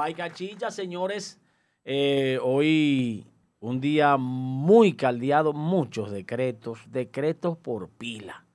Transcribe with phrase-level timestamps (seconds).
[0.00, 1.38] Baica Chicha, señores.
[1.84, 3.26] Eh, hoy
[3.60, 8.46] un día muy caldeado, muchos decretos, decretos por pila.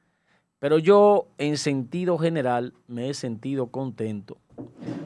[0.58, 4.39] Pero yo, en sentido general, me he sentido contento.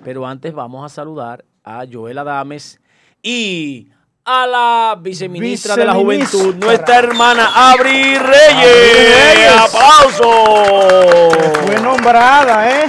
[0.05, 2.79] Pero antes vamos a saludar a Joel Adames
[3.21, 3.89] y
[4.23, 9.51] a la viceministra, de la Juventud, nuestra hermana Abri Reyes.
[9.57, 11.37] ¡Aplausos!
[11.65, 12.85] Fue nombrada, ¿eh?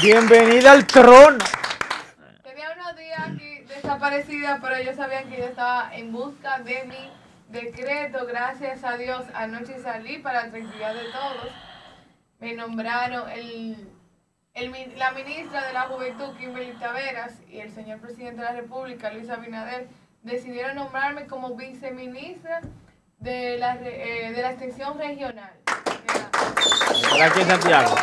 [0.00, 1.36] Bienvenida al trono.
[2.42, 3.64] Tenía unos días aquí
[3.96, 7.10] desaparecida, pero ellos sabían que yo estaba en busca de mi
[7.48, 8.26] decreto.
[8.26, 11.52] Gracias a Dios, anoche salí para la tranquilidad de todos.
[12.38, 13.88] Me nombraron el,
[14.54, 19.10] el, la ministra de la Juventud, Kimberly Taveras, y el señor presidente de la República,
[19.10, 19.88] Luis Abinader,
[20.22, 22.60] decidieron nombrarme como viceministra
[23.18, 25.52] de la, eh, de la extensión regional.
[27.22, 27.94] aquí en Santiago.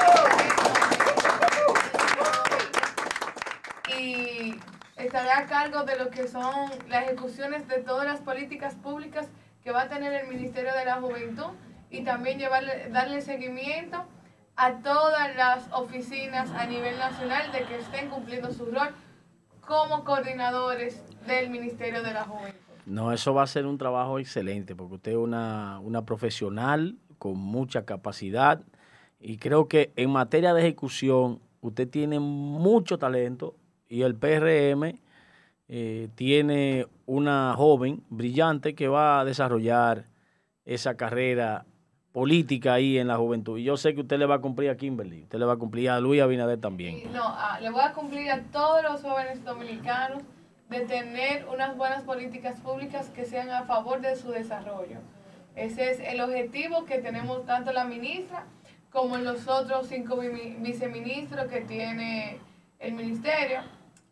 [3.95, 4.55] Y
[5.05, 9.27] estaré a cargo de lo que son las ejecuciones de todas las políticas públicas
[9.63, 11.51] que va a tener el Ministerio de la Juventud
[11.89, 14.03] y también llevarle, darle seguimiento
[14.55, 18.89] a todas las oficinas a nivel nacional de que estén cumpliendo su rol
[19.61, 22.59] como coordinadores del Ministerio de la Juventud.
[22.85, 27.37] No, eso va a ser un trabajo excelente porque usted es una, una profesional con
[27.37, 28.61] mucha capacidad
[29.19, 33.55] y creo que en materia de ejecución usted tiene mucho talento
[33.94, 34.99] y el PRM
[35.67, 40.08] eh, tiene una joven brillante que va a desarrollar
[40.66, 41.66] esa carrera
[42.11, 43.59] política ahí en la juventud.
[43.59, 45.58] Y yo sé que usted le va a cumplir a Kimberly, usted le va a
[45.58, 47.03] cumplir a Luis Abinader también.
[47.14, 50.23] No, ah, le voy a cumplir a todos los jóvenes dominicanos
[50.69, 54.97] de tener unas buenas políticas públicas que sean a favor de su desarrollo.
[55.55, 58.45] Ese es el objetivo que tenemos tanto la ministra
[58.89, 62.39] como los otros cinco viceministros que tiene
[62.80, 63.61] el ministerio.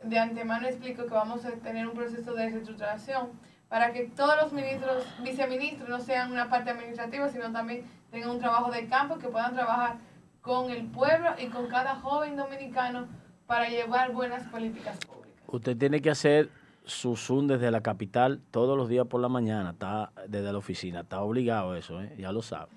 [0.04, 3.30] De antemano explico que vamos a tener un proceso de reestructuración
[3.70, 8.40] para que todos los ministros, viceministros no sean una parte administrativa, sino también tengan un
[8.40, 9.98] trabajo de campo, que puedan trabajar
[10.42, 13.08] con el pueblo y con cada joven dominicano
[13.46, 15.32] para llevar buenas políticas públicas.
[15.48, 16.50] Usted tiene que hacer
[16.84, 21.02] su Zoom desde la capital todos los días por la mañana, está desde la oficina,
[21.02, 22.14] está obligado eso, ¿eh?
[22.18, 22.72] ya lo sabe.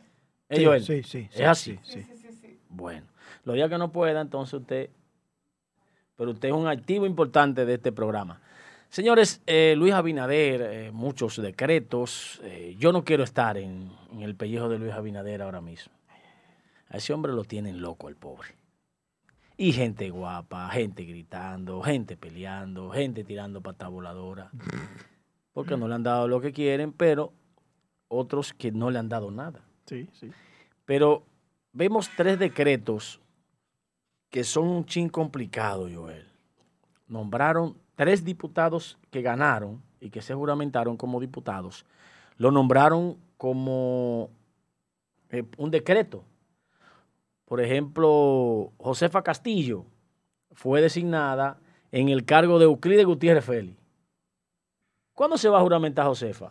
[0.49, 1.79] ¿Eh, sí, sí, ¿Es así?
[1.83, 3.07] Sí, sí, sí, Bueno,
[3.45, 4.91] los días que no pueda, entonces usted,
[6.17, 8.41] pero usted es un activo importante de este programa.
[8.89, 12.41] Señores, eh, Luis Abinader, eh, muchos decretos.
[12.45, 15.93] Eh, yo no quiero estar en, el pellejo de Luis Abinader ahora mismo.
[16.89, 18.55] A ese hombre lo tienen loco, el pobre.
[19.57, 24.51] Y gente guapa, gente gritando, gente peleando, gente tirando pata voladora.
[25.53, 27.33] Porque no le han dado lo que quieren, pero
[28.07, 29.65] otros que no le han dado nada.
[29.87, 30.31] Sí, sí.
[30.85, 31.25] Pero
[31.73, 33.21] vemos tres decretos
[34.35, 36.27] que son un chin complicado, Joel.
[37.07, 41.87] Nombraron tres diputados que ganaron y que se juramentaron como diputados,
[42.37, 44.31] lo nombraron como
[45.31, 46.25] eh, un decreto.
[47.45, 49.87] Por ejemplo, Josefa Castillo
[50.51, 51.61] fue designada
[51.93, 53.81] en el cargo de Euclides Gutiérrez Félix.
[55.13, 56.51] ¿Cuándo se va a juramentar Josefa?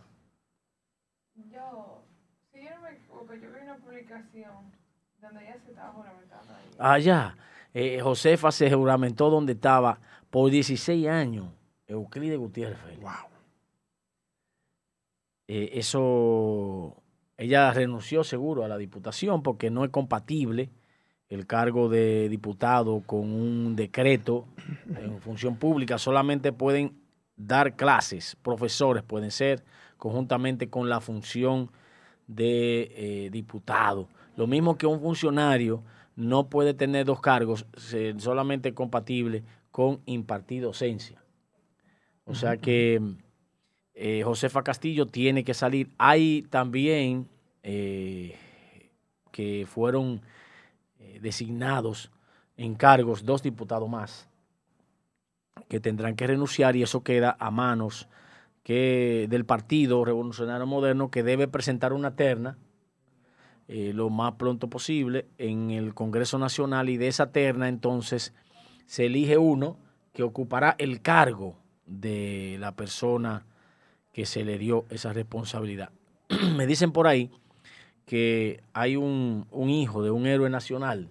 [1.36, 2.02] Yo,
[2.54, 4.72] si yo no me equivoco, yo vi una publicación
[5.20, 6.76] donde ella se estaba juramentando ahí.
[6.80, 7.36] Ah, ya.
[7.74, 11.48] Eh, Josefa se juramentó donde estaba por 16 años,
[11.88, 13.00] Euclides Gutiérrez.
[13.02, 13.12] Wow.
[15.48, 17.02] Eh, eso,
[17.38, 20.70] ella renunció seguro a la diputación porque no es compatible
[21.30, 24.46] el cargo de diputado con un decreto
[24.88, 25.98] en función pública.
[25.98, 27.02] Solamente pueden
[27.36, 29.64] dar clases, profesores pueden ser
[29.98, 31.72] conjuntamente con la función
[32.28, 34.08] de eh, diputado.
[34.36, 35.84] Lo mismo que un funcionario
[36.16, 37.66] no puede tener dos cargos,
[38.18, 41.24] solamente compatible con impartir docencia.
[42.26, 43.02] O sea que
[43.94, 45.90] eh, Josefa Castillo tiene que salir.
[45.98, 47.28] Hay también
[47.64, 48.38] eh,
[49.32, 50.22] que fueron
[51.00, 52.12] eh, designados
[52.56, 54.30] en cargos dos diputados más
[55.68, 58.08] que tendrán que renunciar y eso queda a manos
[58.64, 62.58] que del Partido Revolucionario Moderno que debe presentar una terna
[63.68, 68.34] lo más pronto posible en el Congreso Nacional y de esa terna entonces
[68.86, 69.78] se elige uno
[70.14, 71.56] que ocupará el cargo
[71.86, 73.46] de la persona
[74.14, 75.90] que se le dio esa responsabilidad.
[76.56, 77.32] Me dicen por ahí
[78.06, 81.10] que hay un, hijo de un héroe nacional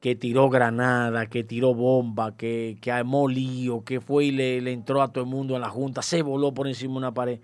[0.00, 5.02] que tiró granada, que tiró bomba, que, que armó lío, que fue y le, entró
[5.02, 7.40] a todo el mundo en la Junta, se voló por encima de una pared,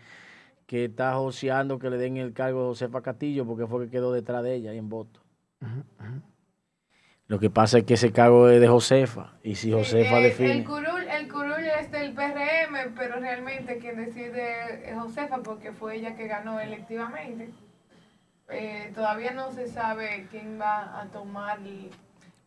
[0.72, 4.10] que está joseando que le den el cargo a Josefa Castillo porque fue que quedó
[4.10, 5.20] detrás de ella y en voto.
[7.26, 9.34] Lo que pasa es que ese cargo es de Josefa.
[9.42, 10.52] Y si Josefa define.
[10.52, 15.96] El curul, el curul es del PRM, pero realmente quien decide es Josefa porque fue
[15.96, 17.50] ella que ganó electivamente.
[18.48, 21.90] Eh, todavía no se sabe quién va a tomar el-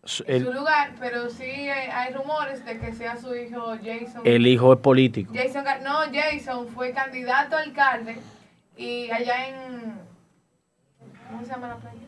[0.05, 4.21] su- su El, lugar, pero sí hay, hay rumores de que sea su hijo Jason.
[4.23, 5.33] el hijo es político.
[5.35, 8.17] Jason no, Jason fue candidato a alcalde
[8.77, 9.99] y allá en
[11.29, 11.99] ¿cómo se llama la playa?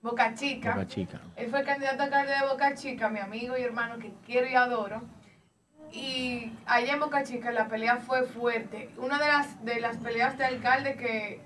[0.00, 0.72] Boca Chica.
[0.74, 1.20] Boca Chica.
[1.36, 4.54] Él fue candidato a alcalde de Boca Chica, mi amigo y hermano que quiero y
[4.54, 5.02] adoro.
[5.90, 8.90] Y allá en Boca Chica la pelea fue fuerte.
[8.98, 11.40] Una de las, de las peleas de alcalde que,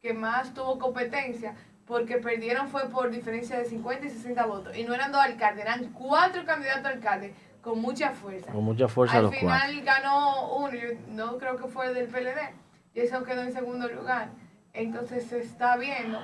[0.00, 1.54] que más tuvo competencia,
[1.92, 4.74] porque perdieron fue por diferencia de 50 y 60 votos.
[4.74, 8.50] Y no eran dos alcaldes, eran cuatro candidatos a alcalde con mucha fuerza.
[8.50, 9.50] Con mucha fuerza Al los cuatro.
[9.50, 12.54] final ganó uno, yo no creo que fue del PLD,
[12.96, 14.30] Jason quedó en segundo lugar.
[14.72, 16.18] Entonces se está viendo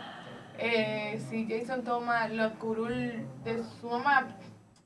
[0.56, 4.26] eh, si Jason toma los curul de su mamá,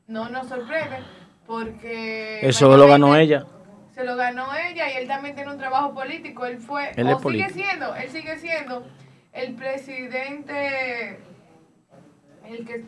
[0.08, 0.98] no nos sorprende
[1.46, 2.40] porque...
[2.42, 3.46] Eso lo ganó ella.
[3.94, 6.44] Se lo ganó ella y él también tiene un trabajo político.
[6.44, 7.50] Él fue, Él o sigue político.
[7.54, 8.84] siendo, él sigue siendo
[9.32, 11.18] el presidente,
[12.48, 12.84] el que,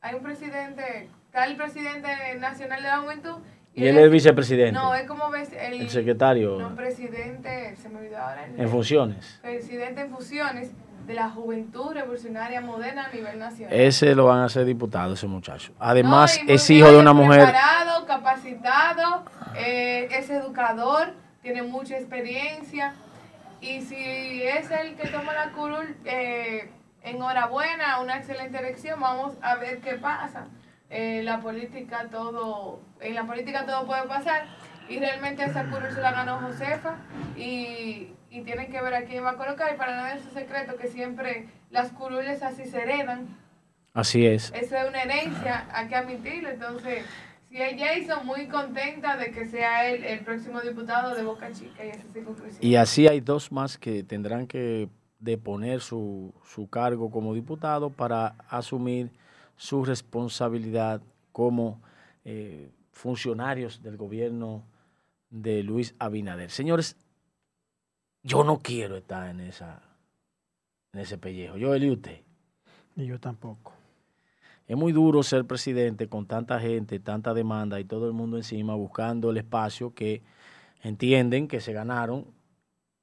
[0.00, 3.36] hay un presidente, está el presidente nacional de la juventud.
[3.74, 4.72] Y él es vicepresidente.
[4.72, 8.44] No, es como el, El secretario No, presidente, se me olvidó ahora.
[8.46, 9.38] el- en funciones.
[9.42, 10.72] Presidente en fusiones
[11.06, 13.72] de la Juventud Revolucionaria Moderna a nivel nacional.
[13.72, 15.72] Ese lo van a hacer diputado, ese muchacho.
[15.78, 17.42] Además, No, es hijo de una mujer.
[17.42, 19.24] Preparado, capacitado,
[19.56, 22.94] eh, es educador, tiene mucha experiencia.
[23.60, 26.70] Y si es el que toma la curul, eh,
[27.02, 29.00] enhorabuena, una excelente elección.
[29.00, 30.46] Vamos a ver qué pasa.
[30.88, 34.44] Eh, la política todo, en la política todo puede pasar.
[34.88, 36.96] Y realmente esa curul se la ganó Josefa.
[37.36, 39.72] Y, y tienen que ver a quién va a colocar.
[39.74, 43.28] Y para nada es un secreto que siempre las curules así se heredan.
[43.92, 44.52] Así es.
[44.54, 46.48] Eso es una herencia, hay que admitirlo.
[46.48, 47.04] Entonces,
[47.50, 51.84] si es Jason, muy contenta de que sea él el próximo diputado de Boca Chica
[51.84, 52.04] y esa.
[52.60, 54.88] Y así hay dos más que tendrán que
[55.18, 59.10] deponer su, su cargo como diputado para asumir
[59.56, 61.02] su responsabilidad
[61.32, 61.82] como
[62.24, 64.62] eh, funcionarios del gobierno
[65.28, 66.50] de Luis Abinader.
[66.50, 66.96] Señores,
[68.22, 69.82] yo no quiero estar en esa
[70.92, 71.56] en ese pellejo.
[71.56, 72.20] Yo y usted.
[72.96, 73.79] Y yo tampoco.
[74.70, 78.76] Es muy duro ser presidente con tanta gente, tanta demanda y todo el mundo encima
[78.76, 80.22] buscando el espacio que
[80.84, 82.26] entienden que se ganaron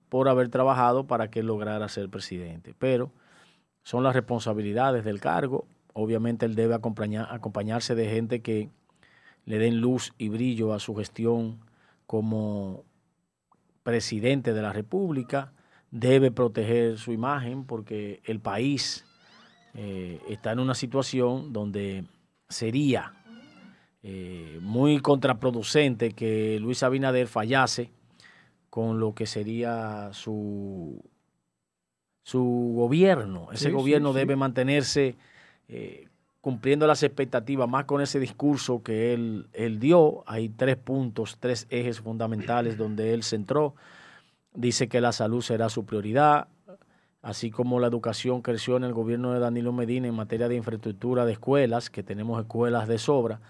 [0.07, 2.73] por haber trabajado para que lograra ser presidente.
[2.79, 3.11] Pero
[3.83, 5.67] son las responsabilidades del cargo.
[5.91, 8.69] Obviamente él debe acompañar, acompañarse de gente que
[9.43, 11.59] le den luz y brillo a su gestión
[12.05, 12.85] como
[13.83, 15.51] presidente de la República.
[15.91, 19.03] Debe proteger su imagen porque el país
[19.73, 22.05] eh, está en una situación donde
[22.49, 23.13] sería
[24.03, 27.91] eh, muy contraproducente que Luis Abinader fallase
[28.69, 31.03] con lo que sería su,
[32.23, 33.49] su gobierno.
[33.51, 34.19] Ese Sí, gobierno sí.
[34.19, 35.15] debe mantenerse
[35.67, 36.07] eh,
[36.41, 40.23] cumpliendo las expectativas, más con ese discurso que él, él dio.
[40.27, 43.75] Hay tres puntos, tres ejes fundamentales donde él centró.
[44.53, 46.47] Dice que la salud será su prioridad,
[47.27, 51.25] así como la educación creció en el gobierno de Danilo Medina en materia de infraestructura
[51.25, 53.41] de escuelas, que tenemos escuelas de sobra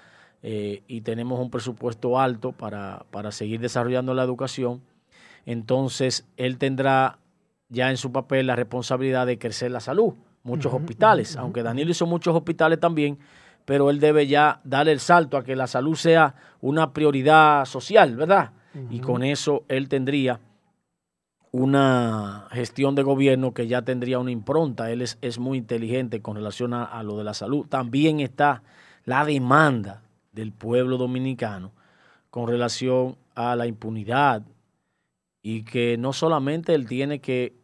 [0.41, 4.81] eh, y tenemos un presupuesto alto para, para seguir desarrollando la educación,
[5.45, 7.19] entonces él tendrá
[7.69, 12.07] ya en su papel la responsabilidad de crecer la salud, muchos hospitales, aunque Danilo hizo
[12.07, 13.19] muchos hospitales también,
[13.65, 18.15] pero él debe ya darle el salto a que la salud sea una prioridad social,
[18.15, 18.53] ¿verdad?
[18.89, 20.39] Y con eso él tendría
[21.51, 24.91] una gestión de gobierno que ya tendría una impronta.
[24.91, 27.65] Él es, es muy inteligente con relación a, lo de la salud.
[27.67, 28.63] También está
[29.05, 31.71] la demanda del pueblo dominicano
[32.29, 34.43] con relación a la impunidad
[35.41, 37.55] y que no solamente él tiene que,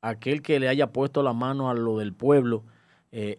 [0.00, 2.64] aquel que le haya puesto la mano a lo del pueblo,
[3.12, 3.38] eh,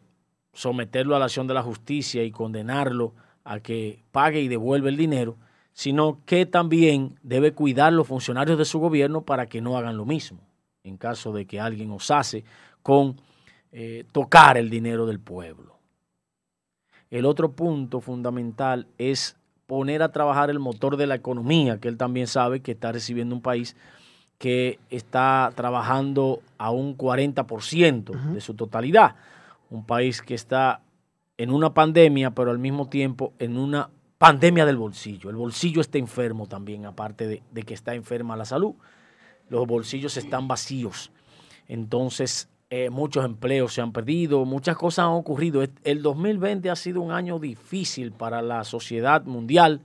[0.54, 3.14] someterlo a la acción de la justicia y condenarlo
[3.44, 5.38] a que pague y devuelva el dinero,
[5.74, 10.06] sino que también debe cuidar los funcionarios de su gobierno para que no hagan lo
[10.06, 10.40] mismo,
[10.84, 12.44] en caso de que alguien osase
[12.82, 13.18] con
[13.72, 15.78] eh, tocar el dinero del pueblo.
[17.10, 19.36] El otro punto fundamental es
[19.68, 23.36] poner a trabajar el motor de la economía, que él también sabe que está recibiendo
[23.36, 23.76] un país
[24.38, 28.34] que está trabajando a un 40% Ujú.
[28.34, 29.16] de su totalidad.
[29.70, 30.82] Un país que está
[31.38, 33.90] en una pandemia, pero al mismo tiempo en una
[34.24, 35.30] pandemia del bolsillo.
[35.30, 38.74] El bolsillo está enfermo también, aparte de, que está enferma la salud.
[39.50, 41.12] Los bolsillos están vacíos.
[41.68, 45.62] Entonces, eh, muchos empleos se han perdido, muchas cosas han ocurrido.
[45.84, 49.82] El 2020 ha sido un año difícil para la sociedad mundial,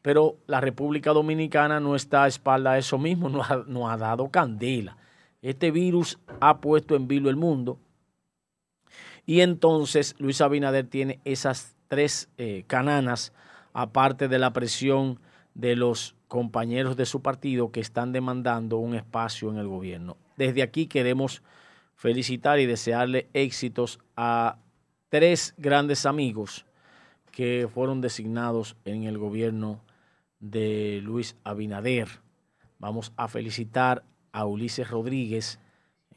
[0.00, 3.96] pero la República Dominicana no está a espalda de eso mismo, no ha, no ha
[3.96, 4.96] dado candela.
[5.42, 7.80] Este virus ha puesto en vilo el mundo
[9.26, 13.32] y entonces Luis Abinader tiene esas tres eh, cananas,
[13.72, 15.18] aparte de la presión
[15.54, 20.16] de los compañeros de su partido que están demandando un espacio en el gobierno.
[20.36, 21.42] Desde aquí queremos
[21.94, 24.58] felicitar y desearle éxitos a
[25.08, 26.64] tres grandes amigos
[27.30, 29.80] que fueron designados en el gobierno
[30.40, 32.08] de Luis Abinader.
[32.78, 35.60] Vamos a felicitar a Ulises Rodríguez,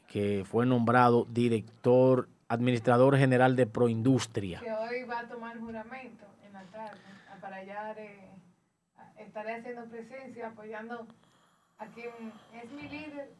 [0.08, 4.60] que fue nombrado director administrador general de Proindustria.
[4.60, 6.98] Que hoy va a tomar juramento en la tarde
[7.40, 7.94] para allá
[9.18, 11.06] estaré haciendo presencia, apoyando
[11.78, 12.10] a quien
[12.52, 13.34] es mi líder,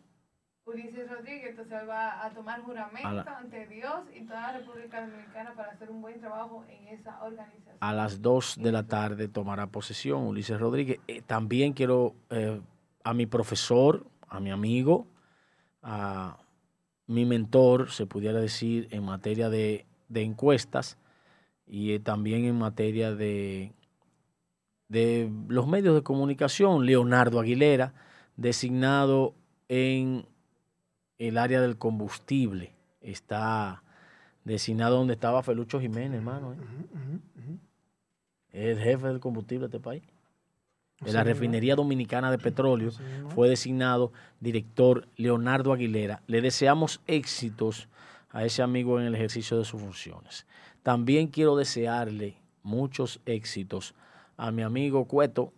[0.66, 5.72] Ulises Rodríguez, entonces va a tomar juramento ante Dios y toda la República Dominicana para
[5.72, 7.76] hacer un buen trabajo en esa organización.
[7.78, 10.98] A las 2 de la tarde tomará posesión Ulises Rodríguez.
[11.06, 12.60] Eh, también quiero eh,
[13.04, 15.06] a mi profesor, a mi amigo,
[15.82, 16.36] a
[17.06, 20.98] mi mentor, se pudiera decir, en materia de, encuestas
[21.64, 23.72] y eh, también en materia de,
[24.88, 27.94] de los medios de comunicación, Leonardo Aguilera,
[28.36, 29.34] designado
[29.68, 30.26] en
[31.18, 32.72] el área del combustible.
[33.00, 33.82] Está
[34.44, 36.52] designado donde estaba Felucho Jiménez, hermano.
[36.52, 36.56] ¿eh?
[38.52, 40.02] Es el jefe del combustible de este país
[41.00, 42.90] de la Refinería Dominicana de Petróleo,
[43.34, 46.22] fue designado director Leonardo Aguilera.
[46.26, 47.88] Le deseamos éxitos
[48.30, 50.46] a ese amigo en el ejercicio de sus funciones.
[50.82, 53.94] También quiero desearle muchos éxitos
[54.36, 55.52] a mi amigo Cueto.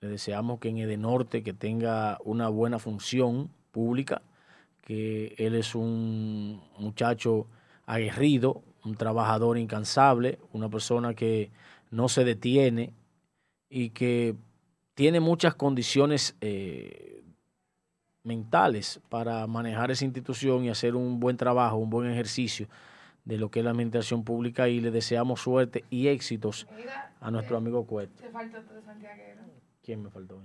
[0.00, 4.22] Le deseamos que en Edenorte que tenga una buena función pública,
[4.82, 7.46] que él es un muchacho
[7.86, 11.50] aguerrido, un trabajador incansable, una persona que
[11.90, 12.92] no se detiene
[13.68, 14.36] y que
[14.94, 17.22] tiene muchas condiciones eh,
[18.22, 22.68] mentales para manejar esa institución y hacer un buen trabajo, un buen ejercicio
[23.24, 26.66] de lo que es la administración pública y le deseamos suerte y éxitos
[27.20, 28.22] a nuestro amigo Cueto.
[28.22, 29.42] Te faltó otro santiaguero.
[29.82, 30.42] ¿Quién me faltó?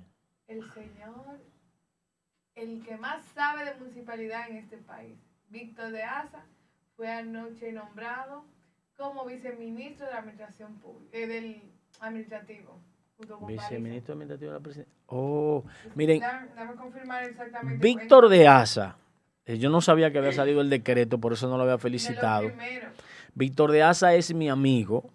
[0.48, 1.40] El señor,
[2.56, 5.18] el que más sabe de municipalidad en este país,
[5.50, 6.46] Víctor de Asa,
[6.96, 8.46] fue anoche nombrado
[8.98, 11.62] como viceministro de la administración pública, eh, del
[12.00, 12.80] administrativo.
[13.48, 14.94] Viceministro administrativo de la presidencia.
[15.08, 15.64] Oh,
[15.96, 16.22] miren.
[16.78, 17.82] confirmar exactamente.
[17.82, 18.98] Víctor de Asa.
[19.46, 22.52] Eh, yo no sabía que había salido el decreto, por eso no lo había felicitado.
[23.36, 25.10] Víctor de Asa es mi amigo.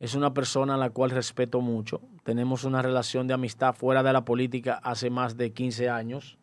[0.00, 2.00] Es una persona a la cual respeto mucho.
[2.22, 6.38] Tenemos una relación de amistad fuera de la política hace más de 15 años.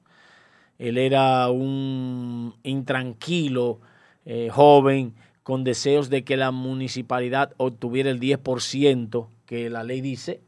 [0.77, 3.79] Él era un intranquilo
[4.25, 10.41] eh, joven con deseos de que la municipalidad obtuviera el 10% que la ley dice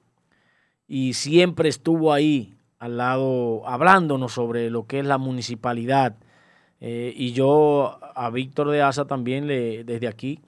[0.88, 6.16] y siempre estuvo ahí al lado hablándonos sobre lo que es la municipalidad.
[6.80, 10.40] Eh, y yo a Víctor de Asa también le, desde aquí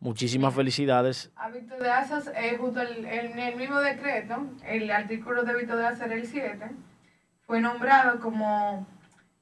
[0.00, 1.30] muchísimas felicidades.
[1.36, 5.86] A Víctor de Asa, eh, junto en el mismo decreto, el artículo de Víctor de
[5.86, 6.70] Asa era el 7,
[7.46, 8.86] fue nombrado como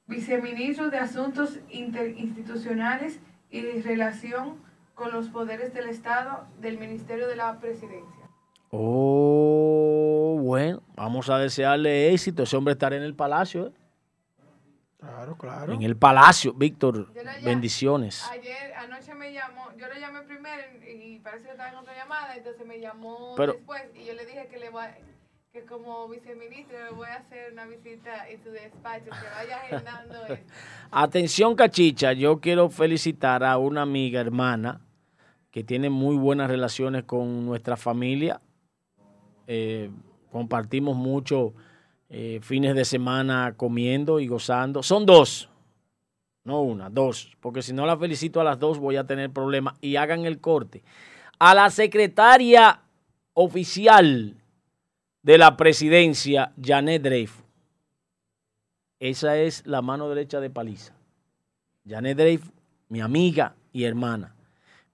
[0.07, 3.19] viceministro de Asuntos Interinstitucionales
[3.49, 4.55] y de Relación
[4.93, 8.29] con los Poderes del Estado del Ministerio de la Presidencia.
[8.71, 12.43] Oh, bueno, vamos a desearle éxito.
[12.43, 13.67] Ese hombre estará en el palacio.
[13.67, 13.71] ¿eh?
[15.05, 15.73] Claro, claro.
[15.73, 17.11] En el palacio, Víctor.
[17.43, 18.25] Bendiciones.
[18.31, 22.35] Ayer, anoche me llamó, yo le llamé primero y parece que estaba en otra llamada,
[22.35, 24.85] entonces me llamó después y yo le dije que le voy
[25.51, 30.25] que como viceministro le voy a hacer una visita en su despacho, que vaya agendando
[30.29, 30.43] eso.
[30.91, 34.81] Atención, cachicha, yo quiero felicitar a una amiga, hermana,
[35.51, 38.41] que tiene muy buenas relaciones con nuestra familia
[39.47, 39.91] eh,
[40.31, 41.53] compartimos mucho
[42.17, 44.81] eh, fines de semana comiendo y gozando.
[44.81, 45.49] Son dos,
[46.45, 49.75] no una, dos, porque si no la felicito a las dos voy a tener problemas
[49.81, 50.81] y hagan el corte.
[51.39, 52.79] A la secretaria
[53.33, 54.33] oficial
[55.23, 57.43] de la presidencia, Janet Dreyfus.
[59.01, 60.93] Esa es la mano derecha de Paliza.
[61.85, 62.53] Janet Dreyfus,
[62.87, 64.33] mi amiga y hermana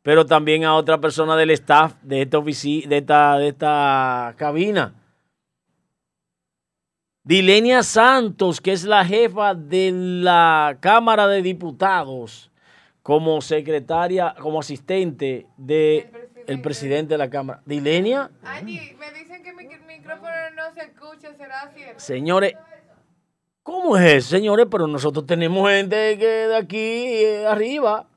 [0.02, 4.96] pero también a otra persona del staff de esta de esta, de esta cabina.
[7.24, 12.52] Dilenia Santos, que es la jefa de la Cámara de Diputados,
[13.04, 16.10] como secretaria, como asistente del
[16.48, 17.14] de presidente.
[17.14, 17.62] de la Cámara.
[17.66, 18.32] Dilenia.
[18.44, 22.00] Angie, me dicen que mi micrófono no se escucha, ¿será cierto?
[22.00, 22.54] Señores,
[23.64, 24.66] ¿Cómo es eso, señores?
[24.72, 28.08] Pero nosotros tenemos gente que de aquí eh, arriba,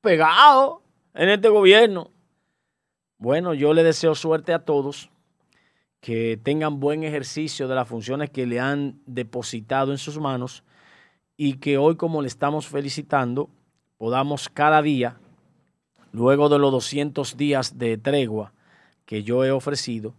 [0.00, 2.10] pegado en este gobierno.
[3.18, 5.10] Bueno, yo le deseo suerte a todos,
[6.04, 10.62] que tengan buen ejercicio de las funciones que le han depositado en sus manos
[11.34, 13.48] y que hoy, como le estamos felicitando,
[13.96, 15.16] podamos cada día,
[16.12, 18.52] luego de los 200 días de tregua
[19.06, 20.14] que yo he ofrecido,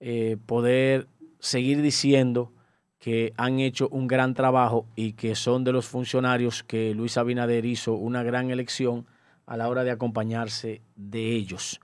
[0.00, 1.08] eh, poder
[1.38, 2.52] seguir diciendo
[2.98, 7.64] que han hecho un gran trabajo y que son de los funcionarios que Luis Abinader
[7.64, 9.06] hizo una gran elección
[9.46, 11.80] a la hora de acompañarse de ellos.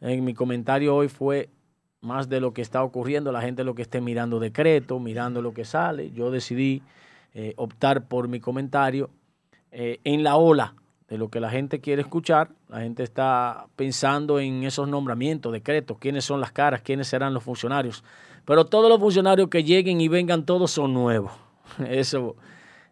[0.00, 1.50] En mi comentario hoy fue
[2.00, 5.52] más de lo que está ocurriendo, la gente lo que esté mirando decreto, mirando lo
[5.52, 6.10] que sale.
[6.12, 6.82] Yo decidí
[7.34, 9.10] eh, optar por mi comentario
[9.70, 10.74] eh, en la ola
[11.08, 12.50] de lo que la gente quiere escuchar.
[12.68, 17.42] La gente está pensando en esos nombramientos, decretos, quiénes son las caras, quiénes serán los
[17.42, 18.02] funcionarios.
[18.44, 21.32] Pero todos los funcionarios que lleguen y vengan, todos son nuevos.
[21.88, 22.36] Eso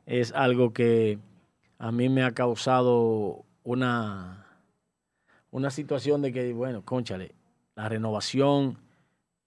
[0.05, 1.19] es algo que
[1.79, 4.47] a mí me ha causado una,
[5.51, 7.35] una situación de que, bueno, conchale,
[7.75, 8.79] la renovación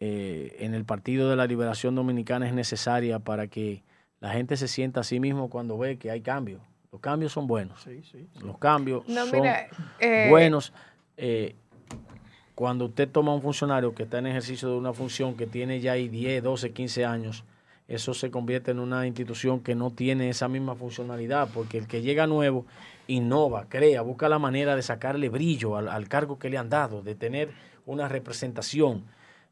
[0.04, 3.84] eh, en el Partido de la Liberación Dominicana es necesaria para que
[4.20, 6.60] la gente se sienta a sí mismo cuando ve que hay cambios.
[6.92, 7.84] Los cambios son buenos.
[7.84, 9.46] Sí, sí, Los cambios son
[10.00, 10.74] eh, buenos.
[11.18, 11.56] Eh,
[12.56, 15.92] cuando usted toma un funcionario que está en ejercicio de una función que tiene ya
[15.92, 17.44] ahí 10, 12, 15 años,
[17.88, 22.02] eso se convierte en una institución que no tiene esa misma funcionalidad, porque el que
[22.02, 22.66] llega nuevo
[23.06, 27.04] innova, crea, busca la manera de sacarle brillo al, al cargo que le han dado,
[27.04, 27.52] de tener
[27.86, 29.04] una representación.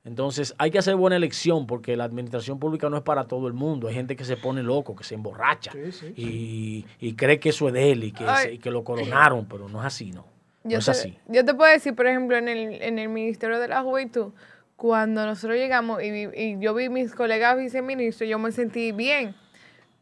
[0.10, 3.54] Entonces hay que hacer buena elección porque la administración pública no es para todo el
[3.54, 3.88] mundo.
[3.88, 5.72] Hay gente que se pone loco, que se emborracha
[6.16, 6.84] y,
[7.16, 10.26] cree que eso es de él y que, lo coronaron, pero no es así, ¿no?
[10.64, 11.16] yo es así.
[11.28, 14.32] Yo te puedo decir, por ejemplo, en el, en el Ministerio de la Juventud,
[14.76, 19.36] cuando nosotros llegamos y, yo vi mis colegas viceministros, yo me sentí bien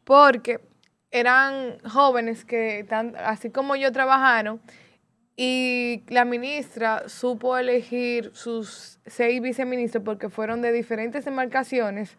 [0.06, 0.62] porque
[1.12, 2.88] eran jóvenes que,
[3.26, 4.62] así como yo, trabajaron
[5.40, 12.18] y la ministra supo elegir sus seis viceministros porque fueron de diferentes demarcaciones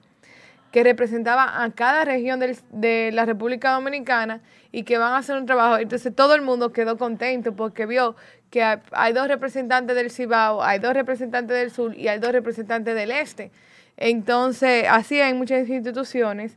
[0.71, 5.47] que representaban a cada región de la República Dominicana y que van a hacer un
[5.47, 5.79] trabajo.
[5.79, 8.15] Entonces todo el mundo quedó contento porque vio
[8.51, 12.95] que hay dos representantes del Cibao, hay dos representantes del sur y hay dos representantes
[12.95, 13.51] del este.
[13.97, 16.57] Entonces, así hay muchas instituciones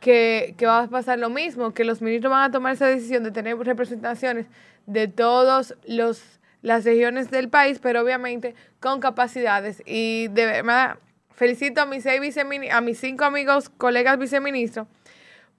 [0.00, 3.24] que, que va a pasar lo mismo, que los ministros van a tomar esa decisión
[3.24, 4.46] de tener representaciones
[4.88, 9.82] de todas las regiones del país, pero obviamente con capacidades.
[9.84, 10.98] Y de verdad,
[11.34, 14.88] felicito a mis, seis a mis cinco amigos, colegas viceministros,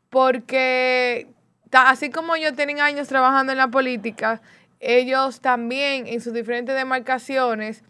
[0.09, 1.27] porque
[1.71, 4.41] así como yo tienen años trabajando en la política,
[4.79, 7.83] ellos también en sus diferentes demarcaciones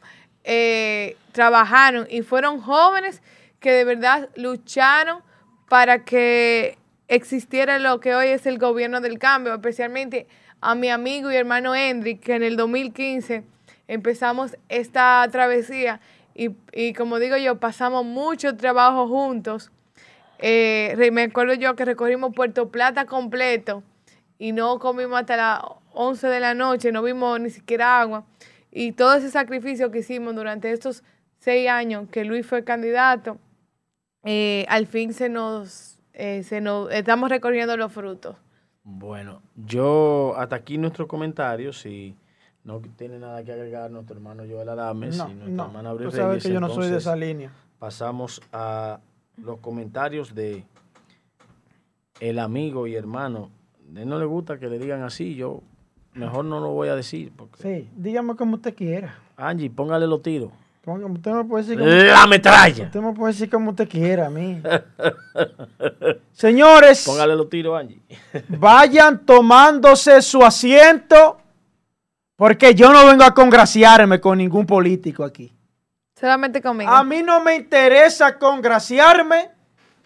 [0.44, 3.22] eh, trabajaron y fueron jóvenes
[3.62, 5.24] que de verdad lucharon
[5.70, 10.28] para que existiera lo que hoy es el gobierno del cambio, especialmente
[10.62, 13.44] a mi amigo y hermano Hendrik, que en el 2015
[13.88, 16.00] empezamos esta travesía
[16.36, 19.72] y, como digo yo, pasamos mucho trabajo juntos.
[20.38, 23.84] Eh, me acuerdo yo que recorrimos Puerto Plata completo
[24.38, 28.26] y no comimos hasta las 11 de la noche, no vimos ni siquiera agua.
[28.72, 31.04] Y todo ese sacrificio que hicimos durante estos
[31.40, 33.38] seis años que Luis fue candidato,
[34.24, 38.38] eh, al fin se nos, eh, se nos, estamos recorriendo los frutos.
[38.92, 42.16] Bueno, yo hasta aquí nuestro comentario, si
[42.64, 46.44] no tiene nada que agregar nuestro hermano Joel Adames no, y nuestra hermana Abril sabes
[46.44, 47.52] que yo no soy de esa línea.
[47.78, 49.00] Pasamos a
[49.38, 50.66] los comentarios de
[52.20, 53.52] el amigo y hermano
[53.96, 55.62] a él no le gusta que le digan así, yo
[56.14, 57.32] mejor no lo voy a decir.
[57.36, 57.62] Porque...
[57.62, 59.18] Sí, dígame como usted quiera.
[59.38, 60.52] Angie, póngale los tiros.
[60.86, 62.86] Usted me puede decir ¡La metralla!
[62.86, 64.62] Usted me puede decir como usted quiera a mí.
[66.32, 67.04] Señores.
[67.06, 68.02] Póngale los tiros, Angie.
[68.48, 71.38] vayan tomándose su asiento.
[72.36, 75.54] Porque yo no vengo a congraciarme con ningún político aquí.
[76.18, 76.90] Solamente conmigo.
[76.90, 79.52] A mí no me interesa congraciarme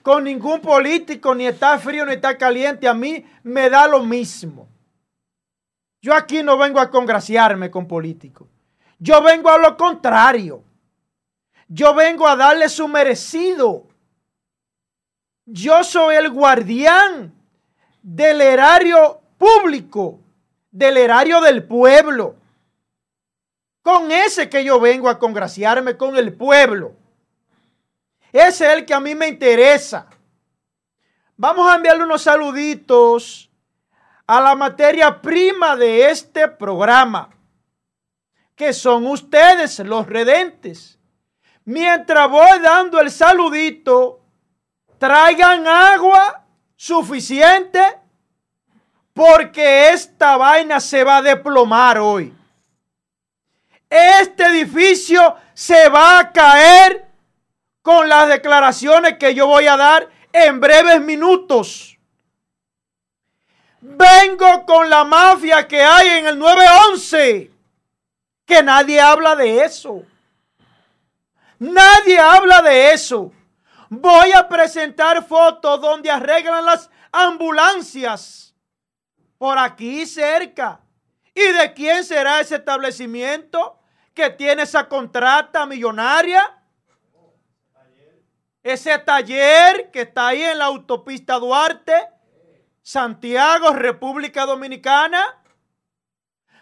[0.02, 4.68] con ningún político, ni está frío ni está caliente, a mí me da lo mismo.
[6.02, 8.50] Yo aquí no vengo a congraciarme con políticos.
[9.04, 10.64] Yo vengo a lo contrario.
[11.68, 13.86] Yo vengo a darle su merecido.
[15.46, 17.34] Yo soy el guardián
[18.02, 20.22] del erario público,
[20.72, 22.38] del erario del pueblo.
[23.82, 26.96] Con ese que yo vengo a congraciarme con el pueblo.
[28.32, 30.08] Ese es el que a mí me interesa.
[31.36, 33.52] Vamos a enviarle unos saluditos
[34.26, 37.32] a la materia prima de este programa,
[38.56, 41.00] que son ustedes los redentes.
[41.66, 44.22] Mientras voy dando el saludito,
[44.98, 47.82] traigan agua suficiente
[49.14, 52.34] porque esta vaina se va a deplomar hoy.
[53.90, 57.06] Este edificio se va a caer
[57.82, 61.98] con las declaraciones que yo voy a dar en breves minutos.
[63.82, 67.52] Vengo con la mafia que hay en el 911,
[68.46, 70.04] que nadie habla de eso.
[71.60, 73.32] Nadie habla de eso.
[73.90, 78.56] Voy a presentar fotos donde arreglan las ambulancias
[79.38, 80.82] por aquí cerca.
[81.36, 83.80] ¿Y de quién será ese establecimiento
[84.14, 86.60] que tiene esa contrata millonaria?
[88.62, 92.08] Ese taller que está ahí en la autopista Duarte,
[92.82, 95.43] Santiago, República Dominicana.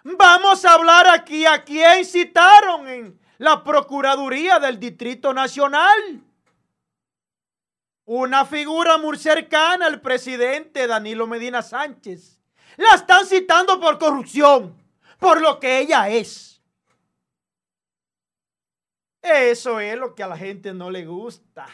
[0.04, 6.22] Vamos a hablar aquí a quién citaron en la Procuraduría del Distrito Nacional.
[8.06, 12.40] Una figura muy cercana al presidente Danilo Medina Sánchez.
[12.78, 14.76] La están citando por corrupción,
[15.20, 16.62] por lo que ella es.
[19.22, 21.68] Eso es lo que a la gente no le gusta.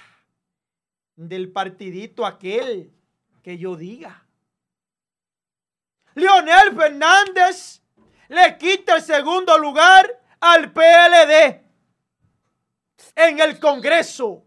[1.15, 2.91] Del partidito aquel
[3.41, 4.25] que yo diga.
[6.13, 7.81] Leonel Fernández
[8.29, 11.63] le quita el segundo lugar al PLD
[13.15, 14.43] en el Congreso.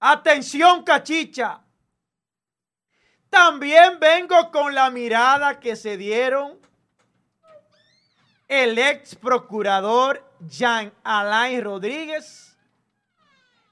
[0.00, 1.64] Atención, cachicha.
[3.30, 6.58] También vengo con la mirada que se dieron
[8.46, 12.56] el ex procurador Jean Alain Rodríguez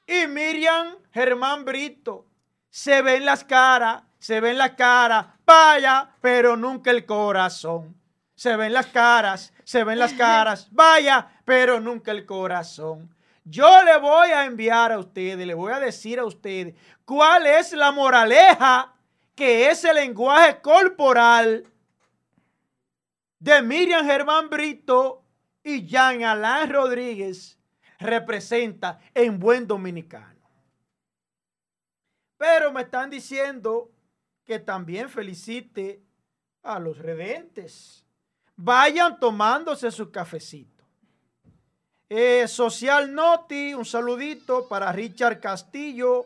[0.07, 2.27] y Miriam Germán Brito.
[2.69, 7.97] Se ven las caras, se ven las caras, vaya, pero nunca el corazón.
[8.35, 13.15] Se ven las caras, se ven las caras, vaya, pero nunca el corazón.
[13.45, 16.75] Yo le voy a enviar a ustedes, le voy a decir a ustedes
[17.05, 18.93] cuál es la moraleja
[19.35, 21.65] que ese lenguaje corporal
[23.39, 25.23] de Miriam Germán Brito
[25.63, 27.59] y Jean Alain Rodríguez
[27.99, 30.41] representa en buen dominicano.
[32.37, 33.91] Pero me están diciendo
[34.47, 36.03] que también felicite
[36.63, 38.07] a los redentes.
[38.57, 40.85] Vayan tomándose su cafecito.
[42.09, 46.25] Eh, Social Noti, un saludito para Richard Castillo,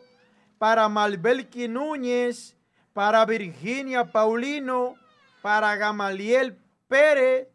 [0.59, 2.55] para Malbelki Núñez,
[2.93, 4.95] para Virginia Paulino,
[5.41, 6.55] para Gamaliel
[6.87, 7.47] Pérez,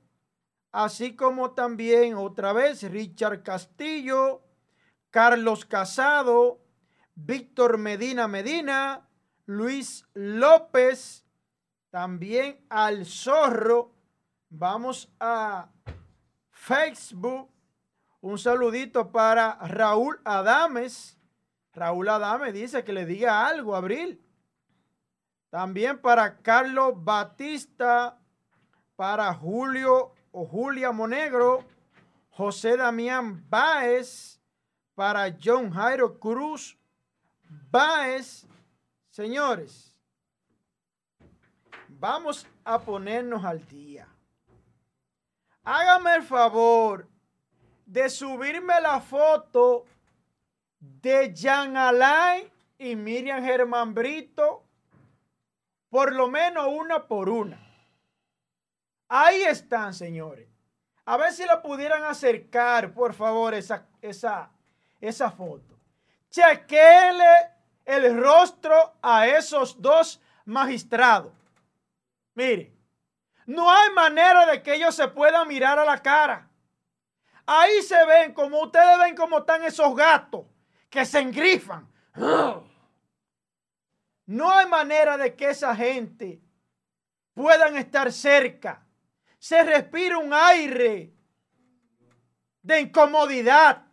[0.73, 4.43] así como también otra vez Richard Castillo,
[5.11, 6.59] Carlos Casado,
[7.15, 9.06] Víctor Medina Medina,
[9.47, 11.25] Luis López,
[11.91, 13.93] también al zorro.
[14.49, 15.71] Vamos a
[16.51, 17.51] Facebook
[18.21, 21.17] un saludito para Raúl Adames.
[21.73, 24.21] Raúl Adames dice que le diga algo, Abril.
[25.49, 28.19] También para Carlos Batista,
[28.97, 31.65] para Julio o Julia Monegro,
[32.31, 34.41] José Damián Báez,
[34.97, 36.77] para John Jairo Cruz
[37.71, 38.45] Báez.
[39.17, 39.95] Señores,
[41.89, 44.07] vamos a ponernos al día.
[45.65, 47.09] Hágame el favor
[47.87, 49.87] de subirme la foto
[50.79, 54.63] de Jean Alain y Miriam Germán Brito,
[55.89, 57.59] por lo menos una por una.
[59.09, 60.47] Ahí están, señores.
[61.07, 64.51] A ver si la pudieran acercar, por favor, esa, esa,
[65.01, 65.75] esa foto.
[66.29, 67.56] Chequele
[67.87, 71.33] el rostro a esos dos magistrados.
[72.35, 72.75] Mire,
[73.47, 76.51] no hay manera de que ellos se puedan mirar a la cara.
[77.47, 80.45] Ahí se ven, como ustedes ven cómo están esos gatos
[80.91, 81.89] que se engrifan.
[84.27, 86.43] No hay manera de que esa gente
[87.33, 88.85] puedan estar cerca.
[89.39, 91.15] Se respira un aire
[92.63, 93.86] de incomodidad.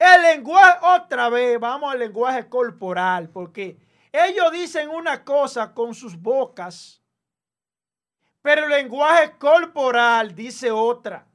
[0.00, 3.78] El lenguaje, otra vez, vamos al lenguaje corporal, porque
[4.10, 7.02] ellos dicen una cosa con sus bocas,
[8.40, 11.26] pero el lenguaje corporal dice otra.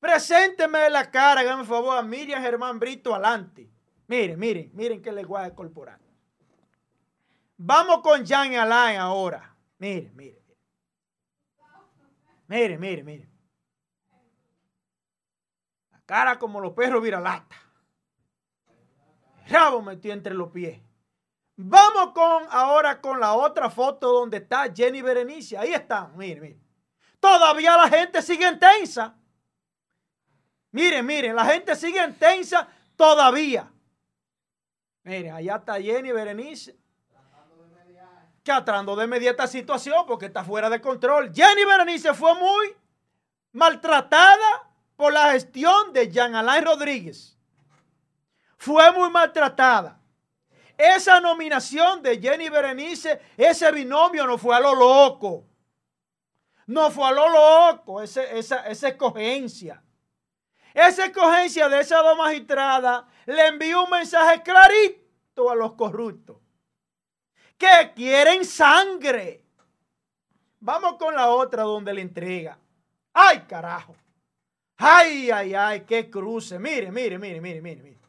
[0.00, 3.68] Presénteme la cara, hágame favor, a Miriam Germán Brito adelante.
[4.06, 6.00] Miren, miren, miren qué lenguaje corporal.
[7.58, 9.54] Vamos con Jean Alain ahora.
[9.76, 10.42] Miren, miren.
[12.46, 13.27] Miren, miren, miren.
[16.08, 17.54] Cara como los perros viralata.
[19.46, 20.80] Rabo metió entre los pies.
[21.56, 25.58] Vamos con ahora con la otra foto donde está Jenny Berenice.
[25.58, 26.62] Ahí está, miren, miren.
[27.20, 29.18] Todavía la gente sigue intensa.
[30.70, 32.66] Miren, miren, la gente sigue tensa
[32.96, 33.70] todavía.
[35.02, 36.74] Mire, allá está Jenny Berenice.
[38.42, 41.34] Tratando de mediar esta situación porque está fuera de control.
[41.34, 42.74] Jenny Berenice fue muy
[43.52, 44.67] maltratada
[44.98, 47.38] por la gestión de Jean Alain Rodríguez.
[48.56, 49.96] Fue muy maltratada.
[50.76, 55.46] Esa nominación de Jenny Berenice, ese binomio no fue a lo loco.
[56.66, 59.80] No fue a lo loco, esa, esa escogencia.
[60.74, 66.38] Esa escogencia de esas dos magistradas le envió un mensaje clarito a los corruptos.
[67.56, 69.44] Que quieren sangre.
[70.58, 72.58] Vamos con la otra donde le entrega.
[73.12, 73.94] ¡Ay, carajo!
[74.78, 75.80] ¡Ay, ay, ay!
[75.84, 76.58] ¡Qué cruce!
[76.58, 78.00] Mire, mire, mire, mire, mire, mire.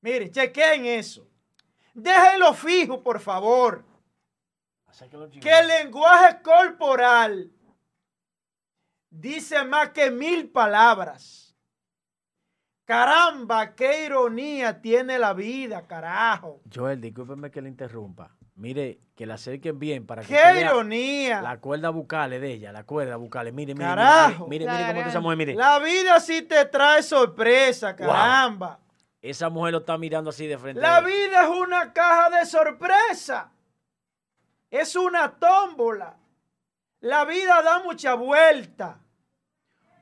[0.00, 1.26] Mire, chequen eso.
[1.94, 3.84] Déjenlo fijo, por favor.
[5.40, 7.50] Que el lenguaje corporal
[9.08, 11.54] dice más que mil palabras.
[12.84, 16.60] Caramba, qué ironía tiene la vida, carajo.
[16.74, 18.36] Joel, discúlpeme que le interrumpa.
[18.60, 21.40] Mire, que la acerquen bien para que ¡Qué ironía!
[21.40, 23.50] La cuerda bucal de ella, la cuerda bucal.
[23.54, 24.48] Mire, mire, carajo.
[24.48, 25.54] mire, mire, mire cómo esa mujer, mire.
[25.54, 28.78] La vida sí te trae sorpresa, caramba.
[29.22, 30.78] Esa mujer lo está mirando así de frente.
[30.78, 33.50] La vida es una caja de sorpresa.
[34.70, 36.18] Es una tómbola.
[37.00, 38.98] La vida da mucha vuelta.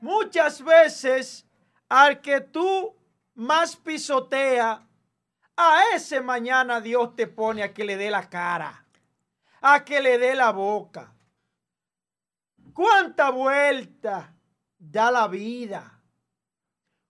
[0.01, 1.45] Muchas veces
[1.87, 2.93] al que tú
[3.35, 4.85] más pisotea,
[5.61, 8.85] a ese mañana Dios te pone a que le dé la cara,
[9.61, 11.13] a que le dé la boca.
[12.73, 14.33] ¿Cuánta vuelta
[14.77, 16.01] da la vida?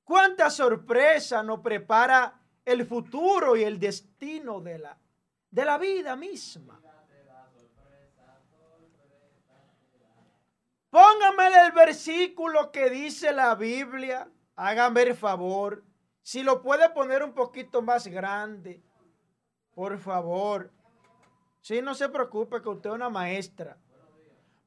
[0.04, 4.98] ¿Cuánta sorpresa nos prepara el futuro y el destino de la,
[5.52, 6.82] de la vida misma?
[10.90, 14.28] Póngame el versículo que dice la Biblia
[14.60, 15.84] hágame el favor.
[16.30, 18.84] Si lo puede poner un poquito más grande,
[19.74, 20.72] por favor.
[21.60, 23.76] Si no se preocupe que usted es una maestra.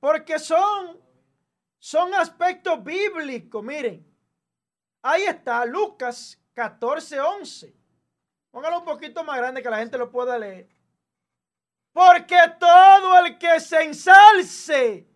[0.00, 1.00] Porque son,
[1.78, 3.62] son aspectos bíblicos.
[3.62, 4.04] Miren,
[5.02, 7.76] ahí está Lucas 14, 11.
[8.50, 10.68] Póngalo un poquito más grande que la gente lo pueda leer.
[11.92, 15.08] Porque todo el que se ensalce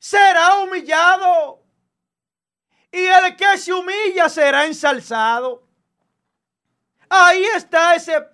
[0.00, 1.65] será humillado
[2.96, 5.62] y el que se humilla será ensalzado.
[7.10, 8.26] Ahí está ese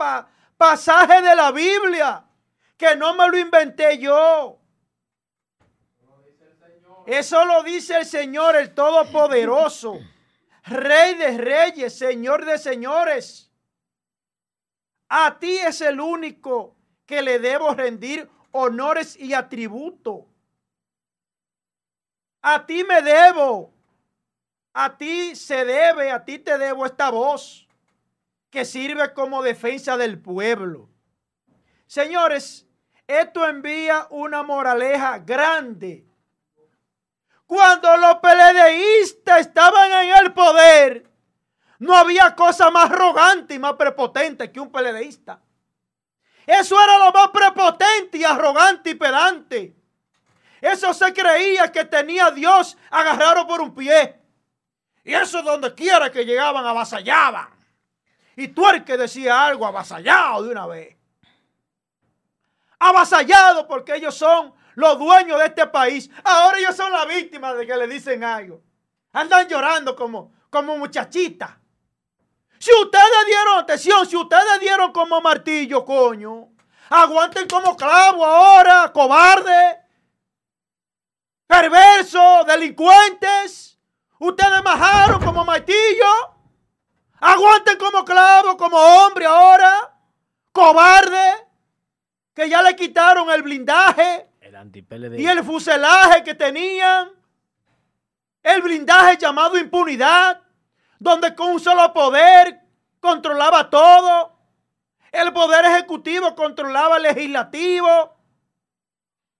[0.57, 2.25] pasaje de la Biblia,
[2.77, 4.61] que no me lo inventé yo.
[7.07, 9.99] Eso lo dice el Señor, el Todopoderoso,
[10.65, 13.51] Rey de Reyes, Señor de Señores.
[15.09, 20.29] A ti es el único que le debo rendir honores y atributo.
[22.43, 23.72] A ti me debo
[24.75, 27.69] a ti se debe, a ti te debo esta voz
[28.51, 30.89] que sirve como defensa del pueblo.
[31.87, 32.67] Señores,
[33.07, 36.07] esto envía una moraleja grande.
[37.47, 41.11] Cuando los peledeístas estaban en el poder,
[41.79, 45.43] no había cosa más arrogante y más prepotente que un peledeísta.
[46.47, 49.77] Eso era lo más prepotente y arrogante y pedante.
[50.61, 54.22] Eso se creía que tenía Dios agarrado por un pie.
[55.05, 57.49] Y eso donde quiera que llegaban avasallaban.
[58.37, 60.97] Y tú el que decía algo avasallado de una vez.
[62.79, 66.11] Avasallado porque ellos son los dueños de este país.
[66.25, 68.63] Ahora ellos son las víctimas de que le dicen algo.
[69.13, 71.51] Andan llorando como, como muchachitas.
[72.59, 76.49] Si ustedes dieron atención, si ustedes dieron como martillo, coño,
[76.89, 79.81] aguanten como clavo ahora, cobarde,
[81.47, 83.72] perverso, delincuentes.
[84.23, 86.07] Ustedes majaron como martillo.
[87.19, 89.99] Aguanten como clavo, como hombre ahora.
[90.53, 91.49] Cobarde.
[92.33, 94.29] Que ya le quitaron el blindaje.
[94.41, 97.11] El Y el fuselaje que tenían.
[98.45, 100.41] El blindaje llamado impunidad.
[101.01, 102.61] Donde con un solo poder
[103.01, 104.39] controlaba todo.
[105.11, 108.15] El poder ejecutivo controlaba el legislativo.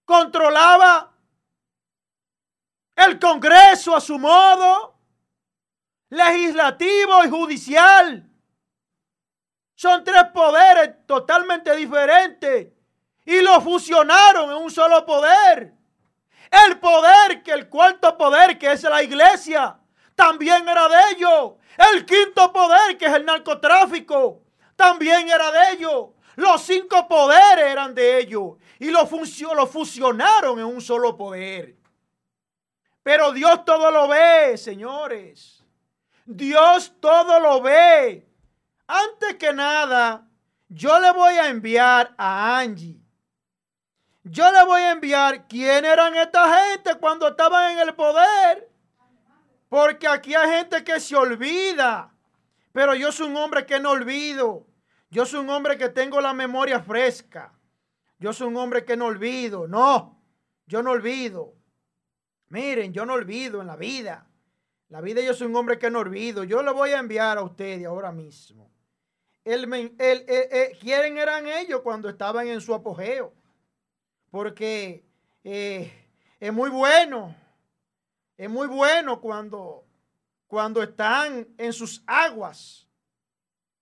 [0.03, 1.12] Controlaba
[2.95, 4.95] el Congreso a su modo,
[6.09, 8.29] legislativo y judicial.
[9.75, 12.67] Son tres poderes totalmente diferentes
[13.25, 15.73] y los fusionaron en un solo poder.
[16.51, 19.79] El poder, que el cuarto poder, que es la iglesia,
[20.15, 21.53] también era de ellos.
[21.91, 24.43] El quinto poder, que es el narcotráfico,
[24.75, 26.09] también era de ellos.
[26.35, 29.09] Los cinco poderes eran de ellos y los,
[29.69, 31.75] fusionaron en un solo poder.
[33.03, 35.63] Pero Dios todo lo ve, señores.
[36.25, 38.27] Dios todo lo ve.
[38.87, 40.25] antes que nada,
[40.69, 42.99] yo le voy a enviar a Angie.
[44.23, 48.69] Yo le voy a enviar quién eran esta gente cuando estaban en el poder.
[49.67, 52.13] Porque aquí hay gente que se olvida.
[52.71, 54.65] Pero yo soy un hombre que no olvido.
[55.09, 57.53] Yo soy un hombre que tengo la memoria fresca.
[58.17, 59.67] Yo soy un hombre que no olvido.
[59.67, 60.21] No,
[60.67, 61.53] yo no olvido.
[62.53, 64.27] Miren, yo no olvido en la vida.
[64.89, 66.43] La vida yo soy un hombre que no olvido.
[66.43, 68.71] Yo le voy a enviar a ustedes ahora mismo.
[69.43, 69.67] El,
[70.79, 73.33] ¿Quién eran ellos cuando estaban en su apogeo?
[74.29, 75.03] Porque
[75.43, 75.91] eh,
[76.39, 77.35] es muy bueno.
[78.37, 79.85] Es muy bueno cuando,
[80.47, 82.87] cuando están en sus aguas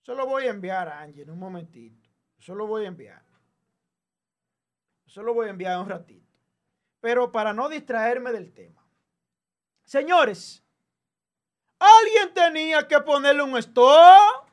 [0.02, 2.10] eso lo voy a enviar a en un momentito.
[2.40, 3.24] Eso lo voy a enviar.
[5.06, 6.21] Eso lo voy a enviar un ratito.
[7.02, 8.82] Pero para no distraerme del tema.
[9.84, 10.64] Señores,
[11.80, 14.48] alguien tenía que ponerle un stop.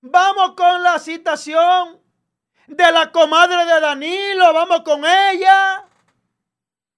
[0.00, 2.02] Vamos con la citación
[2.66, 4.52] de la comadre de Danilo.
[4.52, 5.86] Vamos con ella.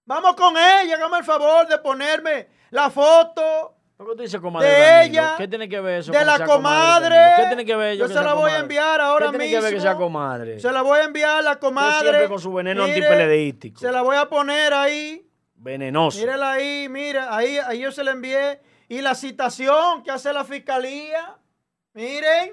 [0.06, 0.94] Vamos con ella.
[0.94, 5.48] Hágame el favor de ponerme la foto ¿Por qué tú dices comadre de ella, ¿Qué
[5.48, 6.12] tiene que ver eso?
[6.12, 7.16] De la comadre.
[7.38, 9.38] ¿Qué tiene que ver Yo se la voy a enviar ahora mismo.
[9.38, 10.60] ¿Qué tiene que ver que sea comadre?
[10.60, 12.00] Se la voy a enviar a la comadre.
[12.00, 12.86] siempre con su veneno.
[12.86, 15.26] Se la voy a poner ahí.
[15.54, 16.18] Venenoso.
[16.18, 18.60] Mírela ahí, mira, ahí, ahí yo se la envié.
[18.88, 21.38] Y la citación que hace la fiscalía.
[21.94, 22.52] Miren.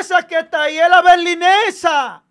[0.00, 2.24] Esa que está ahí es la berlinesa.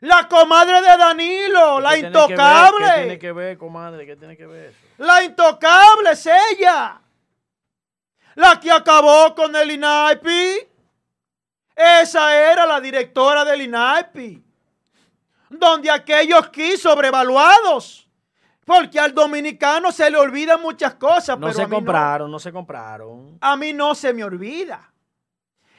[0.00, 2.86] La comadre de Danilo, la intocable.
[2.86, 4.04] ¿Qué tiene que ver, comadre?
[4.04, 4.89] ¿Qué tiene que ver eso?
[5.00, 7.00] La intocable es ella.
[8.34, 10.68] La que acabó con el INAIPI.
[11.74, 14.44] Esa era la directora del INAIPI.
[15.48, 18.06] Donde aquellos aquí sobrevaluados.
[18.66, 21.38] Porque al dominicano se le olvidan muchas cosas.
[21.38, 23.38] No se compraron, no se compraron.
[23.40, 24.92] A mí no se me olvida.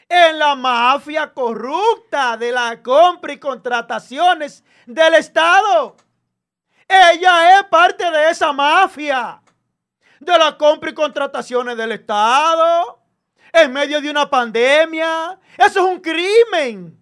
[0.10, 5.96] En la mafia corrupta de la compra y contrataciones del Estado.
[6.94, 9.42] Ella es parte de esa mafia
[10.20, 13.02] de la compra y contrataciones del Estado
[13.54, 15.40] en medio de una pandemia.
[15.58, 16.98] Eso es un crimen.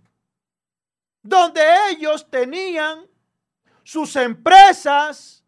[1.23, 3.07] Donde ellos tenían
[3.83, 5.43] sus empresas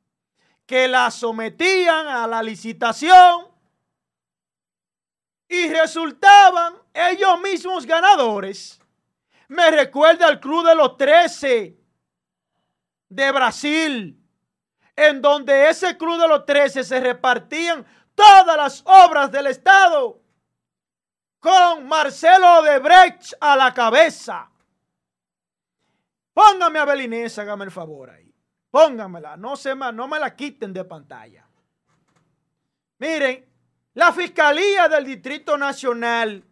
[0.65, 3.47] que las sometían a la licitación
[5.47, 8.79] y resultaban ellos mismos ganadores.
[9.49, 11.77] Me recuerda al Club de los Trece
[13.07, 14.20] de Brasil
[15.01, 20.21] en donde ese club de los trece se repartían todas las obras del Estado
[21.39, 24.49] con Marcelo de Brecht a la cabeza.
[26.33, 28.31] Póngame a Belinés, hágame el favor ahí.
[28.69, 31.45] Póngamela, no, se no me la quiten de pantalla.
[32.99, 33.45] Miren,
[33.95, 36.45] la Fiscalía del Distrito Nacional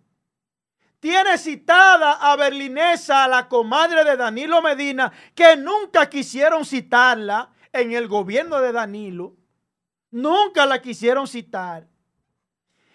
[1.00, 8.08] tiene citada a Berlinesa, la comadre de Danilo Medina, que nunca quisieron citarla en el
[8.08, 9.36] gobierno de Danilo.
[10.12, 11.88] Nunca la quisieron citar.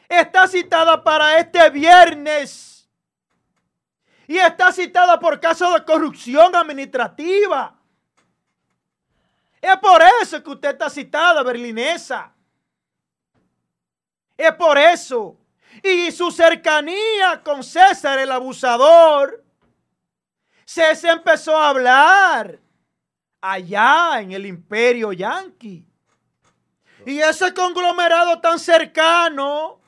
[0.08, 2.88] Está citada para este viernes.
[4.26, 7.78] Y está citada por caso de corrupción administrativa.
[9.60, 12.32] Es por eso que usted está citada, berlinesa.
[14.36, 15.38] Es por eso.
[15.82, 19.44] Y su cercanía con César el abusador.
[20.64, 22.63] César empezó a hablar
[23.44, 25.86] allá en el imperio yanqui.
[27.04, 29.80] Y ese conglomerado tan cercano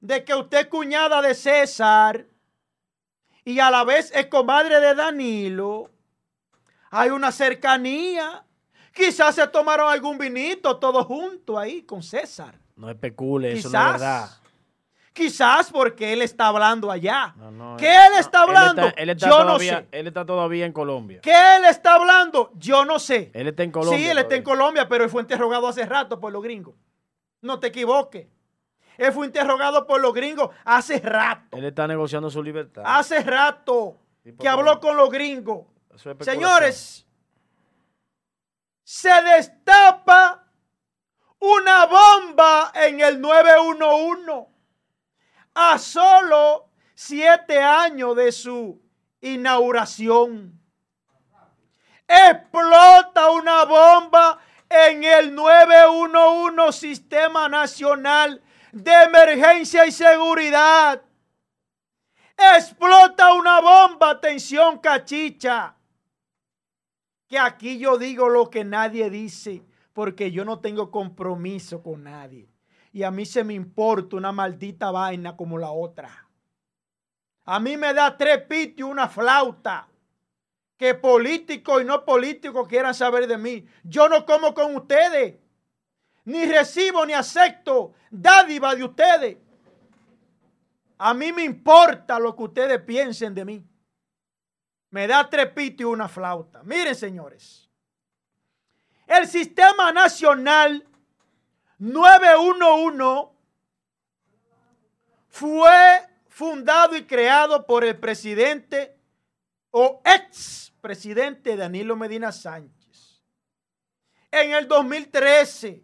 [0.00, 2.26] de que usted es cuñada de César
[3.44, 5.90] y a la vez es comadre de Danilo,
[6.90, 8.44] hay una cercanía.
[8.92, 12.58] Quizás se tomaron algún vinito todos juntos ahí con César.
[12.74, 14.30] No especule, eso no es verdad.
[15.14, 17.36] Quizás porque él está hablando allá.
[17.78, 18.82] ¿Qué él está hablando?
[19.14, 19.86] Yo no sé.
[19.92, 21.20] Él está todavía en Colombia.
[21.22, 22.50] ¿Qué él está hablando?
[22.56, 23.30] Yo no sé.
[23.32, 23.96] Él está en Colombia.
[23.96, 26.74] Sí, él está en Colombia, pero él fue interrogado hace rato por los gringos.
[27.42, 28.26] No te equivoques.
[28.98, 31.56] Él fue interrogado por los gringos hace rato.
[31.56, 32.82] Él está negociando su libertad.
[32.84, 34.00] Hace rato
[34.40, 35.64] que habló con los gringos.
[36.18, 37.06] Señores,
[38.82, 40.44] se destapa
[41.38, 44.53] una bomba en el 911
[45.54, 48.82] a solo siete años de su
[49.20, 50.60] inauguración.
[52.06, 54.38] Explota una bomba
[54.68, 58.42] en el 911 Sistema Nacional
[58.72, 61.02] de Emergencia y Seguridad.
[62.36, 65.76] Explota una bomba, atención cachicha.
[67.28, 72.53] Que aquí yo digo lo que nadie dice, porque yo no tengo compromiso con nadie
[72.94, 76.28] y a mí se me importa una maldita vaina como la otra.
[77.44, 79.88] A mí me da tres pitos y una flauta.
[80.76, 83.66] Que políticos y no políticos quieran saber de mí.
[83.82, 85.34] Yo no como con ustedes.
[86.24, 89.38] Ni recibo ni acepto dádiva de ustedes.
[90.96, 93.66] A mí me importa lo que ustedes piensen de mí.
[94.90, 96.62] Me da tres pitos y una flauta.
[96.62, 97.68] Miren, señores.
[99.08, 100.86] El sistema nacional
[101.78, 103.30] 911
[105.28, 108.96] fue fundado y creado por el presidente
[109.70, 113.24] o ex presidente Danilo Medina Sánchez.
[114.30, 115.82] En el 2013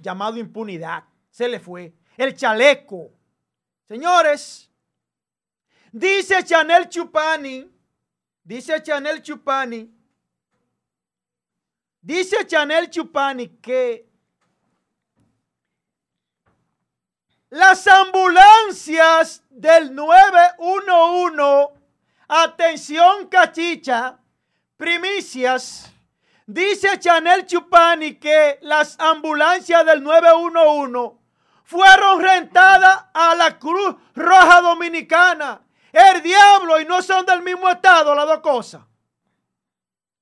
[0.00, 1.04] llamado impunidad.
[1.30, 1.92] Se le fue.
[2.16, 3.12] El chaleco.
[3.86, 4.70] Señores,
[5.92, 7.68] dice Chanel Chupani,
[8.44, 9.90] dice Chanel Chupani,
[12.00, 14.08] dice Chanel Chupani que
[17.50, 21.80] las ambulancias del 911,
[22.28, 24.20] atención cachicha,
[24.76, 25.92] primicias,
[26.52, 31.16] Dice Chanel Chupani que las ambulancias del 911
[31.62, 35.62] fueron rentadas a la Cruz Roja Dominicana.
[35.92, 38.82] El diablo y no son del mismo estado las dos cosas.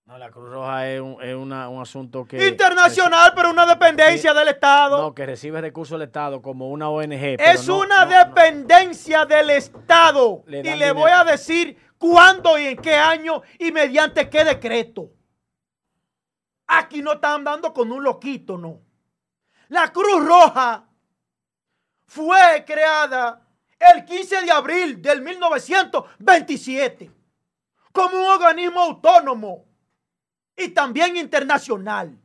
[0.04, 2.46] No, la Cruz Roja es un, es un asunto que...
[2.46, 5.00] Internacional, pero una dependencia del Estado.
[5.00, 7.40] No, que recibe recursos del Estado como una ONG.
[7.40, 10.44] Es una dependencia del Estado.
[10.46, 15.12] y le voy a decir cuándo y en qué año y mediante qué decreto.
[16.68, 18.82] Aquí no están dando con un loquito, no.
[19.68, 20.86] La Cruz Roja
[22.06, 23.48] fue creada
[23.78, 27.10] el 15 de abril del 1927
[27.90, 29.64] como un organismo autónomo
[30.54, 32.20] y también internacional.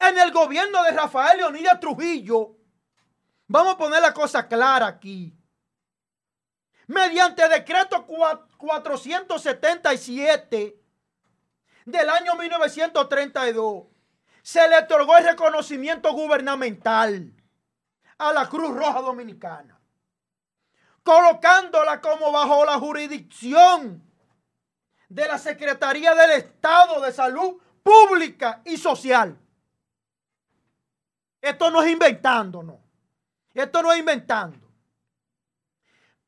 [0.00, 2.56] En el gobierno de Rafael Leonidas Trujillo,
[3.46, 5.32] vamos a poner la cosa clara aquí.
[6.88, 10.81] Mediante decreto 477
[11.84, 13.84] del año 1932
[14.42, 17.32] se le otorgó el reconocimiento gubernamental
[18.18, 19.80] a la Cruz Roja Dominicana,
[21.02, 24.02] colocándola como bajo la jurisdicción
[25.08, 29.38] de la Secretaría del Estado de Salud Pública y Social.
[31.40, 32.80] Esto no es inventando, no.
[33.52, 34.58] Esto no es inventando.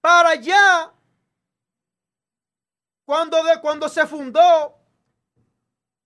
[0.00, 0.92] Para allá,
[3.04, 4.83] cuando, de, cuando se fundó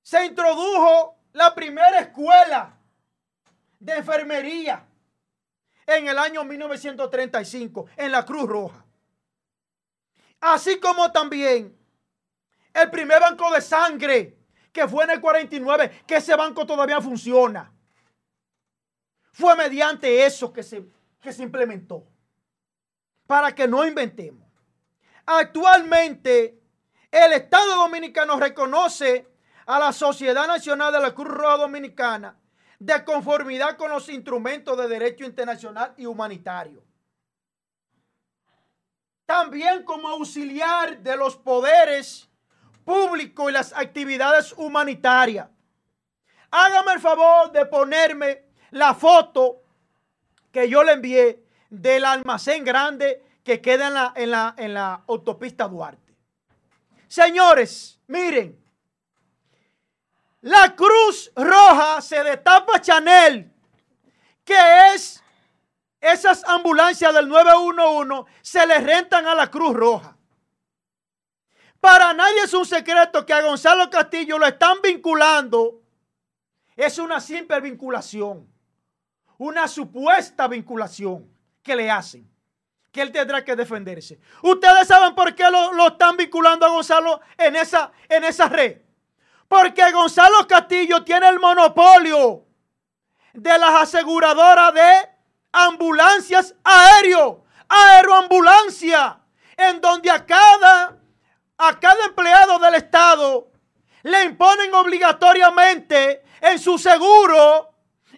[0.09, 2.75] se introdujo la primera escuela
[3.79, 4.89] de enfermería
[5.85, 8.87] en el año 1935 en la Cruz Roja.
[10.41, 11.79] Así como también
[12.73, 14.39] el primer banco de sangre
[14.73, 17.71] que fue en el 49, que ese banco todavía funciona.
[19.31, 20.87] Fue mediante eso que se,
[21.21, 22.07] que se implementó.
[23.27, 24.49] Para que no inventemos.
[25.27, 26.59] Actualmente,
[27.11, 29.29] el Estado Dominicano reconoce
[29.69, 32.35] a la Sociedad Nacional de la Cruz Roja Dominicana
[32.79, 36.83] de conformidad con los instrumentos de derecho internacional y humanitario.
[39.27, 42.31] también como auxiliar de los poderes
[42.83, 45.51] públicos y las actividades humanitarias.
[46.51, 49.61] Hágame el favor de ponerme la foto
[50.51, 55.05] que yo le envié del almacén grande que queda en la, en la, en la
[55.07, 56.17] autopista Duarte.
[57.07, 58.59] Señores, miren,
[60.41, 63.53] la Cruz Roja se destapa Chanel,
[64.45, 64.57] que
[64.95, 65.23] es
[66.01, 70.17] esas ambulancias del 911 se le rentan a la Cruz Roja.
[71.81, 75.83] Para nadie es un secreto que a Gonzalo Castillo lo están vinculando.
[76.77, 78.49] Es una simple vinculación,
[79.39, 81.29] una supuesta vinculación
[81.63, 82.29] que le hacen,
[82.93, 84.21] que él tendrá que defenderse.
[84.43, 88.88] Ustedes saben por qué lo, lo están vinculando a Gonzalo en esa, en esa red.
[89.49, 92.45] Porque Gonzalo Castillo tiene el monopolio
[93.33, 95.09] de las aseguradoras de
[95.53, 99.21] ambulancias aéreo, aeroambulancia,
[99.57, 100.99] en donde a cada,
[101.57, 103.51] a cada empleado del Estado
[104.03, 107.71] le imponen obligatoriamente en su seguro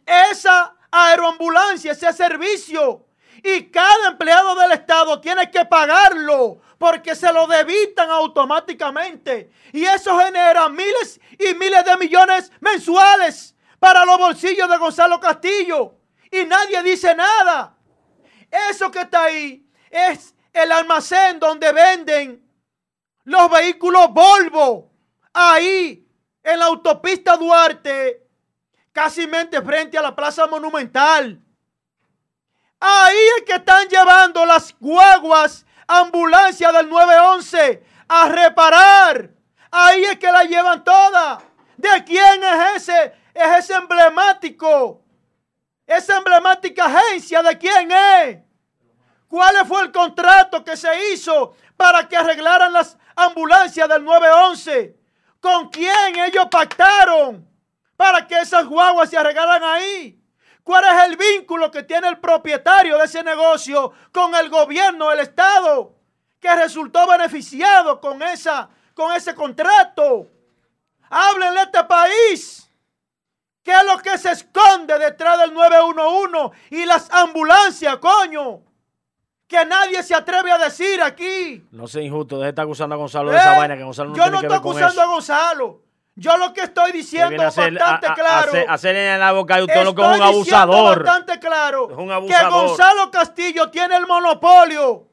[0.05, 3.07] esa aeroambulancia, ese servicio.
[3.43, 9.51] Y cada empleado del Estado tiene que pagarlo porque se lo debitan automáticamente.
[9.71, 15.97] Y eso genera miles y miles de millones mensuales para los bolsillos de Gonzalo Castillo
[16.31, 17.77] y nadie dice nada.
[18.71, 22.51] Eso que está ahí es el almacén donde venden
[23.25, 24.91] los vehículos Volvo.
[25.35, 26.09] Ahí,
[26.43, 28.27] en la autopista Duarte,
[28.91, 31.43] casi frente a la Plaza Monumental.
[32.81, 35.67] Ahí es que están llevando las guaguas,
[35.99, 39.31] ambulancias del 911 a reparar.
[39.71, 41.43] Ahí es que la llevan todas.
[41.77, 43.15] ¿De quién es ese?
[43.35, 45.01] Es ese emblemático
[45.91, 48.39] esa emblemática agencia de quién es.
[49.27, 54.97] ¿Cuál fue el contrato que se hizo para que arreglaran las ambulancias del 911?
[55.41, 57.49] ¿Con quién ellos pactaron
[57.97, 60.20] para que esas guaguas se arreglaran ahí?
[60.71, 65.19] ¿Cuál es el vínculo que tiene el propietario de ese negocio con el gobierno del
[65.19, 65.97] Estado
[66.39, 70.29] que resultó beneficiado con, esa, con ese contrato?
[71.09, 72.71] Háblenle a este país.
[73.65, 78.61] ¿Qué es lo que se esconde detrás del 911 y las ambulancias, coño?
[79.49, 81.67] Que nadie se atreve a decir aquí.
[81.73, 83.59] No sé injusto, deje de estar acusando a Gonzalo de esa ¿Eh?
[83.59, 85.83] vaina que Gonzalo no Yo no estoy acusando a Gonzalo.
[86.21, 88.53] Yo lo que estoy diciendo es bastante claro.
[88.69, 91.03] Hacerle en la boca a usted lo que es un abusador.
[91.03, 95.09] bastante claro que Gonzalo Castillo tiene el monopolio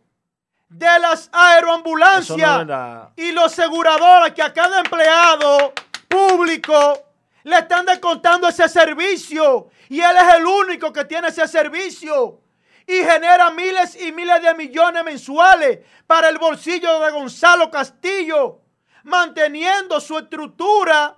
[0.68, 2.68] de las aeroambulancias
[3.16, 5.72] y los aseguradoras que a cada empleado
[6.10, 7.02] público
[7.44, 9.70] le están descontando ese servicio.
[9.88, 12.42] Y él es el único que tiene ese servicio.
[12.86, 18.60] Y genera miles y miles de millones mensuales para el bolsillo de Gonzalo Castillo.
[19.08, 21.18] Manteniendo su estructura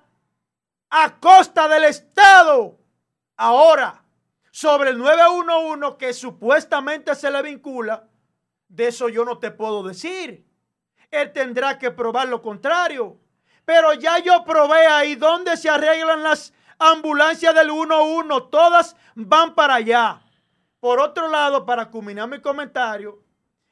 [0.91, 2.77] a costa del Estado.
[3.35, 4.03] Ahora,
[4.51, 8.07] sobre el 911 que supuestamente se le vincula,
[8.67, 10.45] de eso yo no te puedo decir.
[11.09, 13.17] Él tendrá que probar lo contrario.
[13.65, 18.51] Pero ya yo probé ahí donde se arreglan las ambulancias del 1-1.
[18.51, 20.21] Todas van para allá.
[20.79, 23.23] Por otro lado, para culminar mi comentario,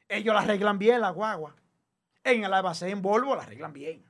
[0.10, 1.56] ellos la arreglan bien, la guagua.
[2.24, 2.52] En el
[2.82, 4.07] en Volvo la arreglan bien.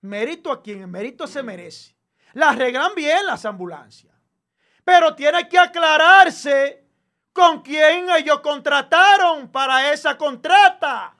[0.00, 1.96] Mérito a quien el mérito se merece.
[2.34, 4.14] La arreglan bien las ambulancias.
[4.84, 6.84] Pero tiene que aclararse
[7.32, 11.16] con quién ellos contrataron para esa contrata.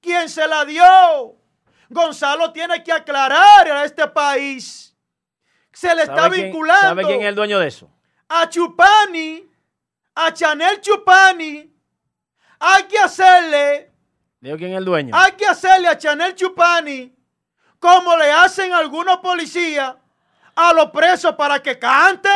[0.00, 1.36] ¿Quién se la dio?
[1.88, 4.96] Gonzalo tiene que aclarar a este país.
[5.72, 6.80] Se le está vinculando.
[6.80, 7.90] ¿Sabe quién es el dueño de eso?
[8.28, 9.48] A Chupani,
[10.14, 11.72] a Chanel Chupani.
[12.58, 13.92] Hay que hacerle.
[14.40, 15.14] Digo quién es el dueño.
[15.14, 17.15] Hay que hacerle a Chanel Chupani
[17.78, 19.94] como le hacen algunos policías
[20.54, 22.32] a los presos para que canten.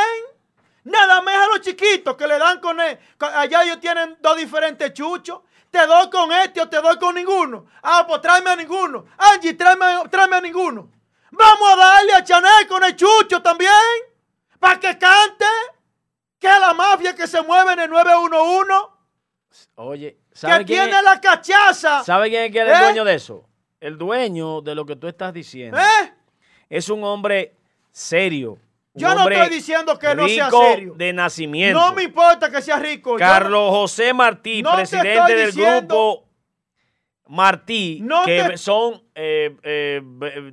[0.85, 2.99] Nada más a los chiquitos que le dan con él.
[3.19, 7.67] Allá ellos tienen dos diferentes chuchos te doy con este o te doy con ninguno.
[7.83, 9.07] Ah, pues tráeme a ninguno.
[9.17, 10.91] Angie, tráeme, a ninguno.
[11.31, 13.71] Vamos a darle a Chanel con el chucho también.
[14.59, 15.45] Para que cante.
[16.39, 18.73] Que es la mafia que se mueve en el 911.
[19.77, 22.03] Oye, ¿sabe que tiene la cachaza.
[22.03, 22.79] ¿Sabe quién es el ¿Eh?
[22.79, 23.47] dueño de eso?
[23.81, 25.79] El dueño de lo que tú estás diciendo.
[25.79, 26.13] ¿Eh?
[26.69, 27.55] Es un hombre
[27.91, 28.59] serio
[28.93, 30.95] yo no estoy diciendo que no sea serio.
[30.97, 31.79] de nacimiento.
[31.81, 33.15] No me importa que sea rico.
[33.17, 36.25] Carlos José Martí, presidente del grupo
[37.29, 40.03] Martí, No que te- son, eh, eh,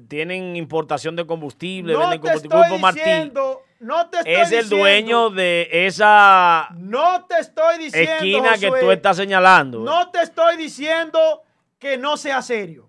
[0.07, 2.55] tienen importación de combustible, No venden te combustible.
[2.57, 7.39] estoy Grupo Martí diciendo, no te estoy es el diciendo- dueño de esa No te
[7.39, 9.79] estoy diciendo, esquina que Josué, tú estás señalando.
[9.79, 11.41] No te estoy diciendo
[11.79, 12.87] que no sea serio.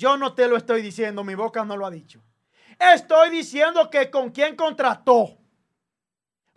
[0.00, 2.22] Yo no te lo estoy diciendo, mi boca no lo ha dicho.
[2.78, 5.36] Estoy diciendo que con quién contrató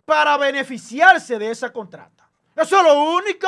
[0.06, 2.26] para beneficiarse de esa contrata.
[2.56, 3.46] Eso es lo único.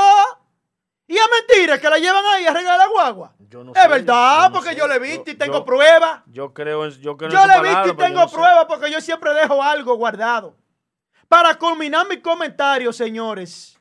[1.06, 3.34] Y es mentira que la llevan ahí a arreglar la guagua.
[3.48, 4.76] Yo no es sé, verdad, yo no porque sé.
[4.76, 6.20] yo le he visto y tengo pruebas.
[6.26, 9.00] Yo creo en, yo creo Yo le he visto y tengo no pruebas porque yo
[9.00, 10.58] siempre dejo algo guardado.
[11.26, 13.78] Para culminar mi comentario, señores.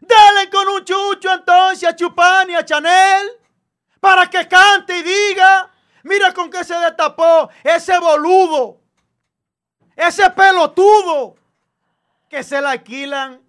[0.00, 3.28] Dale con un chucho entonces a Chupani, a Chanel,
[4.00, 5.70] para que cante y diga,
[6.04, 8.80] mira con qué se destapó ese boludo,
[9.96, 11.36] ese pelotudo,
[12.28, 13.42] que se la alquilan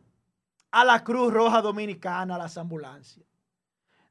[0.71, 3.25] a la Cruz Roja Dominicana, a las ambulancias.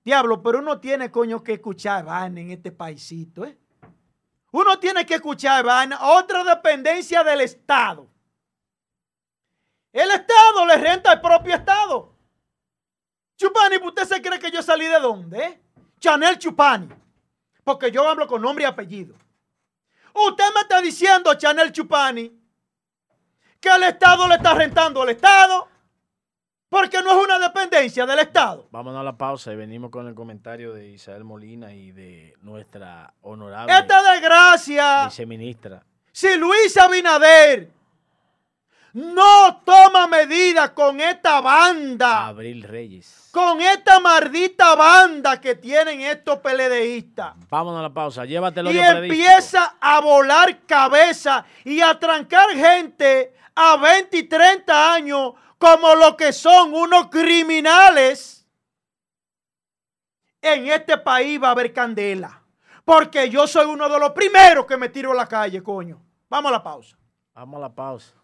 [0.04, 3.58] Diablo, pero uno tiene, coño, que escuchar vaina en este paisito, ¿eh?
[4.50, 5.98] Uno tiene que escuchar vaina.
[6.00, 8.08] Otra dependencia del Estado.
[9.92, 12.14] El Estado le renta al propio Estado.
[13.36, 15.44] Chupani, ¿usted se cree que yo salí de dónde?
[15.44, 15.62] eh?
[15.98, 16.88] Chanel Chupani.
[17.64, 19.14] Porque yo hablo con nombre y apellido.
[20.14, 22.32] Usted me está diciendo, Chanel Chupani,
[23.60, 25.68] que el Estado le está rentando al Estado.
[26.70, 28.68] Porque no es una dependencia del Estado.
[28.70, 33.14] Vámonos a la pausa y venimos con el comentario de Isabel Molina y de nuestra
[33.22, 35.06] honorable Esta desgracia.
[35.06, 35.82] viceministra.
[36.12, 37.70] Si Luis Abinader
[38.92, 43.28] no toma medidas con esta banda, Abril Reyes.
[43.30, 48.24] con esta maldita banda que tienen estos PLDistas, Vámonos a la pausa.
[48.24, 55.32] Llévatelo y empieza a volar cabeza y a trancar gente a 20 y 30 años
[55.58, 58.46] como lo que son unos criminales,
[60.40, 62.42] en este país va a haber candela.
[62.84, 66.00] Porque yo soy uno de los primeros que me tiro a la calle, coño.
[66.30, 66.96] Vamos a la pausa.
[67.34, 68.14] Vamos a la pausa.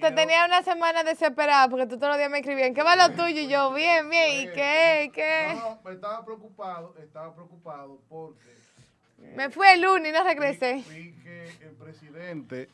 [0.00, 3.10] Te tenía una semana desesperada porque tú todos los días me escribían, ¿qué va lo
[3.10, 3.40] tuyo?
[3.40, 5.04] Y yo, bien, bien, ¿y qué?
[5.06, 5.54] ¿Y qué?
[5.54, 8.50] No, no, estaba preocupado, estaba preocupado porque
[9.36, 10.84] Me fui el lunes y no regresé.
[10.88, 12.68] vi que el presidente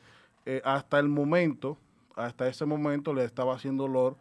[0.45, 1.77] eh, hasta el momento,
[2.15, 4.15] hasta ese momento le estaba haciendo olor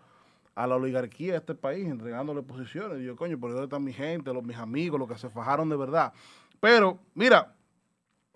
[0.57, 3.01] a la oligarquía de este país, entregándole posiciones.
[3.01, 5.69] Y yo, coño, por dónde están mi gente, los, mis amigos, los que se fajaron
[5.69, 6.13] de verdad.
[6.61, 7.55] Pero, mira,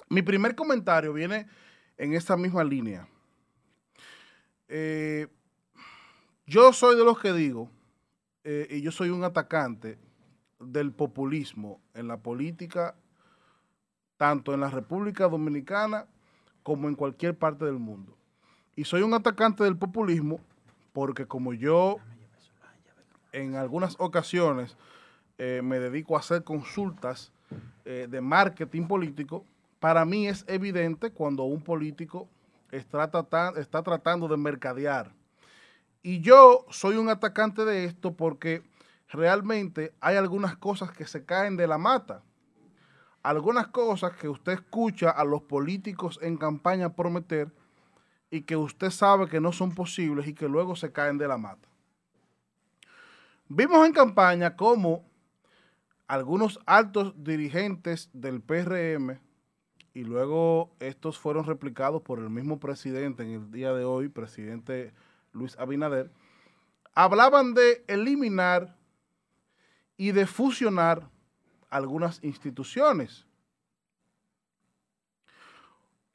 [0.09, 1.47] mi primer comentario viene
[1.97, 3.09] en esa misma línea.
[4.73, 5.27] Eh,
[6.47, 7.69] yo soy de los que digo,
[8.45, 9.99] eh, y yo soy un atacante
[10.61, 12.95] del populismo en la política,
[14.17, 16.07] tanto en la República Dominicana
[16.63, 18.17] como en cualquier parte del mundo.
[18.77, 20.39] Y soy un atacante del populismo
[20.93, 21.97] porque como yo
[23.33, 24.77] en algunas ocasiones
[25.39, 27.33] eh, me dedico a hacer consultas
[27.85, 29.45] de marketing político,
[29.81, 32.29] para mí es evidente cuando un político
[32.73, 33.11] está,
[33.57, 35.13] está tratando de mercadear.
[36.03, 38.63] Y yo soy un atacante de esto porque
[39.09, 42.23] realmente hay algunas cosas que se caen de la mata.
[43.23, 47.53] algunas cosas que usted escucha a los políticos en campaña prometer
[48.31, 51.37] y que usted sabe que no son posibles y que luego se caen de la
[51.37, 51.69] mata.
[53.49, 55.05] Vimos en campaña cómo
[56.07, 59.21] algunos altos dirigentes del PRM,
[59.95, 64.93] y luego estos fueron replicados por el mismo presidente en el día de hoy, presidente
[65.33, 66.11] Luis Abinader,
[66.95, 68.77] hablaban de eliminar
[69.97, 71.09] y de fusionar
[71.69, 73.27] algunas instituciones.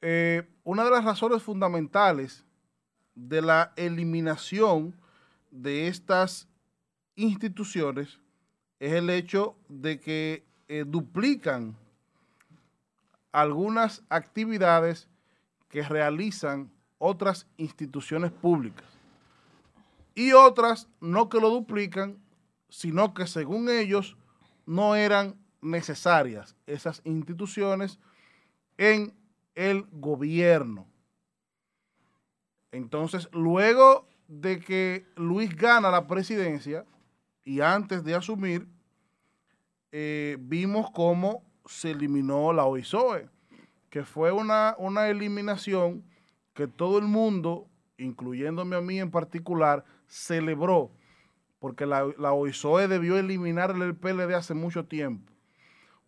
[0.00, 2.44] Eh, una de las razones fundamentales
[3.14, 4.94] de la eliminación
[5.50, 6.48] de estas
[7.14, 8.20] instituciones
[8.78, 11.76] es el hecho de que eh, duplican
[13.36, 15.10] algunas actividades
[15.68, 18.86] que realizan otras instituciones públicas
[20.14, 22.16] y otras no que lo duplican,
[22.70, 24.16] sino que según ellos
[24.64, 27.98] no eran necesarias esas instituciones
[28.78, 29.14] en
[29.54, 30.86] el gobierno.
[32.72, 36.86] Entonces, luego de que Luis gana la presidencia
[37.44, 38.66] y antes de asumir,
[39.92, 43.28] eh, vimos cómo se eliminó la OISOE,
[43.90, 46.04] que fue una, una eliminación
[46.54, 50.90] que todo el mundo, incluyéndome a mí en particular, celebró,
[51.58, 55.32] porque la, la OISOE debió eliminar el PLD hace mucho tiempo,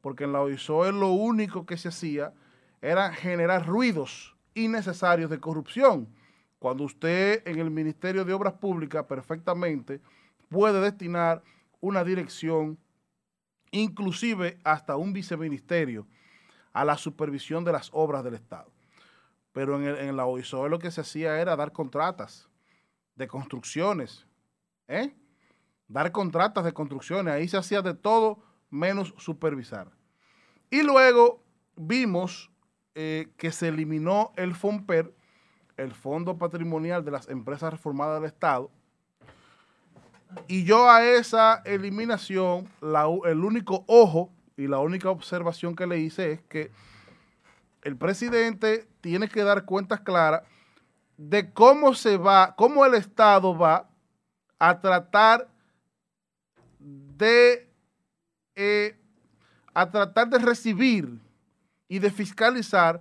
[0.00, 2.32] porque en la OISOE lo único que se hacía
[2.80, 6.08] era generar ruidos innecesarios de corrupción,
[6.58, 10.00] cuando usted en el Ministerio de Obras Públicas perfectamente
[10.48, 11.42] puede destinar
[11.80, 12.78] una dirección,
[13.70, 16.06] inclusive hasta un viceministerio,
[16.72, 18.70] a la supervisión de las obras del Estado.
[19.52, 22.48] Pero en, en la OISOE lo que se hacía era dar contratas
[23.16, 24.26] de construcciones,
[24.86, 25.12] ¿eh?
[25.88, 29.90] dar contratas de construcciones, ahí se hacía de todo menos supervisar.
[30.70, 31.42] Y luego
[31.76, 32.50] vimos
[32.94, 35.14] eh, que se eliminó el FOMPER,
[35.76, 38.70] el Fondo Patrimonial de las Empresas Reformadas del Estado,
[40.46, 42.68] y yo a esa eliminación,
[43.24, 46.70] el único ojo y la única observación que le hice es que
[47.82, 50.42] el presidente tiene que dar cuentas claras
[51.16, 53.88] de cómo se va, cómo el Estado va
[54.58, 55.48] a tratar
[56.78, 57.70] de,
[58.54, 58.98] eh,
[59.74, 61.20] a tratar de recibir
[61.88, 63.00] y de fiscalizar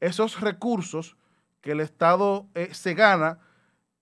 [0.00, 1.16] esos recursos
[1.60, 3.38] que el Estado eh, se gana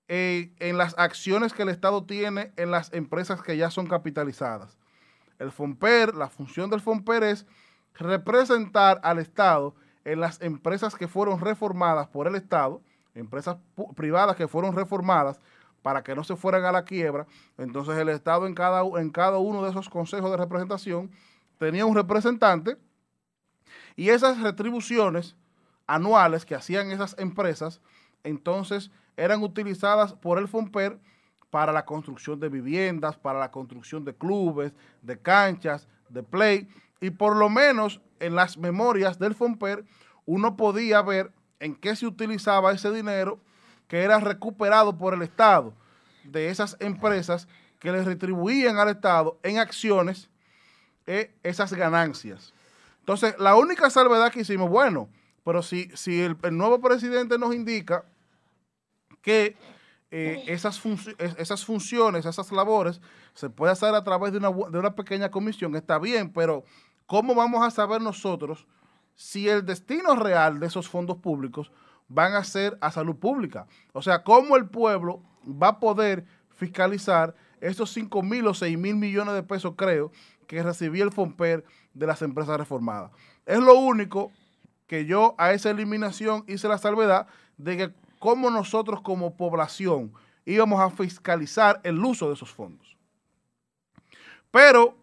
[0.08, 4.76] en las acciones que el Estado tiene en las empresas que ya son capitalizadas.
[5.38, 7.46] El FOMPER, la función del FOMPER es
[7.94, 9.74] representar al Estado
[10.04, 12.82] en las empresas que fueron reformadas por el Estado,
[13.14, 13.56] empresas
[13.96, 15.40] privadas que fueron reformadas
[15.82, 17.26] para que no se fueran a la quiebra.
[17.58, 21.10] Entonces el Estado en cada, en cada uno de esos consejos de representación
[21.58, 22.76] tenía un representante
[23.96, 25.36] y esas retribuciones
[25.86, 27.80] anuales que hacían esas empresas,
[28.24, 30.98] entonces eran utilizadas por el FOMPER
[31.50, 34.72] para la construcción de viviendas, para la construcción de clubes,
[35.02, 36.68] de canchas, de play,
[37.00, 39.84] y por lo menos en las memorias del FOMPER
[40.26, 43.38] uno podía ver en qué se utilizaba ese dinero
[43.88, 45.74] que era recuperado por el Estado
[46.24, 47.46] de esas empresas
[47.78, 50.30] que le retribuían al Estado en acciones
[51.06, 52.54] eh, esas ganancias.
[53.00, 55.10] Entonces, la única salvedad que hicimos, bueno,
[55.44, 58.06] pero si, si el, nuevo presidente nos indica
[59.24, 59.56] que
[60.10, 60.80] eh, esas,
[61.18, 63.00] esas funciones, esas labores,
[63.32, 66.64] se puede hacer a través de una, de una pequeña comisión, está bien, pero
[67.06, 68.68] ¿cómo vamos a saber nosotros
[69.16, 71.72] si el destino real de esos fondos públicos
[72.06, 73.66] van a ser a salud pública?
[73.92, 78.94] O sea, ¿cómo el pueblo va a poder fiscalizar esos 5 mil o 6 mil
[78.94, 80.12] millones de pesos, creo,
[80.46, 81.64] que recibía el FOMPER
[81.94, 83.10] de las empresas reformadas.
[83.46, 84.30] Es lo único
[84.86, 87.94] que yo a esa eliminación hice la salvedad de que
[88.24, 90.14] como nosotros como población
[90.46, 92.96] íbamos a fiscalizar el uso de esos fondos.
[94.50, 94.96] Pero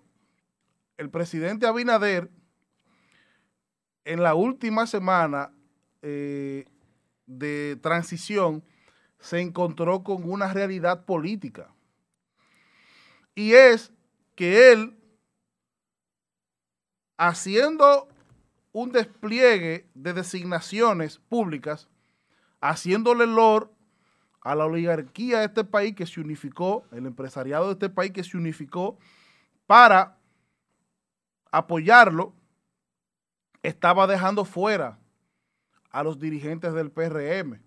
[0.97, 2.31] el presidente Abinader
[4.05, 5.51] en la última semana
[6.01, 6.65] eh,
[7.27, 8.63] de transición
[9.19, 11.71] se encontró con una realidad política.
[13.35, 13.93] Y es
[14.33, 14.97] que él
[17.17, 18.07] haciendo
[18.71, 21.87] un despliegue de designaciones públicas,
[22.61, 23.71] haciéndole lor
[24.41, 28.23] a la oligarquía de este país que se unificó, el empresariado de este país que
[28.23, 28.97] se unificó
[29.67, 30.17] para
[31.51, 32.33] apoyarlo,
[33.63, 34.97] estaba dejando fuera
[35.91, 37.61] a los dirigentes del PRM.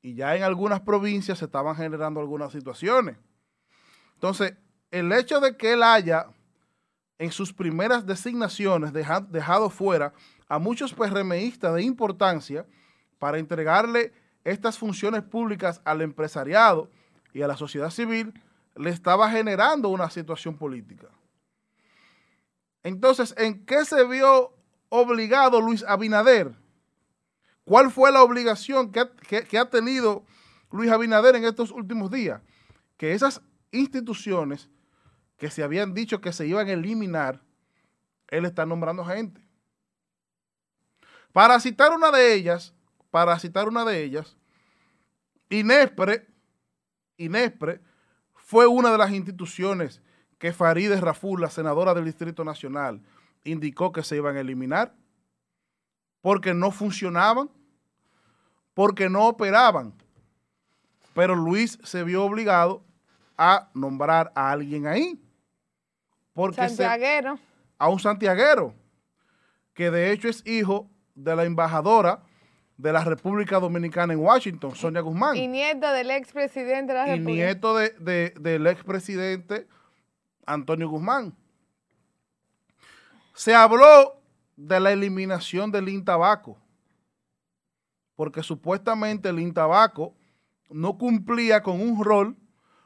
[0.00, 3.16] Y ya en algunas provincias se estaban generando algunas situaciones.
[4.14, 4.54] Entonces,
[4.90, 6.26] el hecho de que él haya
[7.18, 10.14] en sus primeras designaciones deja- dejado fuera
[10.48, 12.64] a muchos PRMistas de importancia
[13.18, 14.12] para entregarle
[14.44, 16.90] estas funciones públicas al empresariado
[17.32, 18.32] y a la sociedad civil,
[18.76, 21.08] le estaba generando una situación política.
[22.82, 24.54] Entonces, ¿en qué se vio
[24.88, 26.54] obligado Luis Abinader?
[27.64, 30.24] ¿Cuál fue la obligación que ha, que- ha tenido
[30.70, 32.40] Luis Abinader en estos últimos días?
[32.96, 33.42] Que esas
[33.72, 34.70] instituciones
[35.36, 37.42] que se habían dicho que se iban a eliminar,
[38.28, 39.42] él está nombrando gente.
[41.32, 42.74] Para citar una de ellas,
[43.26, 44.36] para citar una de ellas,
[45.50, 46.24] Inespre,
[47.16, 47.80] Inespre
[48.36, 50.00] fue una de las instituciones
[50.38, 53.02] que Farideh Raful, la senadora del Distrito Nacional,
[53.42, 54.94] indicó que se iban a eliminar
[56.20, 57.50] porque no funcionaban,
[58.72, 59.94] porque no operaban.
[61.12, 62.84] Pero Luis se vio obligado
[63.36, 65.20] a nombrar a alguien ahí.
[66.34, 67.36] Porque se- Santiaguero.
[67.78, 68.74] a un santiaguero,
[69.74, 72.22] que de hecho es hijo de la embajadora
[72.78, 77.18] de la República Dominicana en Washington, Sonia Guzmán, Y nieto del expresidente de la y
[77.18, 77.44] República.
[77.44, 79.66] nieto de- de- del expresidente
[80.46, 81.34] Antonio Guzmán.
[83.34, 84.20] Se habló
[84.56, 86.56] de la eliminación del Intabaco,
[88.16, 90.14] porque supuestamente el Intabaco
[90.70, 92.36] no cumplía con un rol,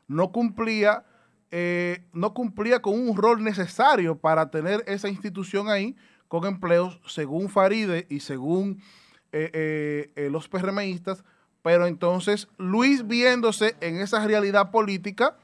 [0.08, 1.04] no cumplía,
[1.50, 5.96] eh, no cumplía con un rol necesario para tener esa institución ahí
[6.28, 8.82] con empleos, según Faride y según
[9.34, 11.24] eh, eh, eh, los PRMistas,
[11.62, 15.36] pero entonces Luis, viéndose en esa realidad política,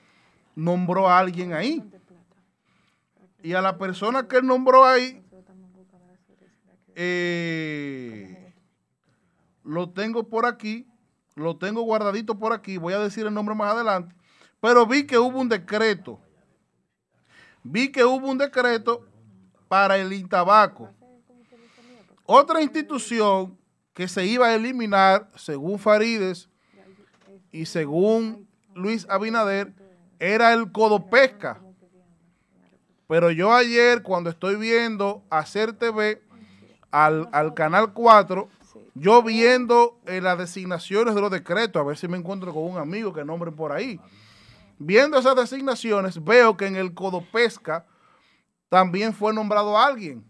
[0.54, 1.82] nombró a alguien ahí.
[3.42, 5.24] Y a la persona que él nombró ahí,
[9.64, 10.86] lo tengo por aquí,
[11.34, 14.14] lo tengo guardadito por aquí, voy a decir el nombre más adelante,
[14.60, 16.20] pero vi que hubo un decreto,
[17.62, 19.06] vi que hubo un decreto
[19.68, 20.90] para el Intabaco.
[22.24, 23.57] Otra institución
[23.98, 26.48] que se iba a eliminar, según Farides
[27.50, 29.72] y según Luis Abinader,
[30.20, 31.60] era el Codopesca.
[33.08, 36.22] Pero yo ayer, cuando estoy viendo Hacer TV
[36.92, 38.48] al, al Canal 4,
[38.94, 42.78] yo viendo eh, las designaciones de los decretos, a ver si me encuentro con un
[42.78, 44.00] amigo que nombren por ahí.
[44.78, 47.84] Viendo esas designaciones, veo que en el Codopesca
[48.68, 50.24] también fue nombrado alguien.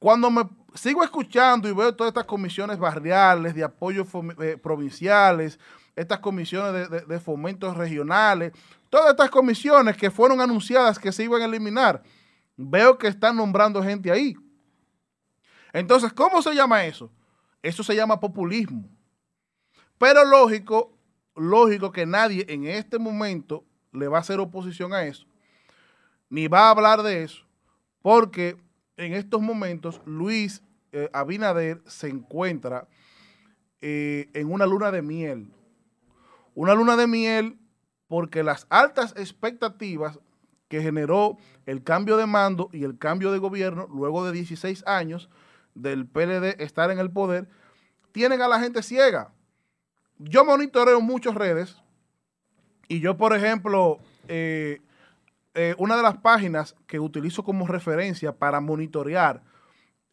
[0.00, 4.06] Cuando me sigo escuchando y veo todas estas comisiones barriales, de apoyo
[4.42, 5.58] eh, provinciales,
[5.94, 8.52] estas comisiones de, de- de fomentos regionales,
[8.90, 12.02] todas estas comisiones que fueron anunciadas que se iban a eliminar,
[12.56, 14.36] veo que están nombrando gente ahí.
[15.72, 17.10] Entonces, ¿cómo se llama eso?
[17.62, 18.88] Eso se llama populismo.
[19.98, 20.96] Pero lógico,
[21.34, 25.26] lógico que nadie en este momento le va a hacer oposición a eso,
[26.28, 27.44] ni va a hablar de eso,
[28.02, 28.56] porque
[28.98, 30.62] en estos momentos Luis
[30.92, 32.88] eh, Abinader se encuentra
[33.80, 35.52] eh, en una luna de miel.
[36.54, 37.58] Una luna de miel
[38.08, 40.18] porque las altas expectativas
[40.68, 45.28] que generó el cambio de mando y el cambio de gobierno luego de 16 años
[45.74, 47.48] del PLD estar en el poder,
[48.12, 49.32] tienen a la gente ciega.
[50.18, 51.76] Yo monitoreo muchas redes
[52.88, 54.80] y yo, por ejemplo, eh,
[55.76, 59.42] una de las páginas que utilizo como referencia para monitorear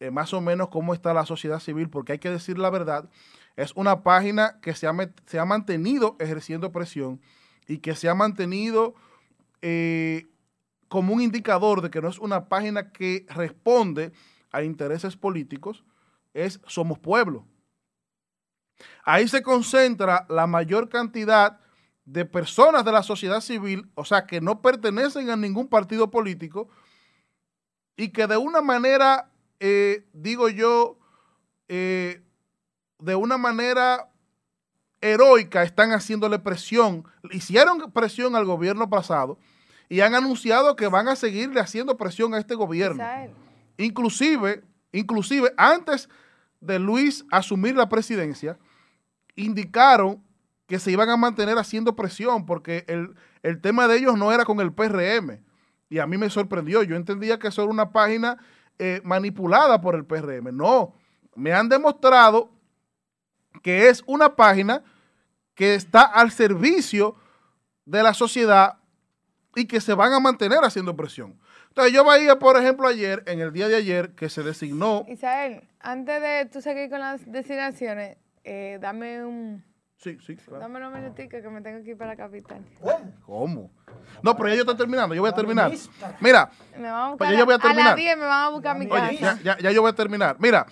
[0.04, 3.08] eh, más o menos cómo está la sociedad civil, porque hay que decir la verdad,
[3.56, 4.92] es una página que se ha,
[5.24, 7.22] se ha mantenido ejerciendo presión
[7.66, 8.94] y que se ha mantenido
[9.62, 10.26] eh,
[10.88, 14.12] como un indicador de que no es una página que responde
[14.52, 15.84] a intereses políticos,
[16.34, 17.46] es Somos Pueblo.
[19.04, 21.60] Ahí se concentra la mayor cantidad
[22.04, 26.68] de personas de la sociedad civil, o sea, que no pertenecen a ningún partido político
[27.96, 29.30] y que de una manera,
[29.66, 30.98] eh, digo yo,
[31.68, 32.22] eh,
[32.98, 34.10] de una manera
[35.00, 39.38] heroica están haciéndole presión, hicieron presión al gobierno pasado
[39.88, 43.02] y han anunciado que van a seguirle haciendo presión a este gobierno.
[43.78, 46.10] Inclusive, inclusive antes
[46.60, 48.58] de Luis asumir la presidencia,
[49.34, 50.22] indicaron
[50.66, 54.44] que se iban a mantener haciendo presión porque el, el tema de ellos no era
[54.44, 55.42] con el PRM.
[55.88, 56.82] Y a mí me sorprendió.
[56.82, 58.36] Yo entendía que eso era una página
[58.78, 60.56] eh, manipulada por el PRM.
[60.56, 60.94] No,
[61.34, 62.50] me han demostrado
[63.62, 64.82] que es una página
[65.54, 67.16] que está al servicio
[67.84, 68.78] de la sociedad
[69.54, 71.38] y que se van a mantener haciendo presión.
[71.68, 75.68] Entonces yo veía, por ejemplo, ayer, en el día de ayer, que se designó, Isael,
[75.80, 79.64] antes de tú seguir con las designaciones, eh, dame un,
[80.04, 80.60] Sí, sí, claro.
[80.60, 82.62] Dame unos minuticos que me tengo que ir para la capital.
[82.78, 83.14] ¿Cómo?
[83.24, 83.70] ¿Cómo?
[84.22, 85.72] No, pero ya yo estoy terminando, yo voy a terminar.
[86.20, 87.96] Mira, Me van a buscar Pues ya yo voy a a, las terminar.
[87.96, 89.08] 10 me van a buscar a mi Oye, casa.
[89.08, 90.36] Oye, ya, ya- ya yo voy a terminar.
[90.38, 90.66] Mira,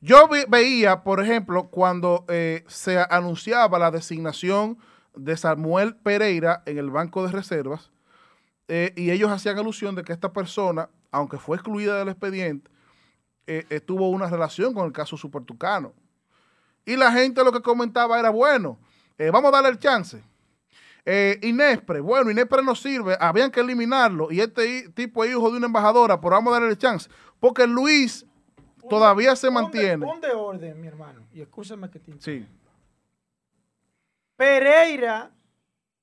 [0.00, 4.78] yo vi- veía, por ejemplo, cuando eh, se anunciaba la designación
[5.16, 7.90] de Samuel Pereira en el Banco de Reservas,
[8.68, 12.70] eh, y ellos hacían alusión de que esta persona, aunque fue excluida del expediente,
[13.48, 15.92] eh, eh, tuvo una relación con el caso Supertucano.
[16.86, 18.78] Y la gente lo que comentaba era, bueno,
[19.18, 20.22] eh, vamos a darle el chance.
[21.04, 25.56] Eh, Inespre, bueno, Inespre no sirve, habían que eliminarlo, y este tipo es hijo de
[25.56, 27.10] una embajadora, pero vamos a darle el chance.
[27.38, 28.24] Porque Luis
[28.88, 30.06] todavía se mantiene.
[30.06, 31.26] Pon de orden, mi hermano.
[31.32, 32.46] Y escúchame que te Sí,
[34.36, 35.30] Pereira,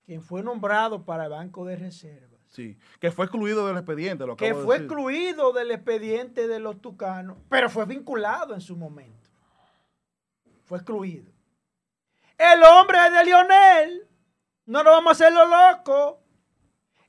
[0.06, 2.78] quien fue nombrado para el Banco de Reservas, sí.
[3.00, 4.86] Que fue excluido del expediente, lo que acabo de fue decir.
[4.86, 9.23] excluido del expediente de los tucanos, pero fue vinculado en su momento.
[10.66, 11.32] Fue excluido.
[12.38, 14.08] El hombre de Lionel,
[14.66, 16.20] no nos vamos a hacerlo loco.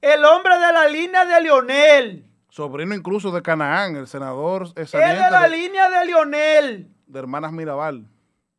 [0.00, 2.26] El hombre de la línea de Lionel.
[2.50, 6.88] Sobrino incluso de Canaán, el senador Es de la de, línea de Lionel.
[7.06, 8.06] de Hermanas Mirabal.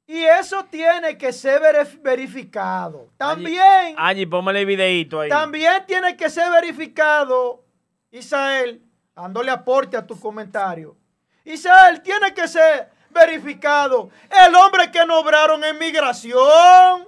[0.07, 3.09] Y eso tiene que ser verif- verificado.
[3.17, 5.29] También, Angie, póngale el videito ahí.
[5.29, 7.63] también tiene que ser verificado,
[8.11, 8.83] Isael,
[9.15, 10.95] dándole aporte a tu comentario.
[11.43, 14.09] Isael, tiene que ser verificado
[14.47, 17.07] el hombre que nombraron en migración.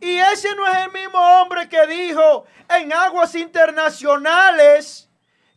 [0.00, 5.08] Y ese no es el mismo hombre que dijo en aguas internacionales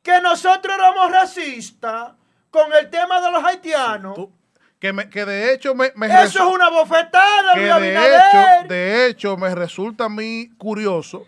[0.01, 2.11] que nosotros éramos racistas
[2.49, 4.15] con el tema de los haitianos.
[4.15, 4.31] Tú-
[4.79, 8.21] que, me- que de hecho me, me Eso es una bofetada, que Luis de Abinader.
[8.61, 11.25] hecho, de hecho me resulta a mí curioso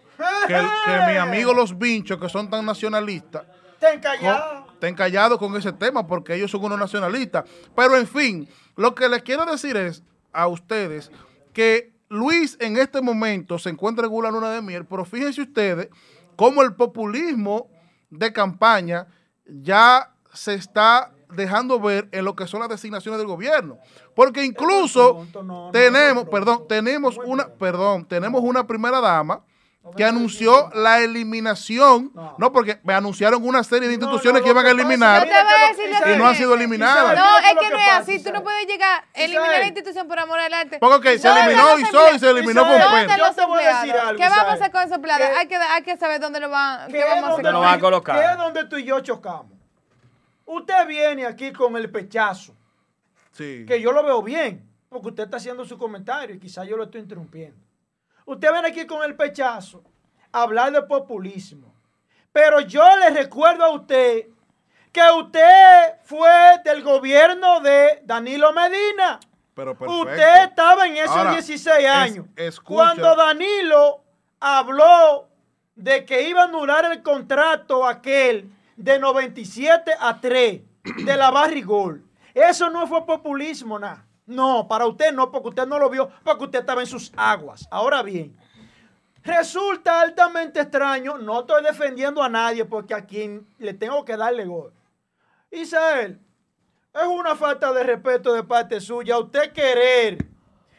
[0.47, 0.61] que,
[1.07, 3.43] mis amigos los binchos que son tan nacionalistas
[3.79, 4.64] Ten callado.
[4.75, 7.45] Estén callados con ese tema porque ellos son unos nacionalistas.
[7.75, 11.11] Pero en fin, lo que les quiero decir es a ustedes
[11.53, 15.89] que Luis en este momento se encuentra en una luna de miel, pero fíjense ustedes
[16.35, 17.69] cómo el populismo
[18.09, 19.07] de campaña
[19.47, 23.79] ya se está dejando ver en lo que son las designaciones del gobierno.
[24.13, 29.43] Porque incluso pronto, no, no, tenemos, perdón, tenemos una, perdón, tenemos una primera dama
[29.95, 32.35] que anunció la eliminación, No.
[32.37, 36.27] no, porque me anunciaron una serie de instituciones no, que iban a eliminar y no
[36.27, 37.15] han sido eliminadas.
[37.17, 38.23] No, es que no es así.
[38.23, 40.79] Tú no puedes llegar a eliminar la institución por amor al arte.
[40.79, 43.17] Porque, ok, se ¿Dónde eliminó y soy, se eliminó con ¿Dónde pena.
[43.17, 45.27] Yo te voy a decir algo, ¿Qué vamos a hacer con esos empleados?
[45.37, 48.19] Hay que, hay que saber dónde lo van, ¿Qué vamos a hacer lo van colocar?
[48.19, 49.51] qué es donde tú y yo chocamos?
[50.45, 52.53] Usted viene aquí con el pechazo,
[53.31, 53.65] Sí.
[53.67, 56.83] que yo lo veo bien, porque usted está haciendo su comentario y quizás yo lo
[56.85, 57.57] estoy interrumpiendo.
[58.25, 59.83] Usted viene aquí con el pechazo
[60.31, 61.73] a hablar de populismo.
[62.31, 64.27] Pero yo le recuerdo a usted
[64.91, 66.29] que usted fue
[66.63, 69.19] del gobierno de Danilo Medina.
[69.53, 70.01] Pero perfecto.
[70.11, 72.25] Usted estaba en esos Ahora, 16 es- años.
[72.63, 74.03] Cuando Danilo
[74.39, 75.29] habló
[75.75, 82.03] de que iba a anular el contrato aquel de 97 a 3 de la Barrigol.
[82.33, 84.04] Eso no fue populismo, nada.
[84.25, 87.67] No, para usted no, porque usted no lo vio, porque usted estaba en sus aguas.
[87.69, 88.35] Ahora bien,
[89.23, 94.45] resulta altamente extraño, no estoy defendiendo a nadie porque a quien le tengo que darle
[94.45, 94.73] gol.
[95.51, 96.19] Isael,
[96.93, 100.25] es una falta de respeto de parte suya usted querer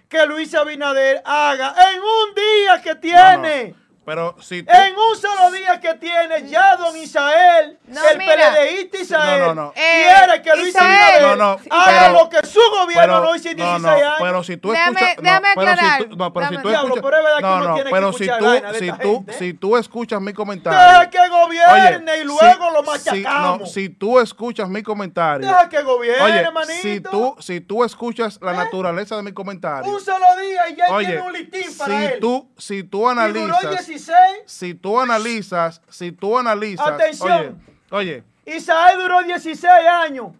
[0.08, 3.70] que Luis Abinader haga en un día que tiene.
[3.70, 3.85] No, no.
[4.06, 8.52] Pero si tú, En un solo día que tiene, ya don Isael, No, el mira.
[8.54, 9.72] PLDista Isael, No, no, no.
[9.72, 10.86] quiere que Eh, Luis Isael.
[10.86, 13.82] Abinader No, no, haga pero- lo que su gobierno pero, no hizo en no, 16
[13.82, 14.14] no, años.
[14.20, 15.16] pero si tú escuchas,
[15.56, 18.12] pero si tú, no, pero si tú escuchas, pero es verdad que no, no, pero
[18.12, 22.84] si tú, si tú, si tú escuchas mi comentario, Deja que gobierne y luego lo
[22.84, 22.90] si,
[23.22, 23.60] machacamos.
[23.60, 26.72] no, si tú escuchas mi comentario, Deja que gobierne, oye, manito.
[26.80, 28.56] si tú, si tú escuchas la ¿Eh?
[28.56, 32.04] naturaleza de mi comentario, Un solo día y ya oye, tiene un listín para si
[32.04, 32.18] él.
[32.20, 34.18] tú, si tú analizas, 16.
[34.46, 37.62] si tú analizas, si tú analizas, Atención.
[37.90, 40.32] oye, oye, Isael duró 16 años.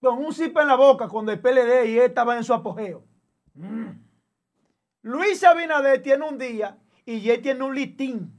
[0.00, 3.04] Con un zip en la boca cuando el PLD y él estaba en su apogeo.
[3.54, 3.90] Mm.
[5.02, 8.32] Luis Abinader tiene un día y él tiene un listín.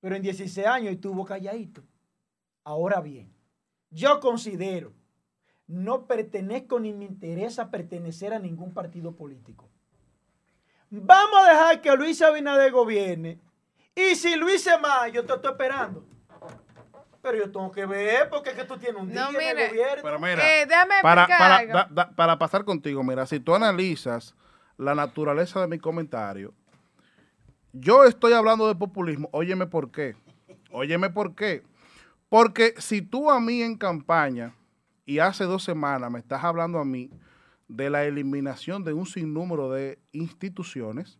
[0.00, 1.82] Pero en 16 años estuvo calladito.
[2.64, 3.32] Ahora bien,
[3.90, 4.92] yo considero,
[5.66, 9.70] no pertenezco ni me interesa pertenecer a ningún partido político.
[11.02, 13.40] Vamos a dejar que Luis Abinader gobierne.
[13.94, 16.04] Y si Luis se más, yo te estoy esperando.
[17.22, 19.54] Pero yo tengo que ver porque es que tú tienes un día No, en el
[19.56, 19.68] mire.
[19.68, 20.02] gobierno.
[20.02, 21.72] pero mira, Eh, déjame para, para, algo.
[21.72, 24.34] da- da- para pasar contigo, mira, si tú analizas
[24.76, 26.52] la naturaleza de mi comentario,
[27.72, 30.16] yo estoy hablando de populismo, óyeme por qué,
[30.70, 31.62] óyeme por qué,
[32.28, 34.54] porque si tú a mí en campaña
[35.06, 37.10] y hace dos semanas me estás hablando a mí
[37.74, 41.18] de la eliminación de un sinnúmero de instituciones,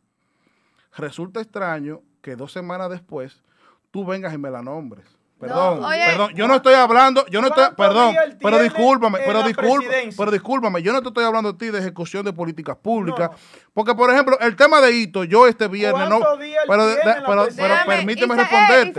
[0.96, 3.42] resulta extraño que dos semanas después
[3.90, 5.05] tú vengas y me la nombres.
[5.38, 9.42] Perdón, oye, perdón, yo no estoy hablando, yo no estoy, ¿Cuántos perdón, pero discúlpame, pero
[9.42, 13.30] discúlpame, pero discúlpame, yo no te estoy hablando a ti de ejecución de políticas públicas,
[13.30, 13.36] No.
[13.74, 16.86] porque por ejemplo, el tema de Hito, yo este viernes no, ¿Cuántos días él pero,
[16.86, 18.92] de- pero, pero Déjame, permíteme eh, déjame,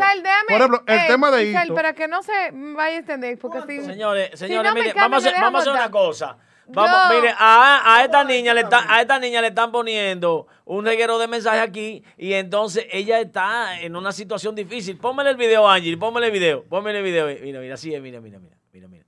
[0.48, 3.40] por ejemplo, el eh, tema de Isael, Hito, para que no se vaya a extender,
[3.40, 3.86] porque si...
[3.86, 6.38] Señores, Si señores, no mire, vamos, a vamos a hacer una cosa.
[6.68, 10.86] Vamos, mire, a, a esta niña le está, a esta niña le están poniendo un
[10.86, 14.98] reguero de mensajes aquí y entonces ella está en una situación difícil.
[14.98, 17.28] Póngale el video, Angie, póngale el video, póngale el video.
[17.42, 18.56] Mira, mira, así es, mira, mira, mira,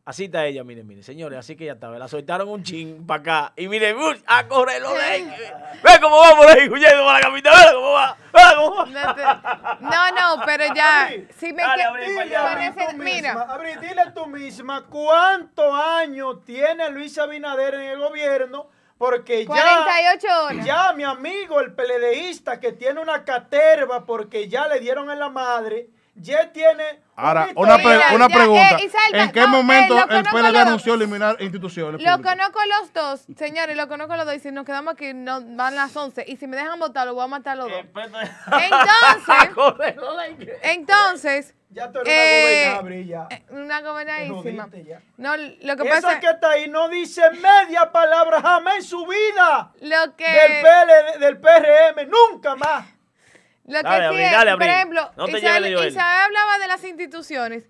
[0.05, 3.19] Así está ella, miren, miren, señores, así que ya está, la soltaron un chin para
[3.19, 3.53] acá.
[3.57, 5.25] Y miren, uy, a correr lo de
[5.83, 9.77] Ve cómo va por ahí, huyendo para la capital, ve cómo va, ve cómo va.
[9.81, 14.85] No, no, pero ya, si me dale, Dile, tú mira, misma, Abril, dile tú misma
[14.85, 20.65] cuántos años tiene Luis Abinader en el gobierno, porque ya, 48 horas.
[20.65, 25.29] ya mi amigo el PLDista que tiene una caterva porque ya le dieron en la
[25.29, 27.01] madre, ya tiene...
[27.19, 28.77] Ahora, una, pre- Mira, una ya, pregunta.
[28.77, 32.35] eh, ¿En qué no, momento eh, el PLD los- anunció eliminar instituciones Lo públicas?
[32.35, 34.35] conozco los dos, señores, lo conozco los dos.
[34.35, 36.25] Y si nos quedamos aquí, no, van las 11.
[36.27, 37.79] Y si me dejan votar, lo voy a matar los dos.
[38.61, 43.27] Entonces, entonces, Ya tú eres eh, una gobernable ya.
[43.31, 44.69] eh, una gobernadísima.
[45.17, 49.05] No, lo que Esa pasa que está ahí no dice media palabra jamás en su
[49.07, 52.85] vida lo que del PLD, del PRM, nunca más.
[53.67, 54.69] Lo que Dale, sí Abril, es, dale, por Abril.
[54.69, 57.65] ejemplo, No te Isabel, hablaba de las instituciones.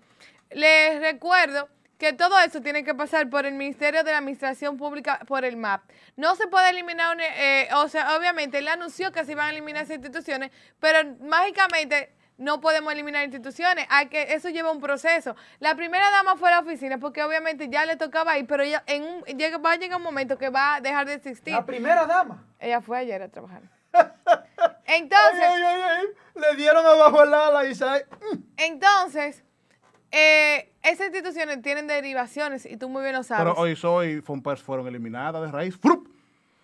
[0.50, 1.68] Les recuerdo
[1.98, 5.56] que todo eso tiene que pasar por el Ministerio de la Administración Pública, por el
[5.56, 5.82] MAP.
[6.16, 9.82] No se puede eliminar, eh, o sea, obviamente él anunció que se iban a eliminar
[9.82, 13.84] esas instituciones, pero mágicamente no podemos eliminar instituciones.
[13.90, 15.34] Hay que, eso lleva un proceso.
[15.58, 18.84] La primera dama fue a la oficina porque obviamente ya le tocaba ir, pero ella
[18.86, 21.52] en un, llega, va a llegar un momento que va a dejar de existir.
[21.52, 22.46] La primera dama.
[22.60, 23.62] Ella fue ayer a trabajar.
[24.88, 28.06] Entonces, ay, ay, ay, Le dieron abajo el ala y Isaac.
[28.56, 29.44] Entonces,
[30.10, 33.44] eh, esas instituciones tienen derivaciones y tú muy bien lo sabes.
[33.44, 35.76] Pero hoy soy Fompers fueron eliminadas de raíz.
[35.76, 36.08] ¡Frup!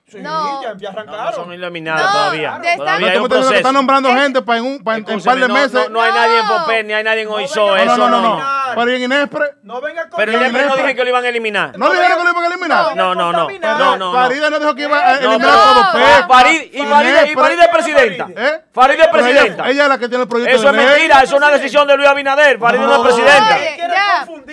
[0.07, 0.63] Sí, No.
[0.63, 1.35] ya, ya No, no arrancaron.
[1.35, 2.61] son eliminadas No, todavía.
[2.63, 5.15] esta- Todavía No, hay un que están nombrando gente para en un, para en, en
[5.17, 5.73] un par de meses.
[5.73, 6.59] no, no hay nadie en No.
[6.59, 7.29] Popé, ni hay nadie en
[7.77, 8.39] venga- eso no, no, no, no.
[8.39, 8.75] no.
[8.75, 11.29] Pero en Inespre, No venga con Pero Pero Inepre no dije que lo iban a
[11.29, 11.79] eliminar.
[11.79, 12.97] ¿no dijeron que lo iban a eliminar?
[12.97, 13.49] No, no, no.
[13.49, 14.13] No, no, no.
[14.13, 15.55] Farida no dijo que iba a No, eliminar no.
[15.63, 15.81] todo.
[15.85, 17.35] Ah, PEP, Farid, y Farid, y Inepre.
[17.43, 18.27] Farid es presidenta.
[18.37, 18.65] ¿Eh?
[19.01, 19.71] Es presidenta.
[19.71, 21.97] Ella es la que tiene el proyecto Eso es mentira, eso es una decisión de
[21.97, 22.59] Luis Abinader.
[22.59, 23.03] Farid no es No.
[23.05, 23.59] presidenta.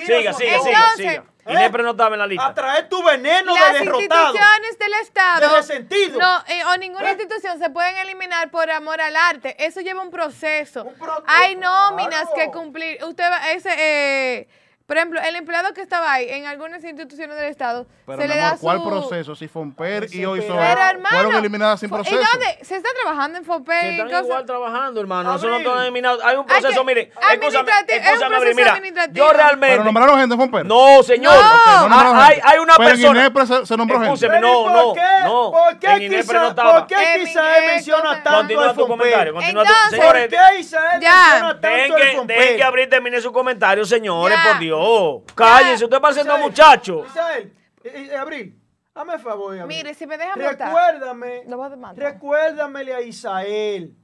[0.05, 1.23] Siga, a siga, siga.
[1.45, 1.53] ¿Eh?
[1.53, 2.53] Inepre no estaba en la A lista.
[2.53, 4.01] traer tu veneno Las de derrotado.
[4.01, 6.19] instituciones del Estado De resentido.
[6.19, 7.11] no, eh, o ninguna ¿Eh?
[7.13, 9.55] institución se pueden eliminar por amor al arte.
[9.63, 10.83] Eso lleva un proceso.
[10.83, 12.35] Un pro- Hay nóminas Claro.
[12.35, 13.03] que cumplir.
[13.03, 14.47] Usted va, ese, eh,
[14.91, 18.33] por ejemplo, el empleado que estaba ahí en algunas instituciones del Estado Pero, se le
[18.33, 19.35] amor, da su ¿cuál proceso?
[19.37, 22.17] Si Fomper y Pero, hoy son Pero fueron eliminadas sin fo- ¿y proceso.
[22.33, 22.57] dónde?
[22.65, 24.23] Se está trabajando en FOPE Que y cosas.
[24.25, 25.33] igual trabajando, hermano.
[25.33, 26.19] Eso no está eliminado.
[26.25, 27.01] Hay un proceso, que- mire.
[27.03, 28.71] Escúchame, administrativo, es un escúchame, Abril, proceso mira.
[28.73, 29.15] administrativo.
[29.15, 29.83] Yo Pero realmente.
[29.85, 30.65] nombraron gente de Fomper.
[30.65, 31.33] No, señor.
[31.35, 31.39] No.
[31.39, 33.19] Ok, no Ah, hay, hay una Pero en persona.
[33.21, 34.13] Inepre se, se nombró gente.
[34.13, 35.23] Escúcheme, Pero ¿y no, por no, qué?
[35.23, 35.51] no.
[35.51, 36.73] ¿Por qué, En Inepre no estaba.
[36.79, 39.33] ¿Por qué En menciona tanto Continúa tu comentario.
[39.33, 39.53] Fomper?
[39.53, 39.69] Continúa tu.
[39.71, 42.55] Entonces- ¿Por Señores, qué Isael menciona tanto el que, dejen Fomper?
[42.57, 44.80] que Abril termine su comentario, señores, por Dios.
[45.35, 47.05] Cállense, usted pareciendo Isael, muchacho.
[47.05, 47.53] Isael,
[47.83, 48.59] eh, eh, Abril,
[48.93, 49.67] hazme el favor, Abril.
[49.77, 51.43] Mire, si me dejan votar, Recuérdame,
[51.95, 53.95] recuérdamele a Isael,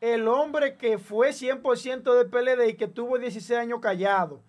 [0.00, 4.42] el hombre que fue 100% del PLD y que tuvo 16 años callado.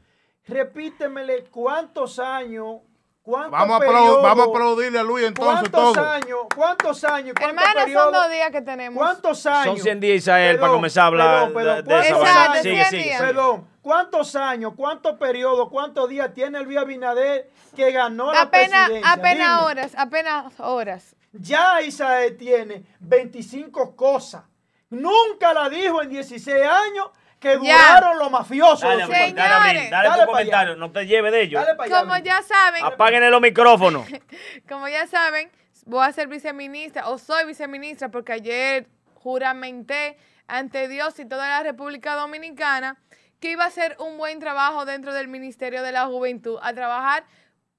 [0.47, 2.81] Repítemele cuántos años,
[3.27, 6.05] Vamos a, periodos, vamos a aplaudirle a Luis entonces cuántos todo.
[6.09, 8.97] años, cuántos años, cuántos Hermano, son periodos, dos días que tenemos.
[9.03, 9.65] cuántos años.
[9.65, 12.23] Son 100 días, Isael, para Perdón, comenzar a hablar perdón, perdón, de- de esa ¿cuántos
[12.35, 12.51] vaina.
[12.51, 12.61] años?
[12.63, 13.17] Sigue, 100 sigue, sigue.
[13.19, 18.85] Perdón, ¿cuántos años, cuántos periodos, cuántos días tiene el Luis Abinader que ganó la Apenas,
[18.87, 19.11] presidencia?
[19.11, 19.65] apenas Dime.
[19.71, 21.15] horas, apenas horas.
[21.33, 24.43] Ya Isael tiene 25 cosas.
[24.89, 27.07] Nunca la dijo en 16 años
[27.39, 27.95] que Ya.
[27.97, 28.81] duraron los mafiosos.
[28.81, 29.35] Dale, los Señores.
[29.35, 30.79] dale, dale Dale tu comentario, allá.
[30.79, 31.61] no te lleve de ellos.
[31.63, 32.23] Allá, Como Abril.
[32.25, 34.07] ya saben, Apáguenle los micrófonos.
[34.69, 35.51] como ya saben,
[35.85, 41.63] voy a ser viceministra o soy viceministra porque ayer juramenté ante Dios y toda la
[41.63, 42.97] República Dominicana
[43.39, 47.23] que iba a hacer un buen trabajo dentro del Ministerio de la Juventud, a trabajar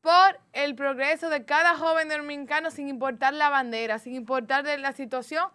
[0.01, 4.93] por el progreso de cada joven dominicano sin importar la bandera, sin importar de la
[4.93, 5.49] situación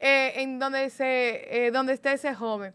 [0.00, 2.74] eh, en donde, se, eh, donde esté ese joven.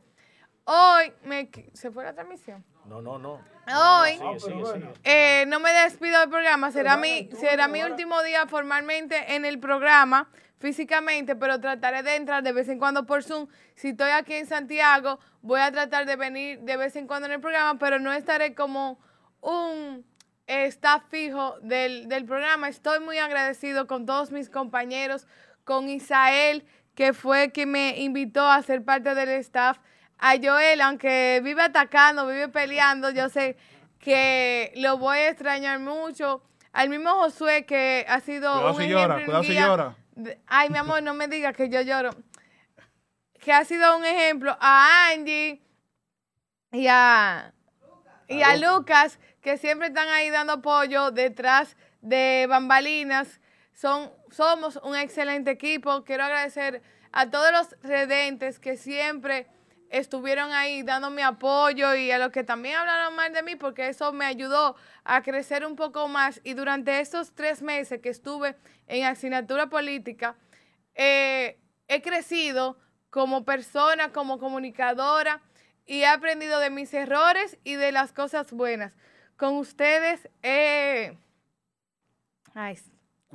[0.70, 1.50] Hoy me...
[1.74, 2.62] ¿Se fue la transmisión?
[2.84, 3.40] No, no, no.
[3.74, 4.18] Hoy...
[4.18, 4.94] Sigue, sigue, sigue.
[5.06, 9.60] Eh, no me despido del programa, será mi, será mi último día formalmente en el
[9.60, 10.30] programa,
[10.60, 13.48] físicamente, pero trataré de entrar de vez en cuando por Zoom.
[13.76, 17.34] Si estoy aquí en Santiago, voy a tratar de venir de vez en cuando en
[17.34, 19.00] el programa, pero no estaré como
[19.40, 20.06] un
[20.48, 22.68] está fijo del, del programa.
[22.68, 25.28] Estoy muy agradecido con todos mis compañeros,
[25.64, 29.78] con Isael, que fue quien me invitó a ser parte del staff.
[30.20, 33.56] A Joel, aunque vive atacando, vive peleando, yo sé
[34.00, 36.42] que lo voy a extrañar mucho.
[36.74, 39.96] Al mismo Josué, que ha sido Cuidado un si ejemplo llora, cuidado si guía llora.
[40.16, 42.12] de- Ay, mi amor, no me digas que yo lloro.
[43.40, 45.62] Que ha sido un ejemplo a Angie
[46.72, 47.54] y a,
[48.28, 53.40] y a Lucas, que siempre están ahí dando apoyo detrás de bambalinas.
[53.74, 56.04] Son, somos un excelente equipo.
[56.04, 56.82] Quiero agradecer
[57.12, 59.48] a todos los redentes que siempre
[59.90, 63.88] estuvieron ahí dando mi apoyo y a los que también hablaron mal de mí porque
[63.88, 68.56] eso me ayudó a crecer un poco más y durante estos tres meses que estuve
[68.88, 70.36] en asignatura política
[70.96, 72.78] eh, he crecido
[73.10, 75.42] como persona, como comunicadora
[75.86, 78.94] y he aprendido de mis errores y de las cosas buenas.
[79.38, 81.18] Con ustedes, eh,
[82.54, 82.78] ay,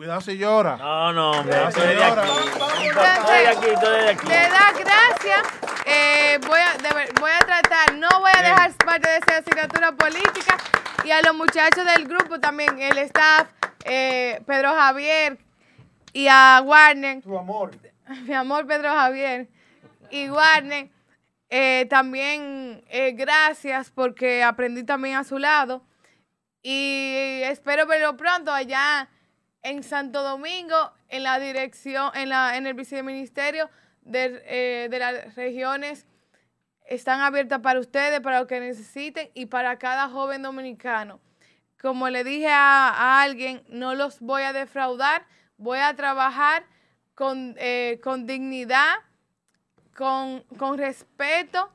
[0.03, 0.77] Cuidado si llora.
[0.79, 2.25] No, no, hombre, de señora.
[2.25, 2.89] aquí.
[2.89, 4.27] Estoy de aquí, estoy de aquí.
[4.27, 5.43] de dar gracias.
[5.87, 8.53] eh, voy, a, de voy a tratar, no voy a Bien.
[8.53, 10.57] dejar parte de esa asignatura política.
[11.05, 13.47] Y a los muchachos del grupo también, el staff,
[13.85, 15.39] eh, Pedro Javier
[16.13, 17.23] y a Warner.
[17.23, 17.71] Tu amor.
[18.27, 19.47] mi amor Pedro Javier
[20.11, 20.91] y Warner,
[21.49, 25.85] eh, también eh, gracias porque aprendí también a su lado
[26.61, 29.09] y espero verlo pronto allá
[29.63, 33.71] en Santo Domingo, en la dirección, en, la, en el viceministerio
[34.03, 36.07] de, eh, de las regiones.
[36.85, 41.21] Están abiertas para ustedes, para lo que necesiten y para cada joven dominicano.
[41.81, 45.27] Como le dije a, a alguien, no los voy a defraudar,
[45.57, 46.65] voy a trabajar
[47.15, 48.97] con, eh, con dignidad,
[49.95, 51.73] con, con respeto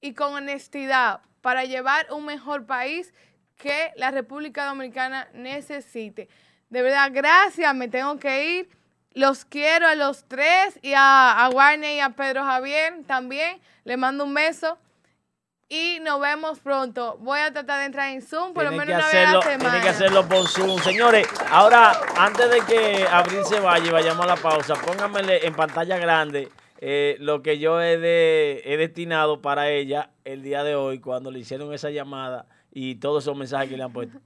[0.00, 3.14] y con honestidad para llevar un mejor país
[3.56, 6.28] que la República Dominicana necesite.
[6.76, 8.68] De verdad, gracias, me tengo que ir.
[9.14, 13.58] Los quiero a los tres y a, a Warner y a Pedro Javier también.
[13.84, 14.76] Les mando un beso
[15.70, 17.16] y nos vemos pronto.
[17.20, 19.40] Voy a tratar de entrar en Zoom por lo menos que, una vez a la
[19.40, 19.70] semana.
[19.70, 20.78] tiene que hacerlo por Zoom.
[20.80, 25.54] Señores, ahora, antes de que Abril se vaya y vayamos a la pausa, pónganmele en
[25.54, 26.50] pantalla grande
[26.82, 31.30] eh, lo que yo he, de, he destinado para ella el día de hoy, cuando
[31.30, 34.18] le hicieron esa llamada y todos esos mensajes que le han puesto.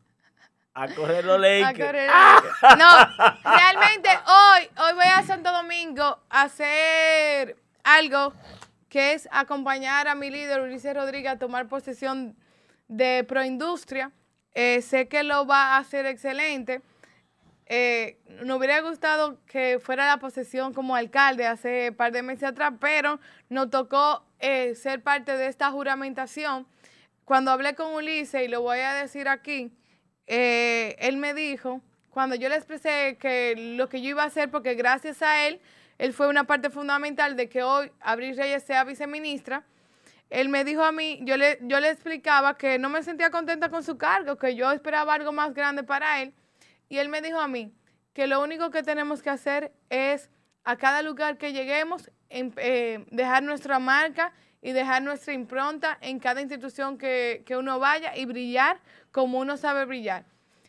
[0.74, 1.86] A correr los A Lakers.
[1.86, 2.10] correr.
[2.78, 2.88] No,
[3.44, 8.32] realmente hoy, hoy voy a Santo Domingo a hacer algo
[8.88, 12.36] que es acompañar a mi líder Ulises Rodríguez a tomar posesión
[12.88, 14.12] de Proindustria.
[14.54, 16.82] Eh, sé que lo va a hacer excelente.
[17.66, 22.48] Eh, nos hubiera gustado que fuera la posesión como alcalde hace un par de meses
[22.48, 26.66] atrás, pero nos tocó eh, ser parte de esta juramentación.
[27.24, 29.70] Cuando hablé con Ulises, y lo voy a decir aquí,
[30.32, 31.80] eh, él me dijo,
[32.10, 35.60] cuando yo le expresé que lo que yo iba a hacer, porque gracias a él,
[35.98, 39.64] él fue una parte fundamental de que hoy Abril Reyes sea viceministra,
[40.30, 43.70] él me dijo a mí, yo le, yo le explicaba que no me sentía contenta
[43.70, 46.32] con su cargo, que yo esperaba algo más grande para él.
[46.88, 47.72] Y él me dijo a mí
[48.12, 50.30] que lo único que tenemos que hacer es
[50.62, 54.32] a cada lugar que lleguemos em- eh, dejar nuestra marca
[54.62, 58.78] y dejar nuestra impronta en cada institución que, que uno vaya y brillar
[59.10, 60.24] como uno sabe brillar.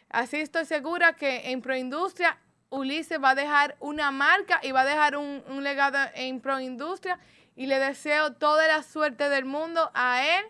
[0.09, 2.37] Así estoy segura que en Proindustria
[2.69, 7.19] Ulises va a dejar una marca y va a dejar un, un legado en Proindustria
[7.55, 10.45] y le deseo toda la suerte del mundo a él,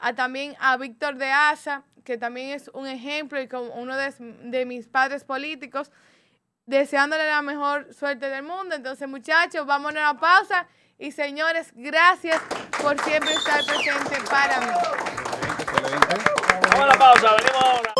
[0.00, 4.12] a también a Víctor de Asa, que también es un ejemplo y como uno de,
[4.18, 5.92] de mis padres políticos,
[6.66, 8.74] deseándole la mejor suerte del mundo.
[8.74, 10.66] Entonces, muchachos, vámonos a la pausa.
[11.00, 12.42] Y señores, gracias
[12.82, 14.66] por siempre estar presentes para mí.
[16.62, 17.99] Vamos a la pausa, venimos ahora.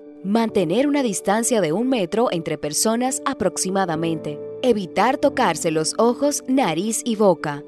[0.23, 4.39] Mantener una distancia de un metro entre personas aproximadamente.
[4.61, 7.63] Evitar tocarse los ojos, nariz y boca.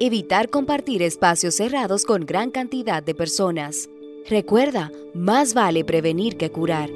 [0.00, 3.90] Evitar compartir espacios cerrados con gran cantidad de personas.
[4.26, 6.88] Recuerda, más vale prevenir que curar.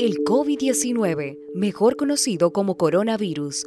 [0.00, 3.66] El COVID-19, mejor conocido como coronavirus,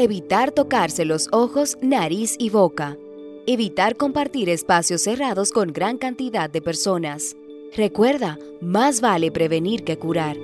[0.00, 2.96] Evitar tocarse los ojos, nariz y boca.
[3.48, 7.34] Evitar compartir espacios cerrados con gran cantidad de personas.
[7.74, 10.36] Recuerda, más vale prevenir que curar.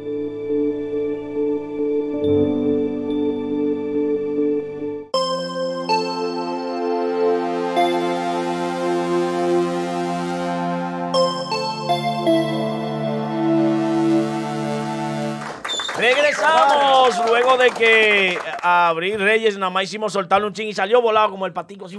[17.26, 21.30] Luego de que a Abril Reyes nada más hicimos soltarle un ching y salió volado
[21.30, 21.98] como el patico así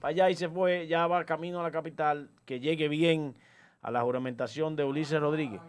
[0.00, 3.34] para allá y se fue, ya va camino a la capital, que llegue bien
[3.82, 5.60] a la juramentación de Ulises Rodríguez.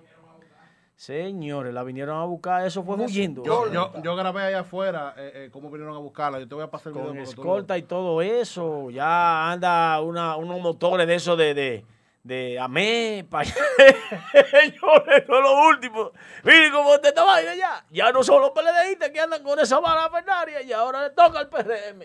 [0.96, 3.44] Señores, la vinieron a buscar, eso fue huyendo.
[3.44, 6.40] Yo, yo, yo grabé allá afuera eh, eh, cómo vinieron a buscarla.
[6.40, 7.08] Yo te voy a pasar el video.
[7.10, 8.90] con tú escolta y todo eso.
[8.90, 11.86] Ya anda una, unos motores de eso de, de,
[12.28, 13.54] de allá.
[13.54, 13.56] Señores,
[14.34, 16.12] eso es lo último.
[16.44, 17.86] Miren cómo está esta vaina ya.
[17.90, 21.40] Ya no son los PLDistas que andan con esa bala fernaria y ahora le toca
[21.40, 22.04] al PRM.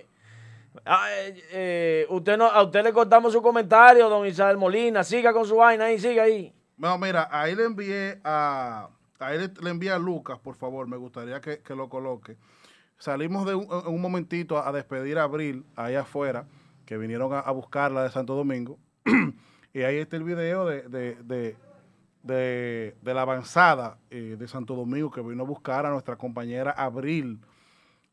[0.86, 5.02] Ah, eh, eh, usted no, a usted le cortamos su comentario, don Isabel Molina.
[5.02, 6.54] Siga con su vaina ahí, siga ahí.
[6.78, 8.88] No, mira, ahí le envié a,
[9.18, 12.36] ahí le, le envié a Lucas, por favor, me gustaría que, que lo coloque.
[12.96, 16.46] Salimos de un, en un momentito a, despedir a Abril, ahí afuera,
[16.86, 18.78] que vinieron a, a buscarla de Santo Domingo.
[19.74, 21.56] y ahí está el video de, de, de,
[22.22, 26.70] de- de la avanzada eh, de Santo Domingo que vino a buscar a nuestra compañera
[26.72, 27.40] Abril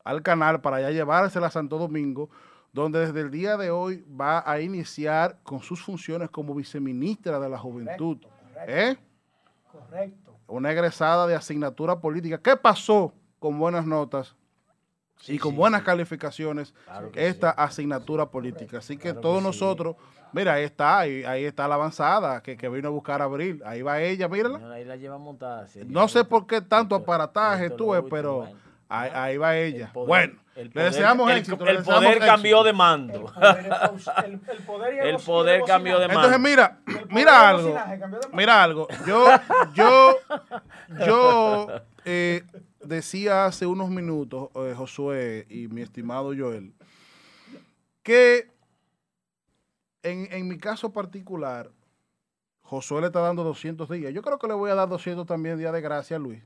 [0.04, 2.30] al canal para ya llevársela a Santo Domingo,
[2.72, 7.48] donde desde el día de hoy va a iniciar con sus funciones como viceministra de
[7.48, 8.18] la Juventud.
[8.66, 8.96] ¿Eh?
[9.70, 10.36] Correcto.
[10.48, 12.38] Una egresada de asignatura política.
[12.38, 14.34] ¿Qué pasó con buenas notas
[15.28, 16.74] y con buenas calificaciones
[17.14, 18.78] esta asignatura política?
[18.78, 19.96] Así que todos nosotros,
[20.32, 23.62] mira, ahí está, ahí, ahí está la avanzada que, que vino a buscar a Abril.
[23.64, 24.56] Ahí va ella, mírala.
[24.58, 25.66] Señora, Ahí la lleva montada.
[25.66, 25.80] sí.
[25.86, 28.48] No sé por qué tanto Esto- aparataje esto último, pero
[28.88, 29.86] ahí, ahí va ella.
[29.86, 31.66] El poder- bueno, el le deseamos el- éxito.
[31.66, 33.32] El deseamos poder cambió de mando.
[34.24, 36.22] El, el poder, y El boc- y poder cambió de mando.
[36.24, 36.78] Entonces, mira,
[37.10, 37.74] mira algo.
[38.32, 38.88] Mira algo.
[39.06, 39.26] Yo,
[39.74, 40.16] yo,
[41.06, 41.66] yo
[42.04, 42.42] eh,
[42.82, 46.72] decía hace unos minutos, eh, Josué y mi estimado Joel,
[48.02, 48.48] que
[50.02, 51.70] en, en mi caso particular,
[52.62, 54.12] Josué le está dando 200 días.
[54.12, 56.42] Yo creo que le voy a dar 200 también días de gracia a Luis.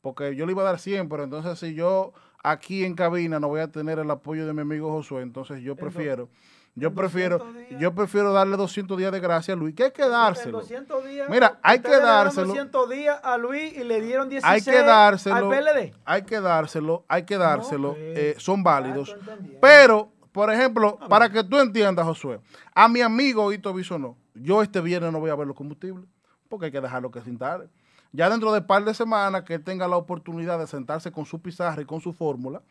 [0.00, 2.12] Porque yo le iba a dar 100, pero entonces si yo
[2.42, 5.74] aquí en cabina no voy a tener el apoyo de mi amigo Josué, entonces yo
[5.74, 6.28] prefiero,
[6.76, 7.80] yo prefiero, 200 días.
[7.80, 10.60] yo prefiero darle 200 días de gracia a Luis, que hay que dárselo.
[10.60, 12.46] 200 días, Mira, hay que dárselo.
[12.46, 15.94] 200 días a Luis y le dieron 16 Hay que dárselo, al PLD.
[16.04, 18.18] hay que dárselo, hay que dárselo, pues.
[18.18, 19.16] eh, son válidos.
[19.28, 19.36] Ah.
[19.60, 22.38] Pero, por ejemplo, para que tú entiendas, Josué,
[22.72, 26.04] a mi amigo Hito Bisonó, yo este viernes no voy a ver los combustibles,
[26.48, 27.68] porque hay que dejarlo que se instale.
[28.12, 31.40] Ya dentro de par de semanas que él tenga la oportunidad de sentarse con su
[31.42, 32.62] pizarra y con su fórmula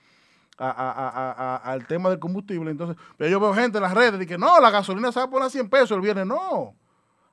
[0.57, 3.83] a- a- a- a- a- al tema del combustible, entonces, pero yo veo gente en
[3.83, 5.99] las redes de que no, la gasolina se va a poner a 100 pesos el
[6.01, 6.73] viernes, no.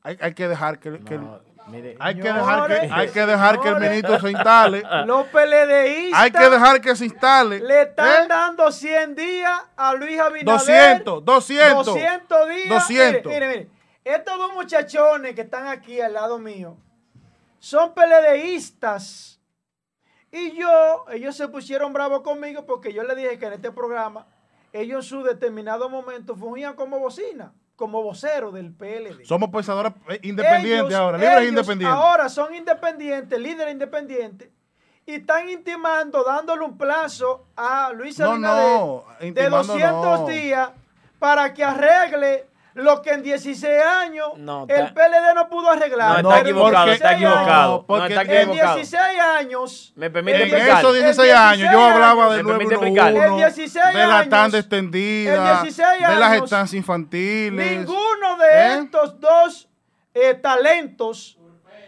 [0.03, 0.99] Hay, hay que dejar que,
[1.69, 4.83] mire, hay que dejar que, Señores, hay que dejar que el ministro se instale.
[5.07, 7.61] Los PLDistas Hay que dejar que se instale.
[7.61, 8.29] le están ¿eh?
[8.29, 10.45] dando 100 días a Luis Abinader.
[10.45, 11.87] 200, 200.
[11.87, 12.69] 200 días.
[12.69, 13.33] 200.
[13.33, 13.71] Mire, mire, mire.
[14.05, 16.77] Estos dos muchachones que están aquí al lado mío
[17.59, 19.41] son PLDistas.
[20.31, 24.27] Y yo, ellos se pusieron bravos conmigo porque yo les dije que en este programa
[24.75, 27.55] ellos en su determinado momento fungían como bocina.
[27.77, 29.25] Como vocero del PLD.
[29.25, 31.99] Somos pensadores eh, independientes Ellos- ahora, libres ellos independientes.
[31.99, 34.49] Ahora son independientes, líderes independientes,
[35.07, 40.27] y están intimando, dándole un plazo a Luis Abinader no, de intimando 200 no.
[40.27, 40.71] días
[41.19, 46.23] para que arregle lo que en 16 años No, el PLD no pudo arreglar.
[46.23, 47.85] No, está en equivocado, 16 está años- equivocado.
[47.89, 48.77] No, está En equivocado.
[48.77, 49.93] 16 años.
[49.97, 50.79] ¿Me permite en En explicar?
[50.81, 53.13] esos en 16 años yo 16 hablaba años- del ¿Me permite explicar?
[53.13, 57.71] 911, En 16 de la años- tanda extendida, en 16 de las años, estancias infantiles.
[57.79, 58.79] Ninguno de ¿Eh?
[58.83, 59.69] estos dos
[60.15, 61.39] eh, talentos,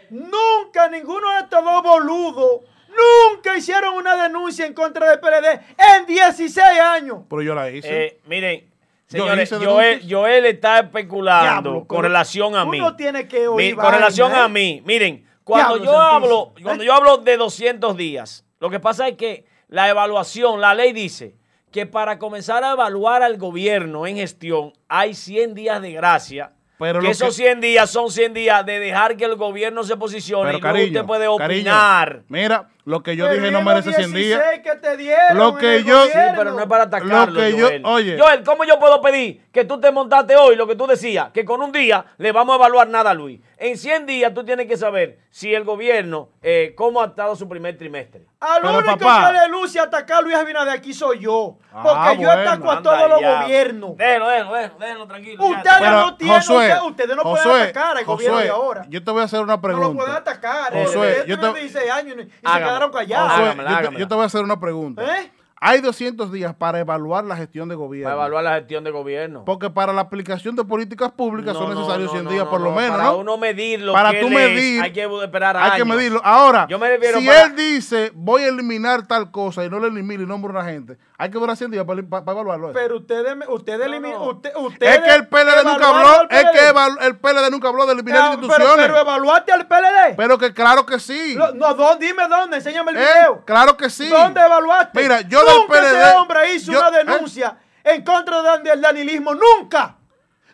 [0.09, 5.59] nunca ninguno de estos dos boludos, nunca hicieron una denuncia en contra del PLD
[5.97, 7.19] en 16 años.
[7.29, 8.05] Pero yo la hice.
[8.05, 8.66] Eh, miren,
[9.07, 10.01] señores, hice Joel.
[10.09, 12.79] Joel está especulando Diablo, con relación a mí.
[12.79, 14.51] Uno tiene que Mi- oír con relación vaina, a ¿eh?
[14.51, 16.87] mí, miren, cuando Diablo yo hablo, cuando ¿eh?
[16.87, 21.35] yo hablo de 200 días, lo que pasa es que la evaluación, la ley dice
[21.71, 26.53] que para comenzar a evaluar al gobierno en gestión hay 100 días de gracia.
[26.79, 29.97] Pero que esos que- 100 días son 100 días de dejar que el gobierno se
[29.97, 32.23] posicione Pero y luego cariño, usted puede cariño, opinar.
[32.29, 34.39] mira, lo que yo dije no merece 100 días.
[34.39, 37.51] 16 que te dieron Lo que yo- Sí, pero no es para atacarlo, Lo que
[37.57, 37.81] yo- Joel.
[37.85, 38.17] oye.
[38.19, 41.31] Joel, ¿cómo yo puedo pedir que tú te montaste hoy lo que tú decías?
[41.33, 43.41] Que con un día le vamos a evaluar nada a Luis.
[43.57, 47.49] En 100 días tú tienes que saber si el gobierno, eh, cómo ha estado su
[47.49, 48.25] primer trimestre.
[48.39, 49.27] Al Pero, único papá.
[49.27, 51.57] que le luce atacar a Luis Abinader aquí soy yo.
[51.73, 52.41] Ah, Porque yo bueno.
[52.51, 53.41] ataco a Anda todos los ya.
[53.41, 53.97] gobiernos.
[53.97, 55.43] Déjelo, déjelo, déjelo, tranquilo.
[55.45, 58.85] Ustedes Pero, no tienen, Josué, ustedes, ustedes no pueden atacar al gobierno de ahora.
[58.89, 59.87] Yo te voy a hacer una no pregunta.
[59.89, 60.71] lo pueden atacar.
[60.73, 62.29] Josué, Ustedes yo te- 16 años y.
[62.77, 63.31] quedaron callados.
[63.31, 63.99] Josué, Hágamela, yo, te, hágamela.
[63.99, 65.19] yo te voy a hacer una pregunta.
[65.21, 65.31] ¿Eh?
[65.59, 68.05] Hay 200 días para evaluar la gestión de gobierno.
[68.09, 69.43] Para evaluar la gestión de gobierno.
[69.43, 72.43] Porque para la aplicación de políticas públicas No, son no, necesarios no, 100 no, días
[72.45, 72.75] no, por lo no.
[72.75, 73.17] menos, Para ¿no?
[73.17, 75.87] uno medir lo Para que tú él medir, hay que esperar Hay que años.
[75.87, 76.21] medirlo.
[76.23, 79.79] Ahora, Yo me refiero si para- él dice, voy a eliminar tal cosa y no
[79.79, 82.69] lo elimina y nombra una gente, hay que 100 días para, para- para evaluarlo.
[82.69, 82.73] eso.
[82.79, 84.23] Pero ustedes, ustedes, No, no.
[84.29, 87.93] usted- ustedes es que el PLD nunca habló, es que el PLD nunca habló de
[87.93, 88.85] eliminar Ah, pero, instituciones.
[88.85, 90.13] pero evaluaste al PLD.
[90.15, 91.33] Pero que claro que sí.
[91.33, 93.43] Lo- no, ¿dó- dime dónde, enséñame el Eh, video.
[93.45, 94.07] claro que sí.
[94.09, 95.01] ¿Dónde evaluaste?
[95.01, 97.03] Mira, yo del Nunca PLD ese hombre hizo yo- una ¿eh?
[97.03, 99.33] denuncia en contra de- del danilismo.
[99.33, 99.95] Nunca.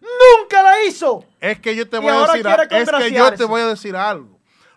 [0.01, 1.23] Nunca la hizo.
[1.39, 3.61] Es que yo te Y voy a decir, quiere a- es que yo te voy
[3.61, 4.32] a decir algo.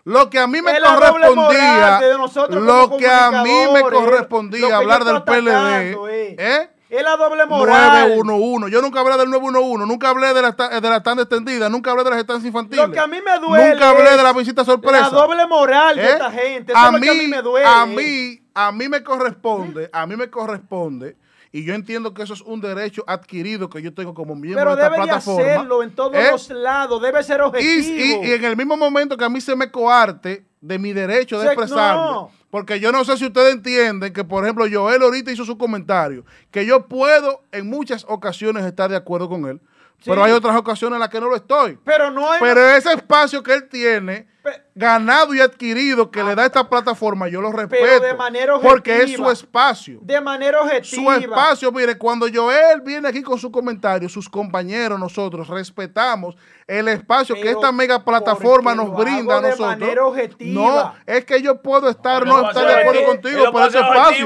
[0.07, 3.81] Lo que a mí me Es correspondía, moral de nosotros lo que a mí me
[3.81, 6.35] correspondía hablar del PLD, eh.
[6.39, 6.69] ¿eh?
[6.89, 8.15] Es la doble moral.
[8.15, 8.71] 911.
[8.71, 12.05] Yo nunca hablé del 911, nunca hablé de la, de la tanda extendida, nunca hablé
[12.05, 12.87] de las estancias infantiles.
[12.87, 15.01] Lo que a mí me duele Nunca hablé de la visita sorpresa.
[15.01, 16.09] La doble moral de ¿Eh?
[16.13, 16.71] esta gente.
[16.71, 17.67] Eso A es lo mí, que a mí me duele.
[17.67, 21.17] a mí, a mí me corresponde, a mí me corresponde,
[21.51, 24.75] y yo entiendo que eso es un derecho adquirido que yo tengo como miembro Pero
[24.75, 25.41] de esta debe de plataforma.
[25.53, 26.27] hacerlo en todos ¿eh?
[26.31, 27.01] los lados.
[27.01, 28.23] Debe ser Y, objetivo.
[28.23, 31.39] y- y en el mismo momento que a mí se me coarte de mi derecho
[31.39, 32.31] de Se- expresarme, no.
[32.49, 36.25] porque yo no sé si ustedes entienden que, por ejemplo, Joel ahorita hizo su comentario,
[36.51, 39.61] que yo puedo en muchas ocasiones estar de acuerdo con él,
[39.99, 40.09] Sí.
[40.11, 41.77] pero hay otras ocasiones en las que no lo estoy.
[41.83, 42.39] Pero no hay.
[42.39, 47.27] Pero ese espacio que él tiene, Pe- ganado y adquirido, que le da esta plataforma,
[47.27, 47.99] yo lo respeto.
[47.99, 49.25] de manera porque es objetiva.
[49.27, 49.99] su espacio.
[50.01, 51.15] de manera objetiva.
[51.15, 56.35] Su espacio, mire, cuando Joel viene aquí con su comentario, sus compañeros, nosotros respetamos
[56.67, 59.79] el espacio que Pero esta mega plataforma nos brinda a hago de nosotros.
[59.79, 60.61] manera objetiva.
[60.63, 63.79] No, es que yo puedo estar, No, no, no estar de acuerdo contigo por ese
[63.79, 64.25] no espacio.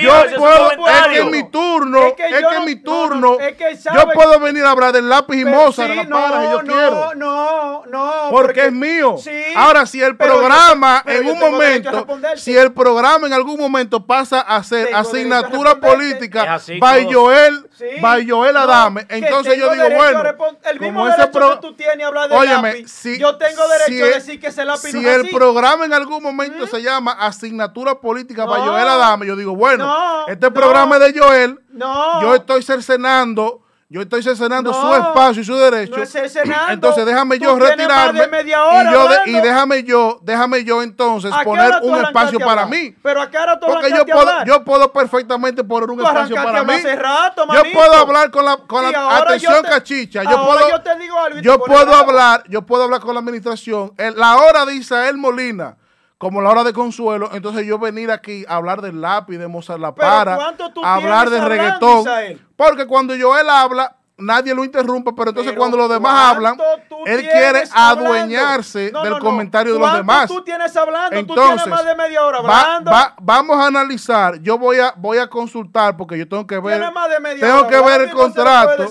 [0.00, 2.74] Yo es puedo, es que en mi turno, Es es que que, en no- mi
[2.74, 5.90] no, turno, no, es que yo puedo venir a hablar del lápiz y Pero Mozart,
[5.90, 7.14] sí, la para, si yo no, quiero.
[7.14, 9.16] No, no, Porque, es mío.
[9.18, 12.06] Sí, Ahora, si el yo- programa pero en un momento,
[12.36, 17.12] si el programa en algún momento pasa a ser Tengo asignatura política by.
[17.12, 17.84] Joel, Sí.
[18.00, 20.22] by Joel No, Adame, que entonces yo digo, bueno,
[20.64, 23.18] el mismo como ese derecho pro- que tú tienes a hablar de Óyeme, lápiz, si-
[23.18, 25.34] yo tengo derecho si a el- decir que ese lápiz si no es el así.
[25.34, 28.66] programa en algún momento se llama asignatura política by No.
[28.72, 30.54] Joel Adame, yo digo, bueno, No, este no.
[30.54, 32.22] programa es de Joel, No.
[32.22, 35.96] yo estoy cercenando, yo estoy cercenando No, su espacio y su derecho.
[35.96, 36.16] no es.
[36.70, 39.38] Entonces déjame yo retirarme de media hora y, yo de- hablando.
[39.38, 42.96] y déjame yo, déjame yo entonces ¿A qué poner un espacio para mí.
[43.02, 46.34] Pero a qué hora tú Porque yo puedo, yo puedo perfectamente poner un Tú espacio
[46.34, 46.74] para mí.
[46.96, 50.22] rato, yo puedo hablar con la, con la atención te- cachicha.
[50.24, 52.10] Yo puedo, yo te digo algo y yo te pones puedo bravo.
[52.10, 53.92] hablar, yo puedo hablar con la administración.
[53.96, 55.76] El- la hora de Isael Molina,
[56.18, 59.80] como la hora de Consuelo, entonces yo venir aquí a hablar del lápiz, de Mozart
[59.80, 62.04] La Para, ¿cuánto tú a hablar de reggaetón.
[62.56, 66.82] Porque cuando Joel habla, nadie lo interrumpe, pero entonces Pero cuando los demás hablan, ¿cuánto
[66.88, 69.24] tú él quiere adueñarse No, del no, no.
[69.24, 70.26] comentario de los ¿Cuánto demás.
[70.28, 71.10] tú tienes hablando?
[71.10, 72.90] tú Entonces, tienes más de media hora hablando.
[72.90, 74.40] va- vamos a analizar.
[74.40, 76.80] Yo voy a voy a consultar porque yo tengo que ver.
[77.40, 78.86] Tengo que ver el contrato.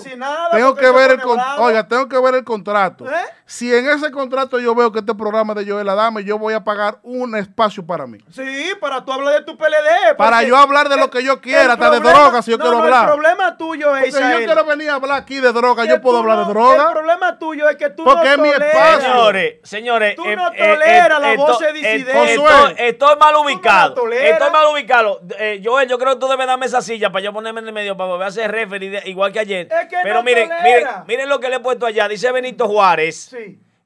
[0.52, 1.20] tengo que ver el.
[1.58, 3.04] Oiga, tengo que ver el contrato.
[3.10, 3.14] ¿Eh?
[3.48, 6.52] Si en ese contrato yo veo que este programa es de Joel Adame, yo voy
[6.54, 8.18] a pagar un espacio para mí.
[8.32, 10.16] Sí, para tú hablar de tu PLD.
[10.18, 12.78] Para yo hablar de lo que yo quiera, hasta de droga, si yo no, quiero
[12.78, 13.04] no, hablar.
[13.04, 16.18] El problema tuyo es, Porque yo quiero venir a hablar aquí de droga, yo puedo
[16.18, 16.86] hablar no- de droga.
[16.86, 19.06] El problema tuyo es que tú Porque no es mi toleras- espacio.
[19.14, 20.16] Señores, señores.
[20.16, 22.14] Tú eh, no eh, toleras las esto- voces disidentes.
[22.30, 22.74] estoy-.
[22.78, 24.10] Estoy mal no ubicado.
[24.10, 25.20] Estoy mal ubicado.
[25.38, 27.72] Eh, Joel, yo creo que tú debes darme esa silla para yo ponerme en el
[27.72, 29.68] medio para volver a hacer referee de- igual que ayer.
[29.70, 32.08] Es que Pero no miren, miren, miren lo que le he puesto allá.
[32.08, 33.28] Dice Benito Juárez.
[33.35, 33.35] Sí,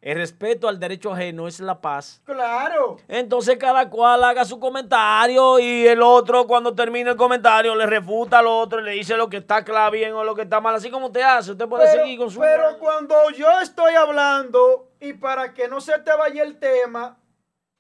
[0.03, 2.23] El respeto al derecho ajeno es la paz.
[2.25, 2.97] claro.
[3.07, 8.39] Entonces cada cual haga su comentario y el otro cuando termine el comentario le refuta
[8.39, 10.75] al otro y le dice lo que está claro bien o lo que está mal.
[10.75, 12.41] Así como usted hace, usted puede Pero, seguir con su...
[12.41, 17.19] pero cuando yo estoy hablando y para que no se te vaya el tema,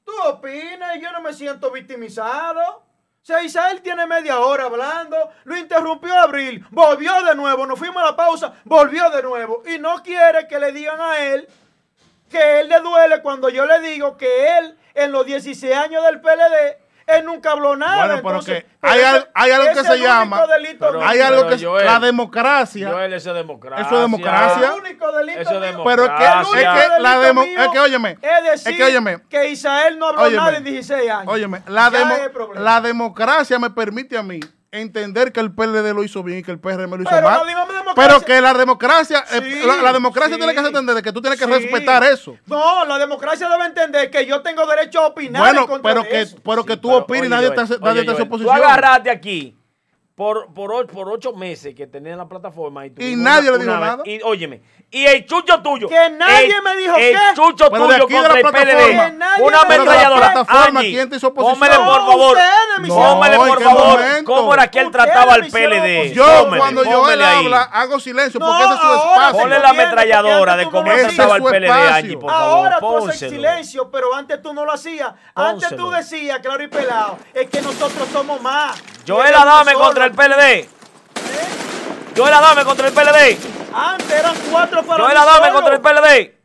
[0.05, 2.83] tú opinas y yo no me siento victimizado.
[3.23, 8.07] O sea, tiene media hora hablando, lo interrumpió Abril, volvió de nuevo, nos fuimos a
[8.07, 11.47] la pausa, volvió de nuevo y no quiere que le digan a él
[12.31, 16.21] que él le duele cuando yo le digo que él en los 16 años del
[16.21, 16.80] PLD
[17.19, 17.97] él nunca habló nada.
[18.07, 21.03] Bueno, pero entonces, que hay ese- hay algo que se llama- delito Pero.
[21.07, 22.91] Hay algo que Joel, la democracia.
[22.91, 23.87] Joel, eso es democracia.
[23.87, 24.69] Eso es democracia.
[24.75, 25.85] El único delito Eso es democracia.
[25.85, 28.85] Pero es que, es que la demo, mío es que óyeme, es decir es que
[28.85, 30.37] óyeme, que Isael no habló Óyeme.
[30.37, 31.33] nada en 16 años.
[31.33, 34.41] óyeme, la, demo- la democracia me permite a mí
[34.73, 37.41] entender que el PLD lo hizo bien y que el PRM lo hizo Pero mal.
[37.41, 37.45] no
[37.95, 38.19] democracia.
[38.19, 40.39] Pero que la democracia, eh, la, la democracia sí.
[40.39, 41.51] tiene que entender de que tú tienes que Sí.
[41.51, 42.37] respetar eso.
[42.47, 46.03] No, la democracia debe entender que yo tengo derecho a opinar en Bueno, contra pero
[46.03, 46.37] de que, eso.
[46.45, 48.57] pero que tú opines oye, nadie Joel, te hace, oye, nadie te hace Joel, oposición.
[48.57, 49.57] Tú agarraste aquí
[50.21, 53.97] por, por, por ocho meses que tenía la plataforma y, nadie le dijo nada.
[53.97, 54.61] vez- Y óyeme,
[54.91, 55.89] y el chucho tuyo.
[55.89, 57.19] Que nadie el- me dijo El qué.
[57.35, 59.43] chucho Pero de tuyo contra la el PLD.
[59.43, 60.45] Una ametralladora.
[60.81, 61.59] ¿quién te hizo oposición?
[61.59, 62.39] Póngale, por No, favor.
[62.81, 64.01] No, Póngale, ¿en por favor.
[64.25, 66.13] ¿Cómo era que él trataba al PLD?
[66.13, 67.23] Yo, Póngale, cuando yo ahí.
[67.23, 69.41] habla, hago silencio No, porque ese es su ahora espacio.
[69.41, 71.43] Ponle la ametralladora de cómo trataba al.
[71.45, 72.51] PLD, Angie, por favor.
[72.67, 75.15] Ahora tú haces silencio, pero antes tú no lo hacías.
[75.35, 78.79] Antes tú decías, claro y pelado, es que nosotros somos más.
[79.09, 80.61] Joel Y ellos Adame contra el PLD.
[80.61, 80.69] ¿Eh?
[82.17, 83.39] Joel Adame contra el PLD.
[83.73, 85.55] Antes eran cuatro para Joel Adame solo.
[85.55, 86.41] contra el PLD.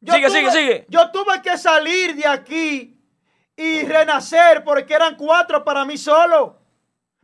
[0.00, 0.86] Yo Sigue, tuve- sigue, sigue.
[0.88, 2.96] Yo tuve que salir de aquí
[3.56, 6.56] y renacer porque eran cuatro para mí solo.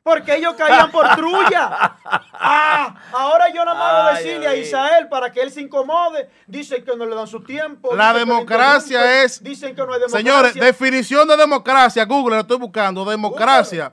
[0.03, 1.97] Porque ellos caían por trulla.
[2.39, 4.55] Ah, ahora yo nada más voy a decirle a.
[4.55, 6.29] Isael para que él se incomode.
[6.47, 7.93] Dicen que no le dan su tiempo.
[7.97, 10.19] La democracia es- Dicen que no hay democracia.
[10.19, 13.05] Señores, definición de democracia, Google, lo estoy buscando.
[13.07, 13.91] Democracia.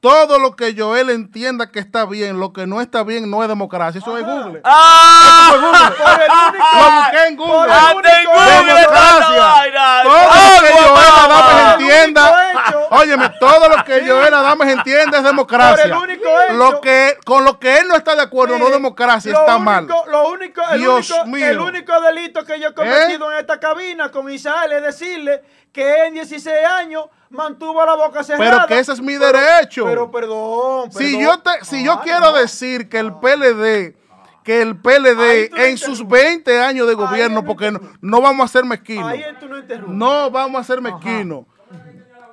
[0.00, 3.48] Todo lo que Joel entienda que está bien, lo que no está bien no es
[3.48, 3.98] democracia.
[3.98, 4.32] Eso es Ajá.
[4.42, 4.60] Google.
[4.64, 5.48] ¡Ah!
[5.50, 7.72] Por el único- Lo busqué en por Google.
[7.72, 10.02] el Ande en único Google, vaina.
[10.02, 10.92] Todo lo que Joel
[11.26, 12.45] Por el entienda.
[12.68, 15.84] Hecho- Óyeme, todo lo que Joel Adames entiende es democracia.
[15.94, 18.64] Por el único hecho- Lo que, con lo que él no está de acuerdo, no
[18.66, 19.86] Mire, democracia, está único- mal.
[20.08, 21.46] Lo único, el, Dios único, mío.
[21.46, 21.50] ¿Eh?
[21.50, 25.42] el único delito que yo he cometido en esta cabina con Isael es decirle
[25.72, 28.50] que en 16 años mantuvo la boca cerrada.
[28.50, 29.84] Pero que ese es mi derecho.
[29.84, 31.20] Pero perdón, Si perdón.
[31.20, 32.32] yo, te, si yo Ay, quiero no.
[32.32, 33.94] decir que el PLD,
[34.42, 36.22] que el PLD no en sus interrumpes.
[36.24, 39.56] 20 años de gobierno, no porque no, no vamos a ser mezquinos, Ahí tú no
[39.88, 41.44] no vamos a ser mezquinos.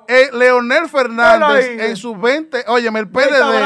[0.08, 3.62] Eh, Leonel Fernández en sus 20, óyeme, el PLD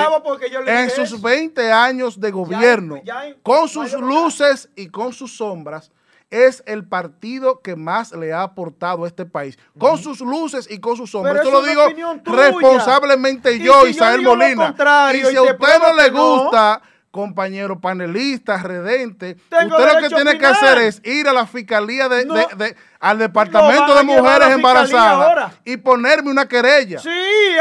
[0.51, 1.19] yo en sus eso.
[1.20, 5.90] 20 años de gobierno, ya con sus luces y con sus sombras,
[6.31, 9.59] es el partido que más le ha aportado a este país.
[9.78, 11.36] Con sus luces y con sus sombras.
[11.36, 11.82] Esto lo digo
[12.24, 14.74] responsablemente Y yo, yo Isael digo lo Molina.
[15.15, 19.93] y si y a te usted no le no, gusta, compañero panelista, redente, Tengo usted
[19.94, 22.35] lo que tiene que hacer es ir a la fiscalía de, No.
[22.35, 26.98] de- de- al departamento de mujeres embarazadas y ponerme una querella.
[26.98, 27.09] Sí,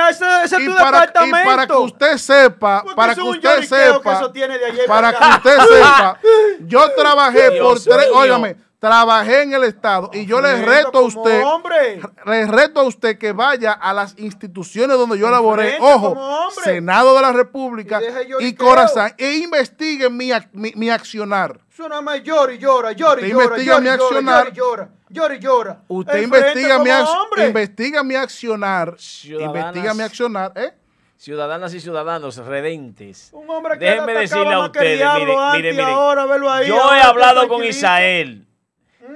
[0.10, 1.50] ese, ese es y, tu para, y departamento.
[1.50, 5.18] para que usted sepa, Porque para que usted sepa, eso tiene de ayer para que
[5.20, 5.50] para acá.
[5.50, 6.20] usted sepa,
[6.62, 11.02] yo trabajé por tres, óigame, trabajé en el Estado y yo le Ofrendo reto a
[11.02, 12.00] usted, hombre.
[12.26, 16.16] le reto a usted que vaya a las instituciones donde yo laboré, ojo.
[16.64, 18.00] Senado de la República
[18.40, 18.54] Y y.
[18.56, 21.60] Corazán, e investigue mi, mi, mi accionar.
[21.80, 24.54] Nada más llora y llora, llora y Usted llora, investiga llora, mi accionar.
[24.54, 25.82] llora y llora, llora.
[25.88, 27.48] Usted investiga mi, hombre.
[27.48, 29.56] investiga mi accionar, Ciudadanas.
[29.56, 30.74] investiga mi accionar, ¿eh?
[31.18, 33.30] Ciudadanas y ciudadanos redentes.
[33.32, 35.84] Un hombre que Déjenme decirle a ustedes, mire, mire, y mire.
[35.84, 37.74] ahora verlo ahí, Yo he ahora hablado con tranquilito.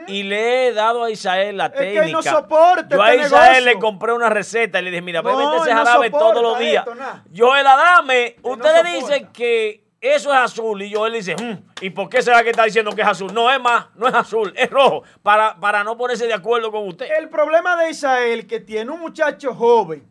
[0.07, 2.31] Y le he dado a Isael la Es que él técnica.
[2.31, 3.65] no soporta Yo a este Isael negocio.
[3.73, 6.59] le compré una receta y le dije, mira, No, ese él no jarabe todos los
[6.59, 6.85] días.
[6.85, 7.23] esto, nada.
[7.35, 8.89] Joel Adame, ustedes soporta.
[9.13, 12.63] dicen que eso es azul y Joel dice, "Mm, ¿y por qué será que está
[12.63, 13.31] diciendo que es azul?
[13.34, 16.88] No es más, no es azul, es rojo, para, para no ponerse de acuerdo con
[16.88, 17.07] usted.
[17.19, 20.07] El problema de Isael que tiene un muchacho joven,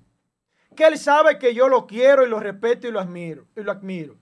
[0.76, 3.72] que él sabe que yo lo quiero y lo respeto y lo admiro, y lo
[3.72, 4.14] admiro.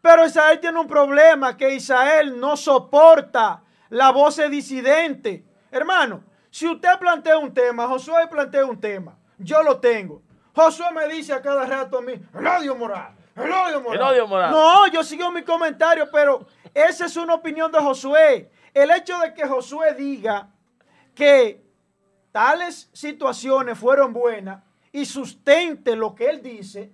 [0.00, 5.44] Pero Isael tiene un problema, que Isael no soporta la voz es disidente.
[5.70, 10.22] Hermano, si usted plantea un tema, Josué plantea un tema, yo lo tengo.
[10.54, 14.00] Josué me dice a cada rato a mí, Eladio Moral, Eladio Moral.
[14.00, 14.50] Eladio Moral.
[14.50, 18.50] No, yo sigo mi comentario, pero esa es una opinión de Josué.
[18.72, 20.48] El hecho de que Josué diga
[21.14, 21.62] que
[22.32, 26.92] tales situaciones fueron buenas y sustente lo que él dice,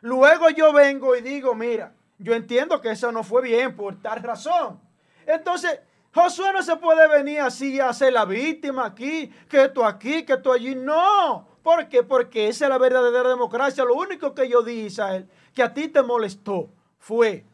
[0.00, 4.22] luego yo vengo y digo, mira, yo entiendo que eso no fue bien por tal
[4.22, 4.80] razón.
[5.26, 5.80] Entonces,
[6.14, 10.34] Josué no se puede venir así a ser la víctima aquí, que esto aquí, que
[10.34, 10.74] esto allí.
[10.74, 11.46] No.
[11.62, 12.02] ¿Por qué?
[12.02, 13.84] Porque esa es la verdadera democracia.
[13.84, 17.44] Lo único que yo di, Israel, que a ti te molestó fue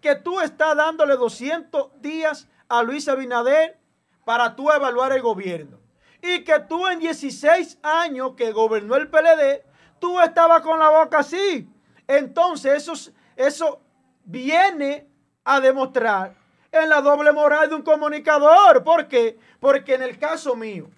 [0.00, 3.78] que tú estás dándole 200 días a Luis Abinader
[4.24, 5.78] para tú evaluar el gobierno.
[6.20, 9.64] Y que tú en 16 años que gobernó el PLD,
[9.98, 11.68] tú estabas con la boca así.
[12.06, 13.80] Entonces eso, eso
[14.24, 15.08] viene
[15.44, 16.41] a demostrar
[16.72, 18.82] en la doble moral de un comunicador.
[18.82, 19.38] ¿Por qué?
[19.60, 20.88] Porque en el caso mío,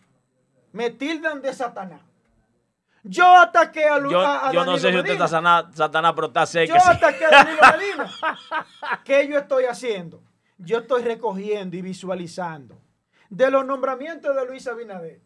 [0.72, 2.00] me tildan de Satanás.
[3.02, 5.26] Yo ataqué a, Lu Yo, a, a yo no sé si usted Medina.
[5.26, 6.88] está Satanás, pero está sé Yo que sí.
[6.88, 8.10] ataqué a Danilo Medina.
[9.04, 10.22] ¿Qué yo estoy haciendo?
[10.56, 12.80] Yo estoy recogiendo y visualizando.
[13.28, 15.20] De los nombramientos de Luis Abinader,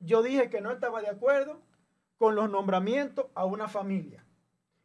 [0.00, 1.62] yo dije que no estaba de acuerdo
[2.18, 4.24] con los nombramientos a una familia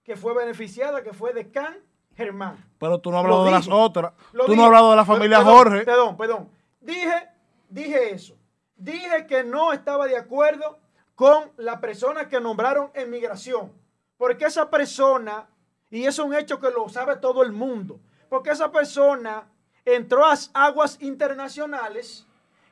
[0.04, 1.76] que fue beneficiada, que fue de Can
[2.18, 2.66] Germán.
[2.80, 4.14] Pero tú no has hablado de las otras.
[4.34, 4.58] Lo Tú dije.
[4.58, 5.86] no has hablado de la familia Perdón, Jorge.
[5.86, 6.50] Perdón, perdón.
[6.82, 7.30] Dije,
[7.70, 8.36] dije eso.
[8.76, 10.80] Dije que no estaba de acuerdo
[11.16, 13.72] con la persona que nombraron en migración.
[14.18, 15.48] Porque esa persona,
[15.90, 18.00] y es un hecho que lo sabe todo el mundo,
[18.30, 19.48] porque esa persona
[19.86, 22.26] entró a las aguas internacionales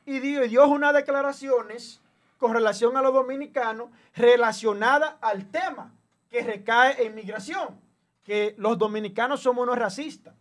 [0.04, 2.00] y dio, y dio unas declaraciones
[2.38, 5.92] con relación a los dominicanos relacionada al tema
[6.28, 7.80] que recae en migración,
[8.26, 10.34] que los dominicanos somos unos racistas.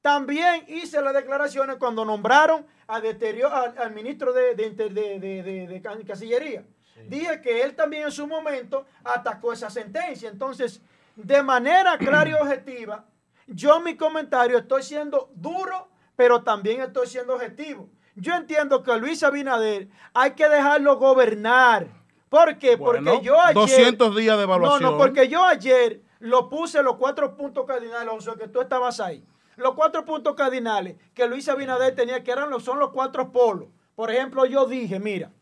[0.00, 5.82] También hice las declaraciones cuando nombraron al, al ministro de, de de- de- de- de
[5.82, 6.64] Can- Cancillería.
[7.08, 10.28] Dije que él también en su momento atacó esa sentencia.
[10.30, 10.80] Entonces,
[11.16, 13.04] de manera clara y objetiva,
[13.48, 17.88] yo en mi comentario estoy siendo duro, pero también estoy siendo objetivo.
[18.14, 21.88] Yo entiendo que Luis Abinader hay que dejarlo gobernar.
[22.28, 22.76] ¿Por qué?
[22.76, 23.54] Bueno, porque yo ayer...
[23.54, 24.82] 200 días de evaluación.
[24.82, 29.00] No, no, porque yo ayer lo puse los cuatro puntos cardinales, José, que tú estabas
[29.00, 29.24] ahí.
[29.56, 33.68] Los cuatro puntos cardinales que Luis Abinader tenía, que eran los, son los cuatro polos.
[33.94, 35.32] Por ejemplo, yo dije, mira,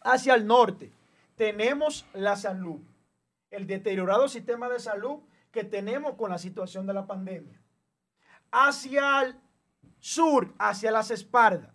[0.00, 0.92] hacia el norte
[1.36, 2.80] tenemos la salud,
[3.50, 5.20] el deteriorado sistema de salud
[5.50, 7.60] que tenemos con la situación de la pandemia.
[8.50, 9.36] Hacia el
[9.98, 11.74] sur, hacia las espaldas,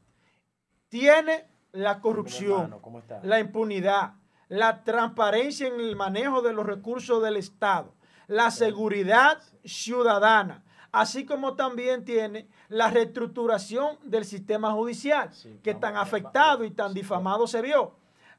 [0.90, 2.82] tiene la corrupción,
[3.24, 4.16] la impunidad,
[4.50, 7.94] la transparencia en el manejo de los recursos del Estado,
[8.32, 10.64] la seguridad ciudadana,
[10.94, 16.94] así como también tiene la reestructuración del sistema judicial, Sí, que tan afectado y tan
[16.94, 17.98] sí, difamado se vio.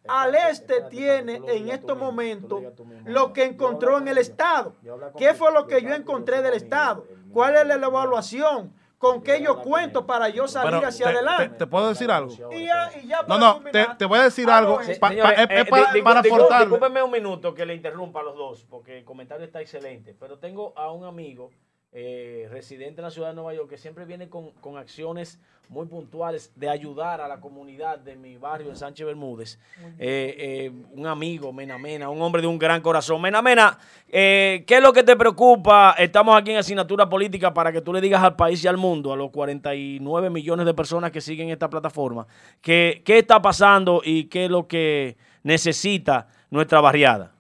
[0.09, 2.63] Al este tiene en estos momentos
[3.05, 4.19] lo que encontró en el.
[4.19, 4.75] Estado.
[5.17, 7.07] ¿Qué fue lo que yo encontré del Estado?
[7.31, 8.73] ¿Cuál es la evaluación?
[9.03, 11.49] ¿Con qué yo cuento para yo salir Pero hacia te- adelante?
[11.49, 12.33] te- te puedo decir algo.
[12.53, 14.77] Y ya, y ya No, para no, te, voy a decir algo.
[14.77, 16.67] pa- Señores, pa- eh, para, di- di- para discú- aportarle.
[16.67, 20.15] Discúlpenme un minuto que le interrumpa a los dos, porque el comentario está excelente.
[20.21, 21.51] Pero tengo a un amigo
[21.93, 25.39] eh, residente en la ciudad de Nueva York que siempre viene con, con acciones
[25.73, 29.59] muy puntuales de ayudar a la comunidad de mi barrio en Sánchez Bermúdez.
[29.99, 33.21] Eh, eh, un amigo, Mena Mena, un hombre de un gran corazón.
[33.23, 33.79] Mena Mena,
[34.09, 35.95] eh, ¿qué es lo que te preocupa?
[35.99, 39.13] Estamos aquí en asignatura política para que tú le digas al país y al mundo,
[39.13, 42.27] a los 49 millones de personas que siguen esta plataforma,
[42.61, 47.33] que, qué está pasando y qué es lo que necesita nuestra barriada.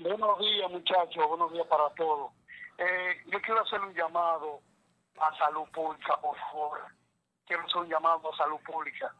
[0.00, 1.26] Buenos días, muchachos.
[1.26, 2.30] Buenos días para todos.
[2.78, 4.60] Eh, yo quiero hacer un llamado
[5.20, 6.84] a salud pública, por favor.
[7.44, 9.12] Quiero hacer un llamado a salud pública.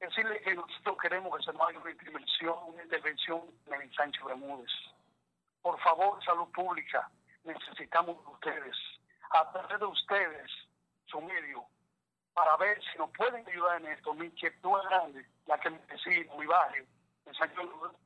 [0.00, 4.72] Decirle que nosotros queremos que se nos haga una intervención, una intervención en Sánchez Bermúdez.
[5.62, 7.08] Por favor, salud pública,
[7.44, 8.76] necesitamos de ustedes,
[9.30, 10.50] a través de ustedes,
[11.04, 11.64] su medio,
[12.34, 14.12] para ver si nos pueden ayudar en esto.
[14.12, 16.84] Mi inquietud es grande, la que me decía mi barrio,
[17.26, 18.05] en Sánchez Bermúdez.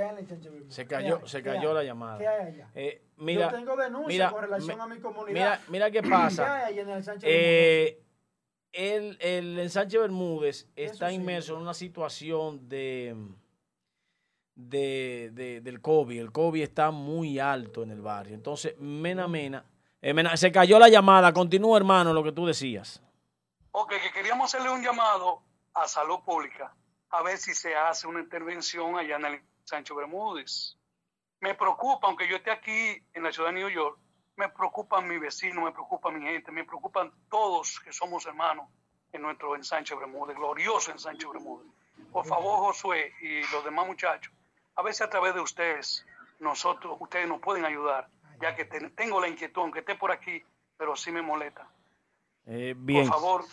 [0.00, 0.72] ¿Qué hay en el?
[0.72, 2.18] Se ¿Qué cayó, se ¿Qué cayó la llamada.
[2.18, 2.70] ¿Qué hay allá?
[2.74, 5.34] Eh, mira, Yo tengo denuncias mira, con relación me- a mi comunidad.
[5.34, 6.64] Mira, mira qué ¿Qué pasa.
[6.66, 8.02] hay en el Sánchez Eh,
[8.72, 11.16] el, el ensanche Bermúdez está sí.
[11.16, 13.14] inmerso en una situación de,
[14.54, 16.18] de, de- del COVID.
[16.20, 18.34] El COVID está muy alto en el barrio.
[18.34, 19.64] Entonces, Mena Mena,
[20.00, 21.32] eh, Mena- se cayó la llamada.
[21.32, 23.02] Continúa, hermano, lo que tú decías.
[23.72, 25.42] Ok, que queríamos hacerle un llamado
[25.74, 26.74] a salud pública
[27.10, 29.40] a ver si se hace una intervención allá en el
[29.70, 30.76] Sancho Bermúdez.
[31.40, 33.98] Me preocupa, aunque yo esté aquí en la ciudad de New York,
[34.36, 38.66] me preocupan mis vecinos, me preocupa mi gente, me preocupan todos que somos hermanos
[39.12, 41.66] en nuestro ensanche Bermúdez, glorioso ensanche Bermúdez.
[42.12, 44.32] Por favor, Josué y los demás muchachos,
[44.76, 46.04] a veces a través de ustedes,
[46.40, 48.08] nosotros, ustedes nos pueden ayudar,
[48.40, 50.42] ya que ten- tengo la inquietud, aunque esté por aquí,
[50.76, 51.68] pero sí me molesta.
[52.46, 53.08] Eh, bien.
[53.08, 53.44] Por favor,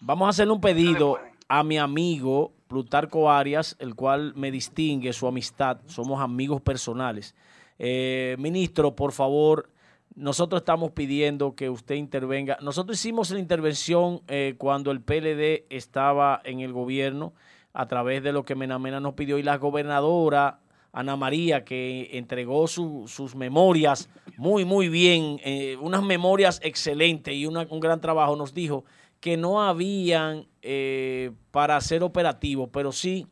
[0.00, 1.18] Vamos a hacerle un pedido
[1.48, 5.78] a mi amigo Plutarco Arias, el cual me distingue su amistad.
[5.86, 7.32] Somos amigos personales.
[7.78, 9.70] Eh, ministro, por favor,
[10.16, 12.58] nosotros estamos pidiendo que usted intervenga.
[12.62, 17.32] Nosotros hicimos la intervención eh, cuando el PLD estaba en el gobierno
[17.74, 20.58] a través de lo que Menamena nos pidió y la gobernadora
[20.92, 27.46] Ana María, que entregó su- sus memorias muy, muy bien, eh, unas memorias excelentes y
[27.46, 28.84] un gran trabajo, nos dijo
[29.24, 33.26] que no habían eh, para ser operativos, pero sí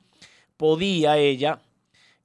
[0.57, 1.61] podía ella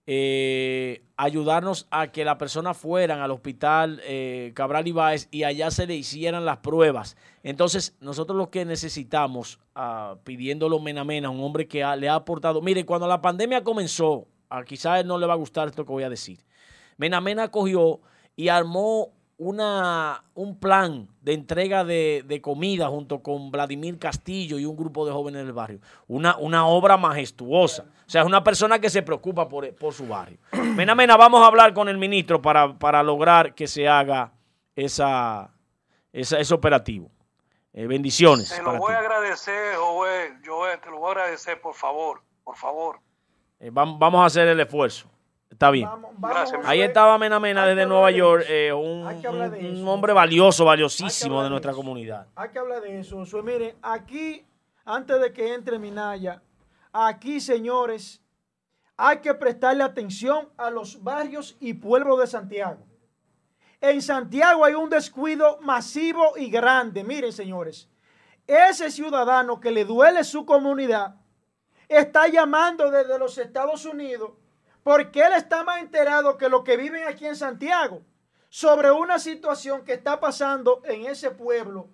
[0.05, 5.85] eh, ayudarnos a que las personas fueran al hospital eh, Cabral Ibáez y allá se
[5.85, 7.17] le hicieran las pruebas.
[7.43, 12.61] Entonces, nosotros lo que necesitamos, ah, pidiéndolo Mena Mena, un hombre que le ha aportado,
[12.61, 16.03] mire, cuando la pandemia comenzó, a quizás no le va a gustar esto que voy
[16.03, 16.39] a decir,
[16.95, 17.99] Mena Mena cogió
[18.37, 24.65] y armó una, un plan de entrega de, de comida junto con Vladimir Castillo y
[24.65, 25.79] un grupo de jóvenes del barrio.
[26.07, 27.83] Una, una obra majestuosa.
[28.05, 30.39] O sea, es una persona que se preocupa por, por su barrio.
[30.75, 34.33] Mena Mena, vamos a hablar con el ministro para, para lograr que se haga
[34.75, 35.51] esa,
[36.11, 37.11] esa- ese operativo.
[37.73, 38.49] Eh, bendiciones.
[38.49, 38.95] te lo para voy ti.
[38.95, 42.99] a agradecer, Joel, Joel, te lo voy a agradecer, por favor, por favor.
[43.59, 45.07] Eh, vam- vamos a hacer el esfuerzo.
[45.49, 45.87] Está bien.
[45.89, 46.53] Vamos, vamos.
[46.65, 49.51] Ahí estaba Mena Mena Hay que desde Nueva de York, eh, un, Hay que hablar
[49.51, 49.81] de un- eso.
[49.81, 51.77] un hombre valioso, valiosísimo de de nuestra eso.
[51.77, 52.27] comunidad.
[52.35, 53.17] Hay que hablar de eso.
[53.43, 54.45] Miren, aquí,
[54.85, 56.41] antes de que entre Minaya,
[56.91, 58.21] aquí, señores,
[58.97, 62.85] hay que prestarle atención a los barrios y pueblos de Santiago.
[63.79, 67.03] En Santiago hay un descuido masivo y grande.
[67.03, 67.89] Miren, señores,
[68.45, 71.15] ese ciudadano que le duele su comunidad
[71.87, 74.31] está llamando desde los Estados Unidos
[74.87, 78.03] porque él está más enterado que los que viven aquí en Santiago
[78.47, 81.89] sobre una situación que está pasando en ese pueblo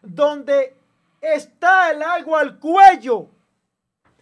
[0.00, 0.74] donde
[1.20, 3.28] está el agua al cuello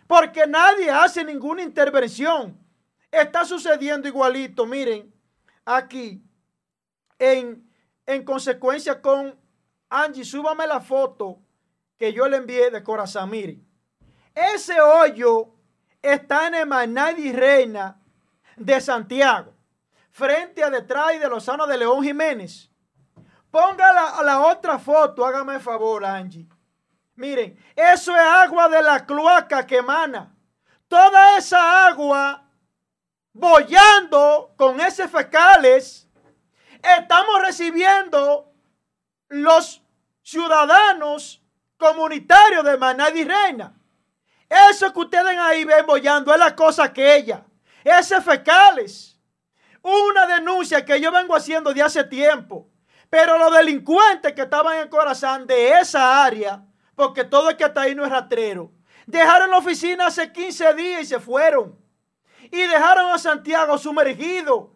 [0.09, 2.59] porque nadie hace ninguna intervención.
[3.13, 5.15] Está sucediendo igualito, miren,
[5.65, 6.21] aquí,
[7.17, 7.65] en,
[8.07, 9.39] en consecuencia con
[9.89, 11.39] Angie, súbame la foto
[11.97, 13.65] que yo le envié de corazón, miren.
[14.35, 15.55] Ese hoyo
[16.03, 17.99] está en Emanuel Reina
[18.61, 19.55] de Santiago,
[20.11, 22.71] frente a detrás de Lozano de León Jiménez.
[23.51, 26.47] Ponga la, la otra foto, hágame el favor, Angie.
[27.17, 30.35] Miren, eso es agua de la cloaca que emana.
[30.89, 32.45] Toda esa agua
[33.33, 36.07] bollando con ese fecales,
[36.83, 38.53] estamos recibiendo
[39.29, 39.83] los
[40.23, 41.43] ciudadanos
[41.79, 43.75] comunitarios de Manadi Reina.
[44.49, 47.47] Eso que ustedes ahí ven bollando es la cosa aquella.
[47.85, 49.19] Ese fecales.
[49.83, 52.69] Una denuncia que yo vengo haciendo de hace tiempo.
[53.09, 56.63] Pero los delincuentes que estaban en Corazán de esa área,
[56.95, 58.71] porque todo el que está ahí no es rastrero,
[59.07, 61.77] dejaron la oficina hace 15 días y se fueron.
[62.53, 64.73] Y dejaron a Santiago sumergido.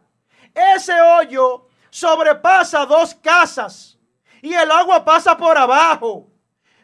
[0.55, 3.99] Ese hoyo sobrepasa dos casas
[4.43, 6.29] y el agua pasa por abajo.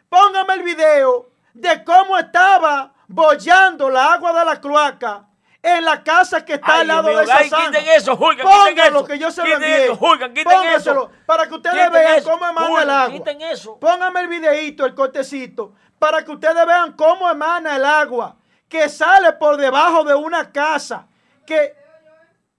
[0.09, 5.27] Póngame el video de cómo estaba bollando la agua de la cloaca
[5.63, 7.65] en la casa que está Ay, al lado de esa ay, zanja.
[7.79, 9.05] quiten eso, Julga, quiten Póngalo eso.
[9.07, 9.83] que yo se lo Quiten envié.
[9.85, 11.11] eso, Julga, quiten Póngaselo eso.
[11.25, 12.29] para que ustedes Quiten vean eso.
[12.31, 13.13] cómo emana el agua.
[13.13, 13.79] quiten eso.
[13.79, 19.33] Póngame el videito, el cortecito, para que ustedes vean cómo emana el agua que sale
[19.33, 21.07] por debajo de una casa.
[21.45, 21.75] Que,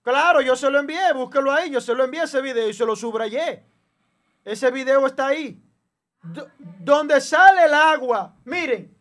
[0.02, 2.84] claro, yo se lo envié, búsquelo ahí, yo se lo envié ese video y se
[2.84, 3.64] lo subrayé.
[4.44, 5.60] Ese video está ahí.
[6.22, 8.34] D- donde sale el agua.
[8.44, 8.91] Miren,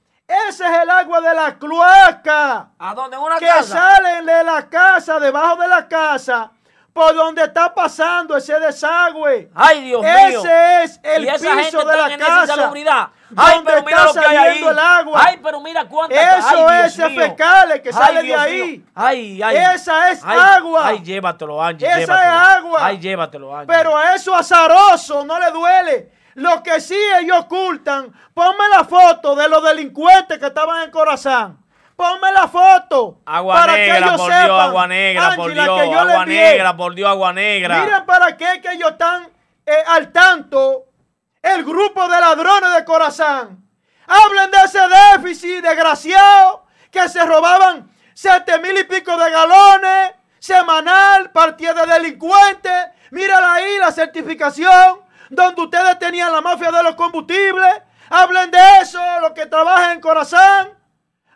[0.48, 3.18] ese es el agua de la cloaca ¿A dónde?
[3.18, 3.64] ¿En una que casa?
[3.64, 6.52] salen de la casa, debajo de la casa,
[6.94, 9.50] por donde está pasando ese desagüe.
[9.56, 10.12] Ay, Dios mío.
[10.12, 12.72] Ese es el y esa piso gente de la en casa.
[13.38, 14.64] Ay, pero mira lo que hay ahí.
[14.64, 15.22] el agua.
[15.26, 18.62] Ay, pero mira cuánta Eso ay, es Dios fecales que sale de ahí.
[18.78, 18.86] mío.
[18.94, 19.56] Ay, ay.
[19.74, 20.88] Esa es Ay, agua.
[20.88, 21.88] Ay, llévatelo, Angie.
[21.88, 22.20] Esa llévatelo.
[22.22, 22.80] es agua.
[22.86, 23.68] Ay, llévatelo, Angie.
[23.74, 26.12] Pero a eso azaroso no le duele.
[26.36, 31.58] Lo que sí ellos ocultan, ponme la foto de los delincuentes que estaban en Corazán.
[31.96, 33.20] Ponme la foto.
[33.26, 35.66] Agua para que negra, ellos por Dios, agua negra, por Dios.
[35.82, 37.84] que yo Agua negra, por Dios, agua negra.
[37.84, 39.30] Miren para qué que ellos están
[39.66, 40.86] eh, al tanto.
[41.42, 43.64] El grupo de ladrones de Corazán.
[44.08, 44.80] Hablen de ese
[45.14, 52.88] déficit desgraciado que se robaban siete mil y pico de galones, semanal, partida de delincuentes.
[53.12, 55.01] Mírala ahí, la certificación,
[55.32, 57.82] donde ustedes tenían la mafia de los combustibles.
[58.10, 60.78] Hablen de eso, los que trabajan en Corazán.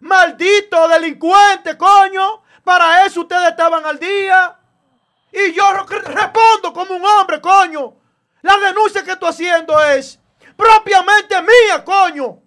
[0.02, 2.44] Maldito delincuente, coño.
[2.64, 4.60] Para eso ustedes estaban al día.
[5.32, 7.96] Y yo respondo como un hombre, coño.
[8.42, 10.20] La denuncia que estoy haciendo es
[10.58, 12.40] propiamente mía, coño.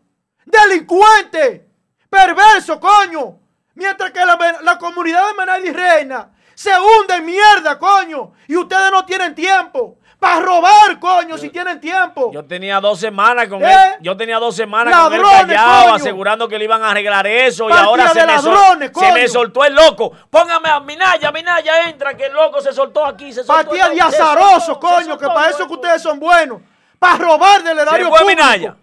[0.45, 1.67] Delincuente,
[2.11, 3.41] perverso, coño.
[3.75, 8.33] Mientras que la, comunidad de Menadi Reina se hunde en mierda, coño.
[8.47, 9.98] Y ustedes no tienen tiempo.
[10.19, 12.33] Para robar, coño, si tienen tiempo.
[12.33, 13.71] Yo tenía dos semanas con ¿Eh?
[13.71, 13.93] él.
[14.01, 17.71] Yo tenía dos semanas con él callado, asegurando que le iban a arreglar eso.
[17.71, 20.11] y ahora se, me se, me soltó el loco.
[20.29, 23.33] Póngame a Minaya, Minaya entra, que el loco se soltó aquí.
[23.33, 26.63] Se soltó Partida de azaroso, coño, que para eso que ustedes son buenos.
[26.99, 28.43] Para robar del erario se fue público.
[28.43, 28.77] Minaya.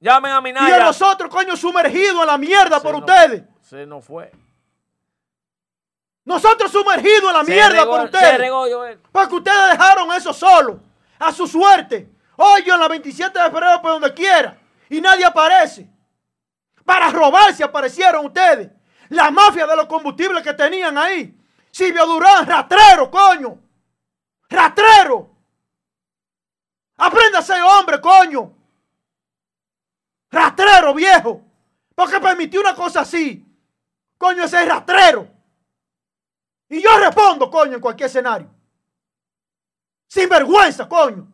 [0.00, 0.68] Llamen a Minaya.
[0.68, 3.42] Y a nosotros, coño, sumergidos en la mierda por ustedes.
[3.60, 4.32] Se nos fue.
[6.24, 8.52] Nosotros sumergidos en la mierda por ustedes.
[9.10, 10.80] Porque ustedes dejaron eso solo.
[11.18, 12.10] A su suerte.
[12.36, 14.58] Hoy en la 27 de febrero por donde quiera.
[14.88, 15.88] Y nadie aparece.
[16.84, 18.70] Para robarse aparecieron ustedes.
[19.10, 21.36] La mafia de los combustibles que tenían ahí.
[21.70, 23.58] Silvio Durán, rastrero, coño.
[24.48, 25.30] Rastrero.
[26.96, 28.52] Aprenda a ser hombre, coño.
[30.30, 31.42] Rastrero, viejo.
[31.94, 33.44] Porque permitió una cosa así.
[34.16, 35.28] Coño, ese es rastrero.
[36.70, 38.48] Y yo respondo, coño, en cualquier escenario.
[40.06, 41.26] Sin vergüenza, coño.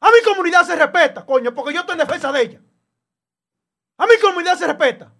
[0.00, 2.60] A mi comunidad se respeta, coño, porque yo estoy en defensa de ella.
[3.98, 5.12] A mi comunidad se respeta.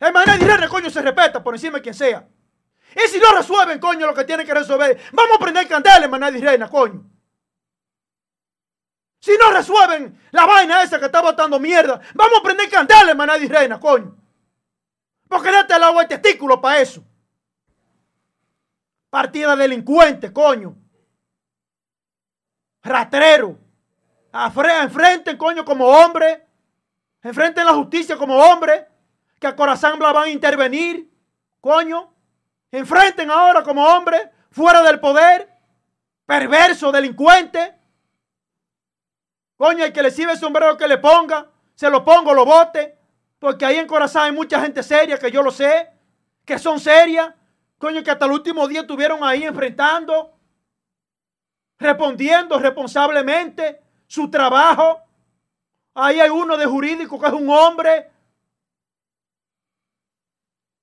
[0.00, 2.26] El Mané Direne, coño, se respeta por encima de quien sea.
[2.96, 6.10] Y si no resuelven, coño, lo que tienen que resolver, vamos a prender candela en
[6.10, 7.04] Mané Reina, coño.
[9.20, 13.16] Si no resuelven la vaina esa que está botando mierda, vamos a prender candela en
[13.18, 14.21] Mané Reina, coño.
[15.32, 17.02] Porque date el agua de testículo para eso.
[19.08, 20.76] Partida delincuente, coño.
[22.82, 23.58] Ratrero.
[24.82, 26.46] Enfrenten, coño, como hombre.
[27.22, 28.86] Enfrenten la justicia como hombre.
[29.40, 31.10] Que a Corazán la van a intervenir.
[31.62, 32.12] Coño.
[32.70, 34.30] Enfrenten ahora como hombre.
[34.50, 35.48] Fuera del poder.
[36.26, 37.74] Perverso, delincuente.
[39.56, 41.50] Coño, el que le sirve el sombrero que le ponga.
[41.74, 42.98] Se lo pongo, lo bote.
[43.42, 45.90] Porque ahí en Corazón hay mucha gente seria, que yo lo sé,
[46.44, 47.34] que son serias.
[47.76, 50.38] Coño, que hasta el último día estuvieron ahí enfrentando,
[51.76, 55.02] respondiendo responsablemente su trabajo.
[55.92, 58.12] Ahí hay uno de jurídico que es un hombre.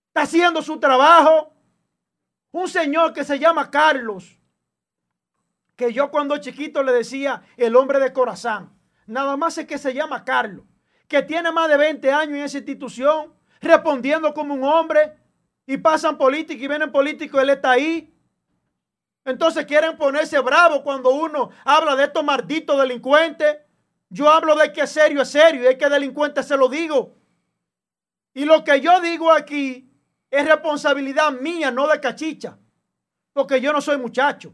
[0.08, 1.54] Está haciendo su trabajo.
[2.52, 4.38] Un señor que se llama Carlos.
[5.78, 8.78] Que yo cuando chiquito le decía el hombre de corazón.
[9.08, 10.66] Nada más es que se llama Carlos
[11.10, 15.18] que tiene más de 20 años en esa institución, respondiendo como un hombre,
[15.66, 18.14] y pasan políticos y vienen políticos, él está ahí.
[19.26, 23.58] Entonces quieren ponerse bravo cuando uno habla de estos malditos delincuentes.
[24.10, 27.16] Yo hablo de que serio, es serio, y es que delincuente se lo digo.
[28.34, 29.92] Y lo que yo digo aquí
[30.30, 32.58] es responsabilidad mía, no de cachicha,
[33.34, 34.54] porque yo no soy muchacho.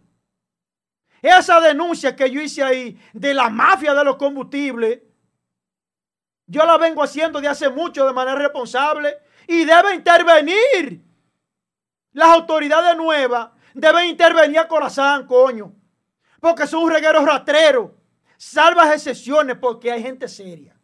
[1.22, 5.02] Esa denuncia que yo hice ahí de la mafia de los combustibles,
[6.48, 9.18] yo la vengo haciendo de hace mucho de manera responsable
[9.48, 11.04] y debe intervenir.
[12.12, 15.74] Las autoridades nuevas deben intervenir a corazón, coño.
[16.40, 17.96] Porque son un reguero rastrero.
[18.38, 20.80] Salvas excepciones porque hay gente seria.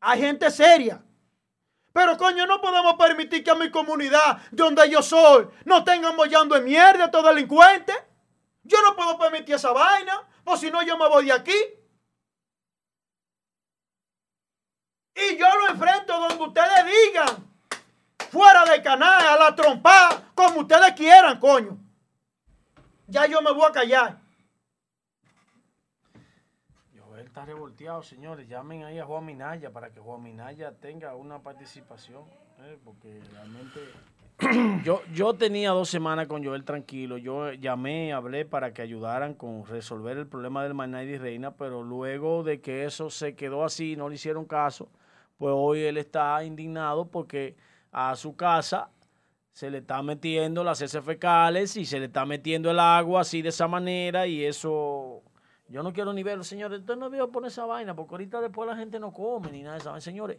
[0.00, 1.02] Hay gente seria.
[1.92, 6.16] Pero coño, no podemos permitir que a mi comunidad, de donde yo soy, no tengan
[6.16, 7.96] mollando en mierda a estos delincuentes.
[8.64, 11.54] Yo no puedo permitir esa vaina, o si no yo me voy de aquí.
[15.14, 17.54] Y yo lo enfrento donde ustedes digan.
[18.30, 21.78] Fuera del canal, a la trompa, como ustedes quieran, coño.
[23.06, 24.18] Ya yo me voy a callar.
[26.98, 28.48] Joel está revolteado, señores.
[28.48, 32.24] Llamen ahí a Juan Minaya para que Juan Minaya tenga una participación.
[32.60, 33.80] Eh, porque realmente
[34.84, 37.18] yo, yo tenía dos semanas con Joel tranquilo.
[37.18, 42.42] Yo llamé, hablé para que ayudaran con resolver el problema del Manay Reina, pero luego
[42.42, 44.88] de que eso se quedó así, no le hicieron caso
[45.36, 47.56] pues hoy él está indignado porque
[47.92, 48.90] a su casa
[49.52, 53.40] se le está metiendo las heces fecales y se le está metiendo el agua así
[53.40, 55.22] de esa manera y eso...
[55.68, 56.80] Yo no quiero ni verlo, señores.
[56.80, 59.74] Usted no a poner esa vaina porque ahorita después la gente no come ni nada
[59.76, 60.38] de esa Señores,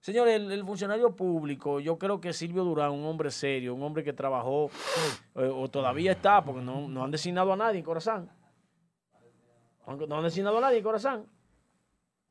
[0.00, 4.12] señores el, funcionario público, yo creo que Silvio Durán, un hombre serio, un hombre que
[4.12, 4.70] trabajó
[5.34, 8.30] eh, o todavía está, porque no, no han designado a nadie en Corazán.
[9.86, 11.26] No han designado a nadie en Corazán.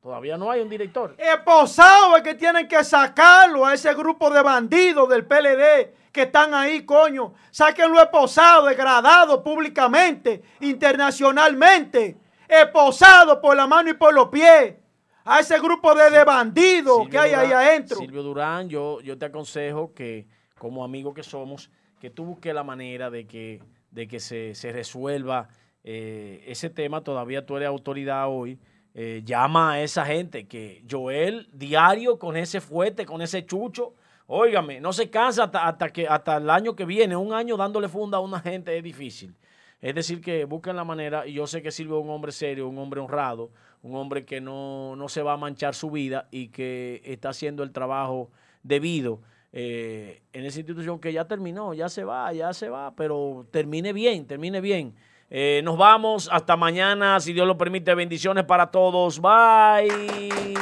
[0.01, 1.13] Todavía no hay un director.
[1.17, 6.53] Esposado es que tienen que sacarlo a ese grupo de bandidos del PLD que están
[6.53, 7.33] ahí, coño.
[7.51, 12.17] Sáquenlo esposado, degradado públicamente, internacionalmente.
[12.47, 14.75] Esposado por la mano y por los pies.
[15.25, 17.97] A ese grupo de, de bandidos que hay ahí adentro.
[17.97, 20.27] Silvio Durán, yo, yo te aconsejo que,
[20.57, 21.69] como amigo que somos,
[21.99, 23.61] que tú busques la manera de que,
[23.91, 25.49] de que se, se resuelva
[25.83, 27.03] eh, ese tema.
[27.03, 28.57] Todavía tú eres autoridad hoy.
[28.95, 33.93] Eh, llama a esa gente que Joel diario con ese fuerte, con ese chucho,
[34.27, 37.87] óigame, no se cansa hasta, hasta que, hasta el año que viene, un año dándole
[37.87, 39.35] funda a una gente es difícil.
[39.81, 42.67] Es decir, que busquen la manera, y yo sé que Silvio es un hombre serio,
[42.67, 43.51] un hombre honrado,
[43.81, 47.63] un hombre que no, no se va a manchar su vida y que está haciendo
[47.63, 48.29] el trabajo
[48.63, 49.21] debido
[49.51, 53.93] eh, en esa institución que ya terminó, ya se va, ya se va, pero termine
[53.93, 54.93] bien, termine bien.
[55.29, 59.19] Eh, nos vamos hasta mañana, si Dios lo permite, bendiciones para todos.
[59.19, 60.55] Bye.